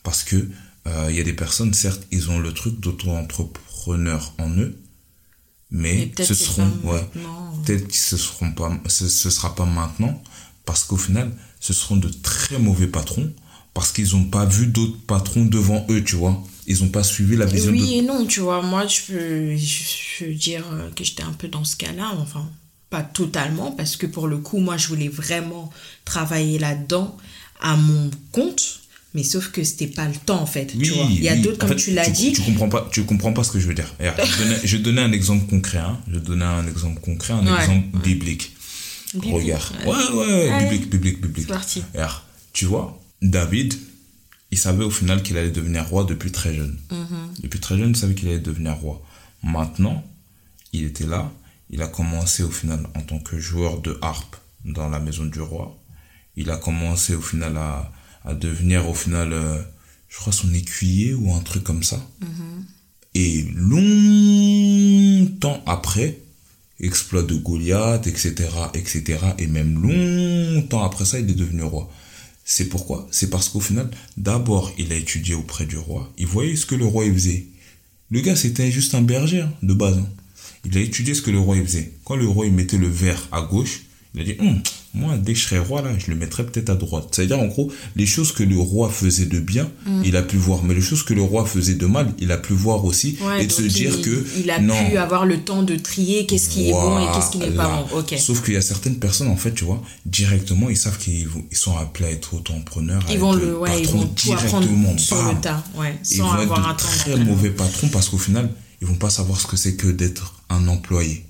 parce 0.02 0.24
que 0.24 0.48
euh, 0.86 1.06
il 1.10 1.16
y 1.16 1.20
a 1.20 1.24
des 1.24 1.32
personnes, 1.32 1.72
certes, 1.74 2.02
ils 2.10 2.28
ont 2.30 2.38
le 2.38 2.52
truc 2.52 2.78
d'auto-entrepreneur 2.80 4.34
en 4.38 4.50
eux, 4.50 4.78
mais, 5.70 6.12
ce 6.18 6.35
seront, 6.35 6.70
ouais, 6.85 7.09
peut-être 7.64 7.88
que 7.88 7.96
ce 7.96 8.16
seront 8.16 8.52
pas, 8.52 8.70
ce, 8.87 9.09
ce 9.09 9.31
sera 9.31 9.55
pas 9.55 9.64
maintenant, 9.64 10.22
parce 10.64 10.85
qu'au 10.85 10.96
final, 10.96 11.33
ce 11.61 11.72
seront 11.72 11.96
de 11.96 12.09
très 12.09 12.59
mauvais 12.59 12.87
patrons, 12.87 13.33
parce 13.74 13.92
qu'ils 13.92 14.12
n'ont 14.16 14.24
pas 14.24 14.46
vu 14.46 14.66
d'autres 14.66 14.98
patrons 15.07 15.44
devant 15.44 15.85
eux, 15.90 16.02
tu 16.02 16.16
vois. 16.16 16.42
Ils 16.66 16.83
n'ont 16.83 16.88
pas 16.88 17.05
suivi 17.05 17.37
la 17.37 17.46
vision 17.46 17.70
de 17.70 17.76
Oui 17.76 17.98
et 17.98 18.02
non, 18.02 18.26
tu 18.26 18.40
vois, 18.40 18.62
moi 18.62 18.87
je 18.87 19.00
peux, 19.07 19.57
je 19.57 20.24
peux 20.24 20.33
dire 20.33 20.64
euh, 20.72 20.90
que 20.90 21.05
j'étais 21.05 21.22
un 21.22 21.33
peu 21.33 21.48
dans 21.48 21.64
ce 21.64 21.76
cas-là, 21.76 22.12
enfin 22.18 22.48
pas 22.90 23.02
totalement, 23.02 23.72
parce 23.72 23.96
que 23.96 24.07
pour 24.07 24.29
le 24.29 24.38
coup, 24.38 24.59
moi 24.59 24.76
je 24.76 24.88
voulais 24.88 25.09
vraiment 25.09 25.70
travailler 26.05 26.59
là-dedans 26.59 27.16
à 27.61 27.76
mon 27.76 28.11
compte, 28.33 28.75
mais 29.16 29.22
sauf 29.22 29.50
que 29.50 29.64
c'était 29.64 29.87
pas 29.87 30.07
le 30.07 30.14
temps 30.14 30.42
en 30.42 30.46
fait, 30.46 30.66
tu 30.66 30.90
vois. 30.90 31.07
Il 31.09 31.22
y 31.22 31.29
a 31.31 31.33
oui. 31.33 31.40
d'autres, 31.40 31.57
comme 31.57 31.70
fait, 31.70 31.76
tu 31.76 31.92
l'as 31.92 32.11
dit, 32.11 32.35
Tu 32.35 32.42
comprends 32.42 32.68
pas, 32.68 32.87
tu 32.92 33.02
comprends 33.05 33.33
pas 33.33 33.44
ce 33.44 33.50
que 33.50 33.59
je 33.59 33.66
veux 33.66 33.72
dire. 33.72 33.90
Regarde, 33.98 34.20
je, 34.26 34.76
vais 34.76 34.83
donner, 34.83 35.00
je 35.00 35.07
un 35.07 35.12
exemple 35.12 35.46
concret. 35.46 35.79
Hein. 35.79 35.98
Je 36.12 36.18
donner 36.18 36.44
un 36.44 36.66
exemple 36.66 37.00
concret, 37.00 37.33
un 37.33 37.46
Ouais, 37.46 37.59
exemple 37.59 37.98
biblique. 38.05 38.55
Biblique, 39.14 39.33
Regarde. 39.33 39.74
ouais. 39.87 40.16
Ouais, 40.18 40.64
biblique, 40.64 40.90
biblique, 40.90 41.22
biblique. 41.22 41.46
C'est 41.46 41.55
parti. 41.55 41.83
Regarde, 41.94 42.20
tu 42.52 42.66
vois, 42.66 43.02
David, 43.22 43.72
il 44.50 44.59
savait 44.59 44.85
au 44.85 44.90
final 44.90 45.22
qu'il 45.22 45.38
allait 45.38 45.50
devenir 45.50 45.88
roi 45.88 46.05
depuis 46.05 46.31
très 46.31 46.55
jeune. 46.55 46.76
Mm-hmm. 46.90 47.40
Depuis 47.42 47.59
très 47.59 47.79
jeune, 47.79 47.90
il 47.90 47.96
savait 47.96 48.14
qu'il 48.14 48.29
allait 48.29 48.38
devenir 48.38 48.74
roi. 48.74 49.02
Maintenant, 49.42 50.05
il 50.74 50.85
était 50.85 51.07
là. 51.07 51.33
Il 51.70 51.81
a 51.81 51.88
commencé 51.88 52.42
au 52.42 52.50
final 52.50 52.81
en 52.94 53.00
tant 53.00 53.18
que 53.18 53.38
joueur 53.38 53.81
de 53.81 53.98
harpe 54.02 54.37
dans 54.66 54.90
la 54.90 54.98
maison 54.98 55.24
du 55.24 55.40
roi. 55.40 55.74
Il 56.37 56.50
a 56.50 56.59
commencé 56.59 57.14
au 57.14 57.22
final 57.22 57.57
à, 57.57 57.90
à 58.26 58.34
devenir 58.34 58.88
au 58.88 58.94
final, 58.94 59.32
euh, 59.32 59.58
je 60.08 60.16
crois, 60.18 60.32
son 60.32 60.52
écuyer 60.52 61.14
ou 61.14 61.32
un 61.34 61.40
truc 61.40 61.64
comme 61.64 61.82
ça. 61.82 62.06
Et 63.14 63.46
longtemps 63.54 65.62
après, 65.66 66.18
exploit 66.80 67.22
de 67.22 67.34
Goliath, 67.34 68.06
etc., 68.06 68.34
etc., 68.74 69.18
et 69.38 69.46
même 69.46 69.80
longtemps 69.80 70.84
après 70.84 71.04
ça, 71.06 71.18
il 71.18 71.30
est 71.30 71.34
devenu 71.34 71.62
roi. 71.62 71.90
C'est 72.44 72.66
pourquoi? 72.68 73.08
C'est 73.10 73.30
parce 73.30 73.48
qu'au 73.48 73.60
final, 73.60 73.90
d'abord, 74.16 74.72
il 74.78 74.92
a 74.92 74.96
étudié 74.96 75.34
auprès 75.34 75.66
du 75.66 75.76
roi. 75.78 76.12
Il 76.18 76.26
voyait 76.26 76.54
ce 76.56 76.66
que 76.66 76.74
le 76.76 76.84
roi 76.84 77.04
il 77.06 77.14
faisait. 77.14 77.46
Le 78.10 78.20
gars, 78.20 78.36
c'était 78.36 78.70
juste 78.70 78.94
un 78.94 79.02
berger, 79.02 79.40
hein, 79.40 79.52
de 79.62 79.74
base. 79.74 79.96
hein. 79.98 80.08
Il 80.64 80.76
a 80.76 80.80
étudié 80.80 81.14
ce 81.14 81.22
que 81.22 81.30
le 81.30 81.38
roi 81.40 81.56
il 81.56 81.64
faisait. 81.64 81.92
Quand 82.04 82.16
le 82.16 82.26
roi 82.28 82.46
il 82.46 82.52
mettait 82.52 82.76
le 82.78 82.88
verre 82.88 83.28
à 83.32 83.42
gauche, 83.42 83.82
il 84.14 84.20
a 84.20 84.24
dit, 84.24 84.36
Hum, 84.40 84.60
moi, 84.96 85.16
dès 85.18 85.35
que 85.35 85.38
je 85.38 85.44
serais 85.44 85.59
roi, 85.59 85.82
là, 85.82 85.90
je 85.98 86.11
le 86.11 86.16
mettrais 86.16 86.44
peut-être 86.46 86.70
à 86.70 86.74
droite. 86.74 87.09
C'est-à-dire, 87.12 87.38
en 87.38 87.46
gros, 87.46 87.70
les 87.96 88.06
choses 88.06 88.32
que 88.32 88.42
le 88.42 88.59
roi 88.59 88.88
faisait 88.88 89.26
de 89.26 89.38
bien, 89.38 89.70
il 90.04 90.16
a 90.16 90.22
pu 90.22 90.37
voir. 90.37 90.64
Mais 90.64 90.74
les 90.74 90.80
choses 90.80 91.02
que 91.02 91.12
le 91.12 91.22
roi 91.22 91.44
faisait 91.44 91.74
de 91.74 91.87
mal, 91.87 92.12
il 92.18 92.32
a 92.32 92.38
pu 92.38 92.54
voir 92.54 92.85
aussi. 92.85 93.18
Ouais, 93.20 93.44
et 93.44 93.46
de 93.46 93.52
se 93.52 93.62
dire 93.62 93.94
il, 93.98 94.02
que, 94.02 94.26
il 94.38 94.50
a 94.50 94.59
non, 94.59 94.74
pu 94.88 94.96
avoir 94.96 95.26
le 95.26 95.38
temps 95.40 95.62
de 95.62 95.76
trier 95.76 96.24
qu'est-ce 96.26 96.48
qui 96.48 96.68
est 96.68 96.72
bon 96.72 96.98
et 96.98 97.14
qu'est-ce 97.14 97.30
qui 97.30 97.38
n'est 97.38 97.50
pas 97.50 97.87
bon. 97.90 98.04
Sauf 98.16 98.42
qu'il 98.42 98.54
y 98.54 98.56
a 98.56 98.62
certaines 98.62 98.96
personnes, 98.98 99.28
en 99.28 99.37
fait, 99.37 99.52
tu 99.52 99.64
vois, 99.64 99.82
directement, 100.06 100.70
ils 100.70 100.76
savent 100.76 100.98
qu'ils 100.98 101.28
ils 101.50 101.56
sont 101.56 101.76
appelés 101.76 102.06
à 102.06 102.11
être 102.12 102.35
auto-entrepreneurs. 102.35 103.02
à 103.06 103.12
Ils 103.12 103.18
vont 103.18 103.37
être 103.37 103.44
le, 103.44 103.59
ouais, 103.59 103.82
ils 103.82 103.88
vont 103.88 104.06
tout 104.06 104.32
apprendre 104.32 104.66
directement, 104.66 104.98
sur 104.98 105.16
bam. 105.16 105.35
le 105.35 105.40
tas, 105.40 105.64
ouais, 105.76 105.98
Ils 106.11 106.22
vont 106.22 106.35
être 106.35 106.40
avoir 106.40 106.61
de 106.61 106.70
un 106.70 106.74
très 106.74 107.16
mauvais 107.16 107.50
patrons 107.50 107.88
parce 107.88 108.09
qu'au 108.09 108.18
final, 108.18 108.50
ils 108.80 108.87
vont 108.87 108.94
pas 108.94 109.11
savoir 109.11 109.40
ce 109.40 109.46
que 109.46 109.56
c'est 109.56 109.76
que 109.76 109.88
d'être 109.88 110.35
un 110.48 110.68
employé. 110.68 111.24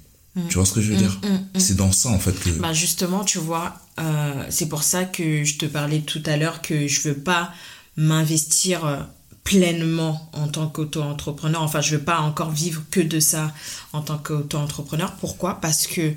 Tu 0.49 0.55
vois 0.55 0.67
ce 0.67 0.73
que 0.73 0.81
je 0.83 0.93
veux 0.93 0.99
dire 0.99 1.19
C'est 1.57 1.77
dans 1.77 1.93
ça, 1.93 2.11
en 2.11 2.19
fait, 2.19 2.33
que... 2.33 2.51
Mm, 2.51 2.59
Bah 2.61 2.73
justement, 2.75 3.25
tu 3.25 3.39
vois, 3.39 3.81
euh, 3.99 4.45
c'est 4.51 4.69
pour 4.69 4.83
ça 4.83 5.05
que 5.05 5.45
je 5.45 5.57
te 5.57 5.67
parlais 5.67 6.01
tout 6.01 6.23
à 6.27 6.37
l'heure 6.37 6.61
que 6.61 6.87
je 6.87 7.09
veux 7.09 7.17
pas 7.17 7.53
m'investir 7.97 8.85
euh, 8.85 8.99
pleinement 9.45 10.29
en 10.35 10.49
tant 10.49 10.67
qu'auto-entrepreneur. 10.69 11.63
Enfin, 11.63 11.81
je 11.81 11.97
veux 11.97 12.03
pas 12.03 12.21
encore 12.21 12.51
vivre 12.51 12.83
que 12.91 13.01
de 13.01 13.21
ça 13.21 13.55
en 13.93 14.03
tant 14.03 14.19
qu'auto-entrepreneur. 14.19 15.13
Pourquoi? 15.21 15.61
Parce 15.61 15.87
que 15.87 16.13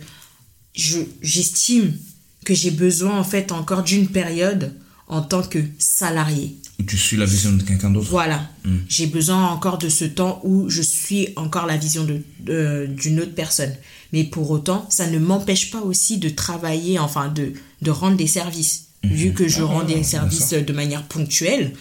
je 0.75 0.99
j'estime 1.21 1.97
que 2.45 2.53
j'ai 2.53 2.71
besoin 2.71 3.17
en 3.17 3.23
fait 3.23 3.51
encore 3.51 3.83
d'une 3.83 4.07
période 4.07 4.73
en 5.09 5.21
tant 5.21 5.41
que 5.43 5.59
salarié. 5.79 6.55
tu 6.87 6.97
suis 6.97 7.17
la 7.17 7.25
vision 7.25 7.51
de 7.53 7.63
quelqu'un 7.63 7.89
d'autre. 7.89 8.07
Voilà. 8.09 8.49
J'ai 8.87 9.07
besoin 9.07 9.47
encore 9.49 9.77
de 9.79 9.89
ce 9.89 10.05
temps 10.05 10.39
où 10.43 10.69
je 10.69 10.81
suis 10.81 11.29
encore 11.35 11.65
la 11.65 11.77
vision 11.77 12.03
de, 12.05 12.21
de- 12.39 12.87
d'une 12.87 13.19
autre 13.19 13.33
personne. 13.35 13.75
Mais 14.13 14.23
pour 14.23 14.49
autant, 14.51 14.85
ça 14.89 15.07
ne 15.07 15.19
m'empêche 15.19 15.71
pas 15.71 15.81
aussi 15.81 16.17
de 16.19 16.29
travailler, 16.29 16.99
enfin 16.99 17.27
de, 17.27 17.53
de 17.81 17.91
rendre 17.91 18.17
des 18.17 18.27
services. 18.27 18.85
Vu 19.03 19.33
que 19.33 19.47
je 19.47 19.61
Ah, 19.61 19.65
rends 19.65 19.83
des 19.83 20.03
services 20.03 20.49
de 20.51 20.73
manière 20.73 21.03
ponctuelle, 21.07 21.73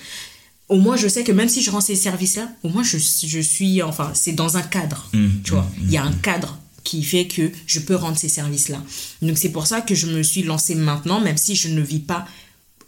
au 0.69 0.77
moins 0.79 0.97
je 0.97 1.09
sais 1.09 1.25
que 1.25 1.33
même 1.33 1.49
si 1.49 1.63
je 1.63 1.71
rends 1.71 1.81
ces 1.81 1.97
services-là, 1.97 2.49
au 2.63 2.69
moins 2.69 2.83
je, 2.83 2.99
je 2.99 3.41
suis, 3.41 3.83
enfin, 3.83 4.11
c'est 4.15 4.33
dans 4.33 4.57
un 4.57 4.63
cadre. 4.63 5.09
Mm, 5.15 5.29
tu 5.45 5.51
vois, 5.53 5.71
il 5.83 5.91
y 5.91 5.97
a 5.97 6.05
un 6.05 6.13
cadre 6.13 6.59
qui 6.85 7.03
fait 7.03 7.27
que 7.27 7.51
je 7.67 7.81
peux 7.81 7.97
rendre 7.97 8.17
ces 8.19 8.29
services-là. 8.29 8.83
Donc 9.23 9.37
c'est 9.37 9.51
pour 9.51 9.67
ça 9.67 9.81
que 9.81 9.95
je 9.95 10.07
me 10.07 10.23
suis 10.23 10.43
lancée 10.43 10.75
maintenant, 10.75 11.21
même 11.21 11.37
si 11.37 11.55
je 11.57 11.69
ne 11.69 11.81
vis 11.83 11.99
pas 12.01 12.27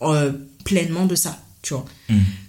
euh, 0.03 0.33
pleinement 0.65 1.07
de 1.07 1.15
ça, 1.15 1.39
tu 1.63 1.75
vois. 1.75 1.85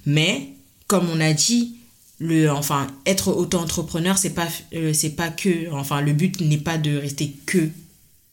Mais 0.06 0.50
comme 0.88 1.10
on 1.10 1.20
a 1.20 1.34
dit, 1.34 1.78
le, 2.20 2.50
enfin, 2.52 2.88
être 3.06 3.30
auto-entrepreneur, 3.30 4.18
c'est 4.18 4.32
pas, 4.32 4.48
euh, 4.74 4.94
c'est 4.94 5.12
pas 5.12 5.30
que, 5.30 5.72
enfin, 5.72 6.02
le 6.02 6.14
but 6.14 6.40
n'est 6.42 6.58
pas 6.58 6.78
de 6.78 6.96
rester 6.98 7.36
que 7.46 7.70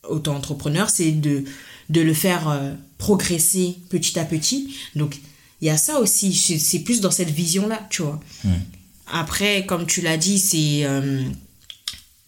auto-entrepreneur, 0.09 0.91
c'est 0.91 1.13
de, 1.13 1.45
de 1.89 2.01
le 2.01 2.15
faire 2.15 2.49
euh, 2.49 2.73
progresser 2.99 3.77
petit 3.89 4.19
à 4.19 4.25
petit. 4.25 4.75
Donc, 4.95 5.19
il 5.61 5.67
y 5.67 5.71
a 5.71 5.77
ça 5.77 5.99
aussi, 6.01 6.35
c'est 6.35 6.81
plus 6.81 7.01
dans 7.01 7.11
cette 7.11 7.31
vision-là, 7.31 7.87
tu 7.91 8.03
vois. 8.03 8.21
Après, 9.07 9.67
comme 9.67 9.87
tu 9.87 10.03
l'as 10.03 10.17
dit, 10.17 10.39
c'est 10.39 10.87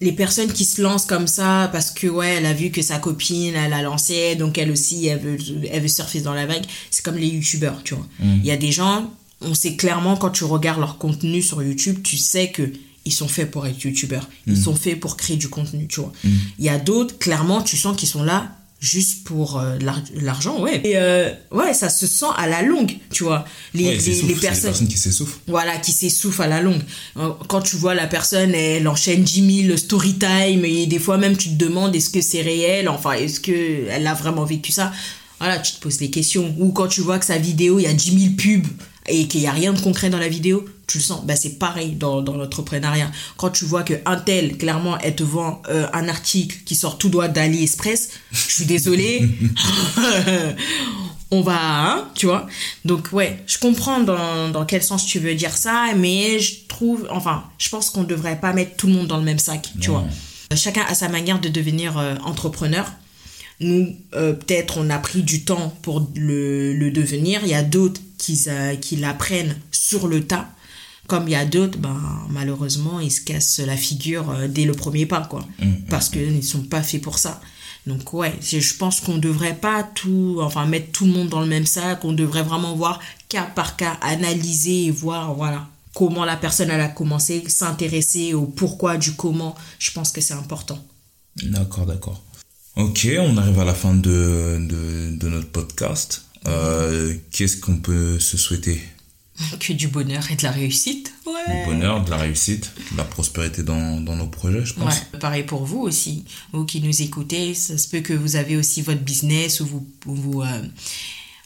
les 0.00 0.12
personnes 0.12 0.52
qui 0.52 0.64
se 0.64 0.80
lancent 0.80 1.04
comme 1.04 1.26
ça 1.26 1.68
parce 1.72 1.90
que, 1.90 2.06
ouais, 2.06 2.36
elle 2.38 2.46
a 2.46 2.54
vu 2.54 2.70
que 2.70 2.80
sa 2.82 2.98
copine, 2.98 3.54
elle 3.54 3.72
a 3.72 3.82
lancé, 3.82 4.34
donc 4.34 4.56
elle 4.58 4.70
aussi, 4.70 5.06
elle 5.06 5.18
veut, 5.20 5.36
elle 5.70 5.82
veut 5.82 5.88
surfer 5.88 6.20
dans 6.22 6.32
la 6.34 6.46
vague. 6.46 6.64
C'est 6.90 7.04
comme 7.04 7.16
les 7.18 7.26
youtubeurs, 7.28 7.82
tu 7.84 7.94
vois. 7.94 8.06
Il 8.22 8.44
y 8.44 8.50
a 8.50 8.56
des 8.56 8.72
gens, 8.72 9.12
on 9.42 9.52
sait 9.54 9.76
clairement 9.76 10.16
quand 10.16 10.30
tu 10.30 10.44
regardes 10.44 10.80
leur 10.80 10.96
contenu 10.98 11.42
sur 11.42 11.62
YouTube, 11.62 11.98
tu 12.02 12.16
sais 12.16 12.50
que 12.50 12.72
ils 13.06 13.12
sont 13.12 13.28
faits 13.28 13.50
pour 13.50 13.66
être 13.66 13.82
youtubeurs. 13.82 14.28
Ils 14.46 14.52
Mm. 14.54 14.62
sont 14.62 14.74
faits 14.74 15.00
pour 15.00 15.16
créer 15.16 15.36
du 15.36 15.48
contenu, 15.48 15.86
tu 15.86 16.00
vois. 16.00 16.12
Il 16.58 16.64
y 16.64 16.68
a 16.68 16.78
d'autres, 16.78 17.18
clairement, 17.18 17.62
tu 17.62 17.76
sens 17.76 17.96
qu'ils 17.96 18.08
sont 18.08 18.22
là 18.22 18.52
juste 18.80 19.24
pour 19.24 19.58
euh, 19.58 19.76
l'ar- 19.80 20.02
l'argent, 20.14 20.58
ouais. 20.62 20.80
Et 20.84 20.96
euh, 20.96 21.30
ouais, 21.52 21.74
ça 21.74 21.90
se 21.90 22.06
sent 22.06 22.24
à 22.36 22.46
la 22.48 22.62
longue, 22.62 22.96
tu 23.12 23.24
vois. 23.24 23.44
Les, 23.74 23.84
Ouais, 23.84 23.96
les- 23.96 24.22
les 24.22 24.22
les 24.28 24.34
personnes 24.34 24.88
qui 24.88 24.96
s'essoufflent. 24.96 25.38
voilà, 25.46 25.76
qui 25.76 25.92
s'essouffle 25.92 26.42
à 26.42 26.46
la 26.46 26.62
longue. 26.62 26.80
Euh, 27.18 27.28
Quand 27.48 27.60
tu 27.60 27.76
vois 27.76 27.94
la 27.94 28.06
personne, 28.06 28.54
elle 28.54 28.88
enchaîne 28.88 29.22
10 29.22 29.66
000 29.66 29.76
story 29.76 30.14
time 30.14 30.64
et 30.64 30.86
des 30.86 30.98
fois 30.98 31.18
même 31.18 31.36
tu 31.36 31.50
te 31.50 31.54
demandes 31.62 31.94
est-ce 31.94 32.08
que 32.10 32.22
c'est 32.22 32.40
réel, 32.42 32.88
enfin 32.88 33.12
est-ce 33.12 33.38
que 33.40 33.86
elle 33.90 34.06
a 34.06 34.14
vraiment 34.14 34.44
vécu 34.44 34.72
ça? 34.72 34.92
Voilà, 35.38 35.58
tu 35.58 35.72
te 35.74 35.80
poses 35.80 35.98
des 35.98 36.10
questions. 36.10 36.54
Ou 36.58 36.70
quand 36.72 36.88
tu 36.88 37.00
vois 37.02 37.18
que 37.18 37.24
sa 37.26 37.38
vidéo, 37.38 37.78
il 37.78 37.82
y 37.84 37.86
a 37.86 37.92
10 37.94 38.18
000 38.18 38.34
pubs 38.36 38.66
et 39.10 39.26
qu'il 39.28 39.40
n'y 39.40 39.46
a 39.46 39.52
rien 39.52 39.72
de 39.72 39.80
concret 39.80 40.08
dans 40.10 40.18
la 40.18 40.28
vidéo, 40.28 40.64
tu 40.86 40.98
le 40.98 41.02
sens. 41.04 41.24
Bah, 41.24 41.36
c'est 41.36 41.58
pareil 41.58 41.92
dans, 41.92 42.22
dans 42.22 42.36
l'entrepreneuriat. 42.36 43.10
Quand 43.36 43.50
tu 43.50 43.64
vois 43.64 43.82
que 43.82 43.94
un 44.06 44.16
tel, 44.16 44.56
clairement, 44.56 44.96
elle 44.98 45.14
te 45.16 45.22
vend 45.22 45.60
euh, 45.68 45.86
un 45.92 46.08
article 46.08 46.56
qui 46.64 46.74
sort 46.74 46.96
tout 46.98 47.08
droit 47.10 47.28
d'AliExpress, 47.28 48.10
je 48.32 48.38
suis 48.54 48.64
désolée. 48.66 49.28
on 51.30 51.42
va, 51.42 51.58
hein, 51.60 52.08
tu 52.14 52.26
vois. 52.26 52.46
Donc, 52.84 53.08
ouais, 53.12 53.42
je 53.46 53.58
comprends 53.58 54.00
dans, 54.00 54.48
dans 54.48 54.64
quel 54.64 54.82
sens 54.82 55.06
tu 55.06 55.18
veux 55.20 55.34
dire 55.34 55.56
ça, 55.56 55.88
mais 55.96 56.40
je 56.40 56.66
trouve, 56.68 57.06
enfin, 57.10 57.44
je 57.58 57.68
pense 57.68 57.90
qu'on 57.90 58.00
ne 58.02 58.06
devrait 58.06 58.40
pas 58.40 58.52
mettre 58.52 58.76
tout 58.76 58.86
le 58.88 58.94
monde 58.94 59.06
dans 59.06 59.18
le 59.18 59.22
même 59.24 59.38
sac, 59.38 59.70
tu 59.80 59.90
Non. 59.90 59.98
vois. 60.00 60.56
Chacun 60.56 60.82
a 60.88 60.94
sa 60.94 61.08
manière 61.08 61.40
de 61.40 61.48
devenir 61.48 61.96
euh, 61.98 62.16
entrepreneur. 62.24 62.90
Nous, 63.60 63.94
euh, 64.14 64.32
peut-être, 64.32 64.78
on 64.78 64.88
a 64.90 64.98
pris 64.98 65.22
du 65.22 65.44
temps 65.44 65.76
pour 65.82 66.08
le, 66.16 66.72
le 66.72 66.90
devenir. 66.90 67.40
Il 67.42 67.50
y 67.50 67.54
a 67.54 67.62
d'autres 67.62 68.00
qui, 68.18 68.42
euh, 68.48 68.74
qui 68.76 68.96
l'apprennent 68.96 69.56
sur 69.70 70.08
le 70.08 70.26
tas. 70.26 70.48
Comme 71.06 71.26
il 71.26 71.32
y 71.32 71.34
a 71.34 71.44
d'autres, 71.44 71.78
ben, 71.78 72.00
malheureusement, 72.30 73.00
ils 73.00 73.10
se 73.10 73.20
cassent 73.20 73.58
la 73.58 73.76
figure 73.76 74.30
euh, 74.30 74.48
dès 74.48 74.64
le 74.64 74.72
premier 74.72 75.06
pas, 75.06 75.22
quoi. 75.22 75.46
Parce 75.88 76.08
qu'ils 76.08 76.36
ne 76.36 76.40
sont 76.40 76.62
pas 76.62 76.82
faits 76.82 77.02
pour 77.02 77.18
ça. 77.18 77.40
Donc, 77.86 78.12
ouais, 78.12 78.32
je 78.42 78.74
pense 78.74 79.00
qu'on 79.00 79.14
ne 79.14 79.20
devrait 79.20 79.56
pas 79.56 79.82
tout, 79.82 80.38
enfin, 80.40 80.66
mettre 80.66 80.92
tout 80.92 81.06
le 81.06 81.12
monde 81.12 81.28
dans 81.28 81.40
le 81.40 81.46
même 81.46 81.66
sac. 81.66 82.04
On 82.04 82.12
devrait 82.12 82.42
vraiment 82.42 82.76
voir 82.76 83.00
cas 83.28 83.44
par 83.44 83.76
cas, 83.76 83.98
analyser 84.02 84.86
et 84.86 84.90
voir, 84.90 85.34
voilà, 85.34 85.66
comment 85.94 86.24
la 86.24 86.36
personne 86.36 86.70
elle 86.70 86.80
a 86.80 86.88
commencé, 86.88 87.42
s'intéresser 87.48 88.34
au 88.34 88.44
pourquoi 88.44 88.96
du 88.96 89.12
comment. 89.12 89.54
Je 89.78 89.90
pense 89.92 90.12
que 90.12 90.20
c'est 90.20 90.34
important. 90.34 90.78
D'accord, 91.42 91.86
d'accord. 91.86 92.22
Ok, 92.76 93.08
on 93.18 93.36
arrive 93.36 93.58
à 93.58 93.64
la 93.64 93.74
fin 93.74 93.94
de, 93.94 94.58
de, 94.60 95.16
de 95.16 95.28
notre 95.28 95.48
podcast. 95.48 96.24
Euh, 96.46 97.14
Qu'est-ce 97.32 97.56
qu'on 97.58 97.76
peut 97.76 98.18
se 98.18 98.36
souhaiter? 98.36 98.80
Que 99.58 99.72
du 99.72 99.88
bonheur 99.88 100.30
et 100.30 100.36
de 100.36 100.42
la 100.42 100.50
réussite. 100.50 101.12
Du 101.24 101.64
bonheur, 101.66 102.04
de 102.04 102.10
la 102.10 102.18
réussite, 102.18 102.72
de 102.92 102.96
la 102.98 103.04
prospérité 103.04 103.62
dans, 103.62 104.00
dans 104.00 104.14
nos 104.16 104.26
projets, 104.26 104.64
je 104.64 104.74
pense. 104.74 104.94
Ouais, 105.12 105.18
pareil 105.18 105.42
pour 105.44 105.64
vous 105.64 105.78
aussi, 105.80 106.24
vous 106.52 106.64
qui 106.66 106.80
nous 106.82 107.00
écoutez, 107.02 107.54
ça 107.54 107.78
se 107.78 107.88
peut 107.88 108.00
que 108.00 108.12
vous 108.12 108.36
avez 108.36 108.56
aussi 108.56 108.82
votre 108.82 109.00
business 109.00 109.60
ou 109.60 109.66
vous, 109.66 109.86
ou 110.06 110.14
vous, 110.14 110.42
euh, 110.42 110.62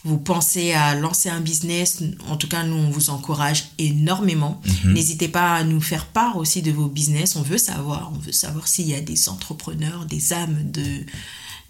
vous 0.05 0.19
pensez 0.19 0.71
à 0.73 0.93
lancer 0.95 1.29
un 1.29 1.41
business. 1.41 2.03
En 2.29 2.37
tout 2.37 2.47
cas, 2.47 2.63
nous, 2.63 2.75
on 2.75 2.89
vous 2.89 3.09
encourage 3.09 3.65
énormément. 3.79 4.61
N'hésitez 4.85 5.27
pas 5.27 5.55
à 5.55 5.63
nous 5.63 5.81
faire 5.81 6.05
part 6.05 6.37
aussi 6.37 6.61
de 6.61 6.71
vos 6.71 6.87
business. 6.87 7.35
On 7.35 7.41
veut 7.41 7.57
savoir, 7.57 8.11
on 8.13 8.19
veut 8.19 8.31
savoir 8.31 8.67
s'il 8.67 8.87
y 8.87 8.93
a 8.93 9.01
des 9.01 9.29
entrepreneurs, 9.29 10.05
des 10.05 10.31
âmes 10.31 10.71
de, 10.71 10.85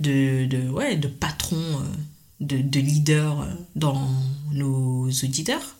de, 0.01 0.45
de, 0.45 0.69
ouais, 0.69 0.97
de 0.97 1.07
patrons, 1.07 1.55
euh, 1.55 1.95
de, 2.41 2.61
de 2.61 2.79
leaders 2.81 3.41
euh, 3.41 3.53
dans 3.75 4.09
nos 4.51 5.09
auditeurs. 5.09 5.75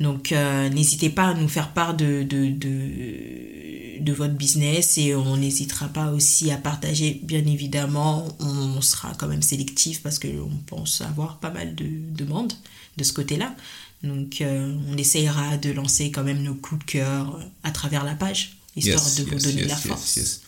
Donc, 0.00 0.32
euh, 0.32 0.68
n'hésitez 0.70 1.08
pas 1.08 1.28
à 1.28 1.34
nous 1.34 1.48
faire 1.48 1.72
part 1.72 1.94
de, 1.94 2.24
de, 2.24 2.50
de, 2.50 4.02
de 4.02 4.12
votre 4.12 4.34
business 4.34 4.98
et 4.98 5.14
on 5.14 5.36
n'hésitera 5.36 5.86
pas 5.88 6.10
aussi 6.10 6.50
à 6.50 6.56
partager, 6.56 7.20
bien 7.22 7.44
évidemment. 7.46 8.26
On 8.40 8.80
sera 8.80 9.12
quand 9.16 9.28
même 9.28 9.42
sélectif 9.42 10.02
parce 10.02 10.18
qu'on 10.18 10.50
pense 10.66 11.00
avoir 11.00 11.38
pas 11.38 11.50
mal 11.50 11.74
de 11.76 11.86
demandes 12.14 12.52
de 12.96 13.04
ce 13.04 13.12
côté-là. 13.12 13.54
Donc, 14.02 14.40
euh, 14.40 14.76
on 14.90 14.96
essayera 14.96 15.56
de 15.58 15.70
lancer 15.70 16.10
quand 16.10 16.24
même 16.24 16.42
nos 16.42 16.54
coups 16.54 16.84
de 16.84 16.90
cœur 16.90 17.40
à 17.62 17.70
travers 17.70 18.04
la 18.04 18.14
page, 18.14 18.56
histoire 18.76 19.02
Yes, 19.02 19.14
de 19.16 19.22
vous 19.24 19.38
donner 19.38 19.62
yes, 19.62 19.68
la 19.68 19.76
force. 19.76 20.40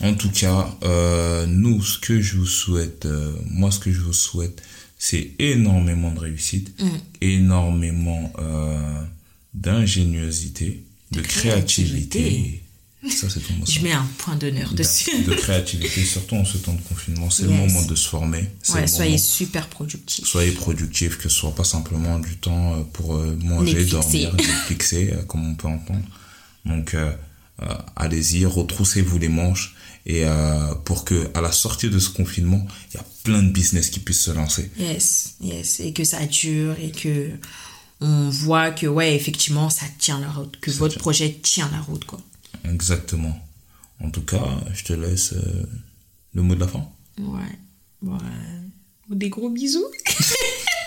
En 0.00 0.14
tout 0.14 0.30
cas, 0.30 0.74
euh, 0.82 1.46
nous, 1.46 1.82
ce 1.82 1.98
que 1.98 2.20
je 2.20 2.38
vous 2.38 2.46
souhaite, 2.46 3.06
moi, 3.44 3.70
ce 3.70 3.78
que 3.78 3.92
je 3.92 4.00
vous 4.00 4.12
souhaite, 4.14 4.62
c'est 4.98 5.30
énormément 5.38 6.10
de 6.12 6.20
réussite, 6.20 6.72
Mm. 6.80 6.88
énormément 7.20 8.32
euh, 8.38 9.02
d'ingéniosité, 9.54 10.84
de, 11.12 11.20
créativité. 11.20 12.18
créativité. 12.20 12.62
Ça, 13.08 13.28
c'est. 13.30 13.40
Je 13.70 13.80
mets 13.84 13.92
un 13.92 14.06
point 14.18 14.34
d'honneur 14.34 14.72
dessus. 14.74 15.22
de 15.22 15.34
créativité, 15.34 16.02
surtout 16.02 16.34
en 16.36 16.44
ce 16.44 16.58
temps 16.58 16.72
de 16.72 16.80
confinement. 16.80 17.30
C'est 17.30 17.44
le 17.44 17.50
moment 17.50 17.82
de 17.84 17.94
se 17.94 18.08
former. 18.08 18.50
C'est 18.62 18.72
Ouais, 18.72 18.80
le 18.80 18.86
soyez 18.88 19.10
moment. 19.12 19.22
super 19.22 19.68
productifs. 19.68 20.26
Soyez 20.26 20.50
productif, 20.52 21.16
que 21.18 21.28
ce 21.28 21.36
soit 21.36 21.54
pas 21.54 21.62
simplement 21.62 22.18
du 22.18 22.36
temps 22.36 22.74
euh, 22.74 22.82
pour 22.92 23.14
euh, 23.14 23.36
manger, 23.44 23.74
Netflixer. 23.74 24.22
dormir, 24.22 24.34
Netflixer, 24.34 25.12
euh, 25.12 25.22
comme 25.24 25.46
on 25.48 25.54
peut 25.54 25.68
entendre. 25.68 26.02
Donc, 26.64 26.94
euh, 26.94 27.12
euh, 27.62 27.66
allez-y, 27.94 28.44
retroussez-vous 28.44 29.18
les 29.20 29.28
manches 29.28 29.76
et 30.06 30.24
euh, 30.24 30.74
pour 30.84 31.04
que 31.04 31.28
à 31.34 31.40
la 31.40 31.50
sortie 31.52 31.90
de 31.90 31.98
ce 31.98 32.08
confinement, 32.10 32.64
il 32.90 32.94
y 32.96 33.00
a 33.00 33.04
plein 33.24 33.42
de 33.42 33.50
business 33.50 33.90
qui 33.90 33.98
puissent 34.00 34.22
se 34.22 34.30
lancer. 34.30 34.70
Yes, 34.78 35.34
yes, 35.40 35.80
et 35.80 35.92
que 35.92 36.04
ça 36.04 36.24
dure 36.26 36.76
et 36.80 36.92
que 36.92 37.30
on 38.00 38.28
voit 38.30 38.70
que 38.70 38.86
ouais, 38.86 39.14
effectivement, 39.16 39.68
ça 39.68 39.86
tient 39.98 40.20
la 40.20 40.30
route, 40.30 40.58
que 40.60 40.70
votre 40.70 40.94
tient. 40.94 41.00
projet 41.00 41.32
tient 41.42 41.68
la 41.72 41.80
route 41.80 42.04
quoi. 42.04 42.20
Exactement. 42.64 43.36
En 44.00 44.10
tout 44.10 44.22
cas, 44.22 44.44
je 44.74 44.84
te 44.84 44.92
laisse 44.92 45.32
euh, 45.32 45.66
le 46.34 46.42
mot 46.42 46.54
de 46.54 46.60
la 46.60 46.68
fin. 46.68 46.86
Ouais, 47.18 47.58
ouais. 48.02 48.18
Des 49.10 49.28
gros 49.28 49.48
bisous. 49.50 49.86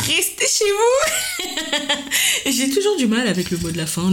Restez 0.00 0.46
chez 0.48 0.64
vous. 0.72 2.50
J'ai 2.50 2.70
toujours 2.70 2.96
du 2.96 3.06
mal 3.06 3.28
avec 3.28 3.50
le 3.50 3.58
mot 3.58 3.70
de 3.70 3.76
la 3.76 3.86
fin. 3.86 4.10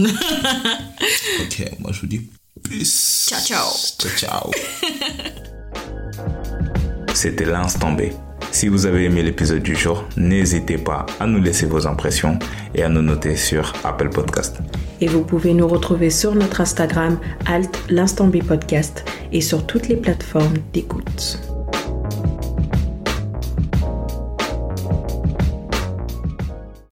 Ok, 1.40 1.64
moi 1.80 1.90
je 1.92 2.00
vous 2.00 2.06
dis 2.06 2.28
peace. 2.68 3.26
Ciao, 3.28 3.40
ciao. 3.40 3.68
Ciao, 3.98 4.10
ciao. 4.16 4.50
C'était 7.14 7.44
l'instant 7.44 7.92
B. 7.92 8.02
Si 8.52 8.68
vous 8.68 8.86
avez 8.86 9.04
aimé 9.04 9.22
l'épisode 9.22 9.62
du 9.62 9.74
jour, 9.74 10.04
n'hésitez 10.16 10.78
pas 10.78 11.06
à 11.20 11.26
nous 11.26 11.40
laisser 11.40 11.66
vos 11.66 11.86
impressions 11.86 12.38
et 12.74 12.82
à 12.82 12.88
nous 12.88 13.02
noter 13.02 13.36
sur 13.36 13.72
Apple 13.84 14.10
Podcast. 14.10 14.58
Et 15.00 15.08
vous 15.08 15.22
pouvez 15.22 15.52
nous 15.52 15.68
retrouver 15.68 16.10
sur 16.10 16.34
notre 16.34 16.60
Instagram, 16.60 17.18
Alt 17.46 17.78
l'Instant 17.90 18.28
B 18.28 18.42
Podcast, 18.42 19.04
et 19.32 19.40
sur 19.40 19.66
toutes 19.66 19.88
les 19.88 19.96
plateformes 19.96 20.54
d'écoute. 20.72 21.38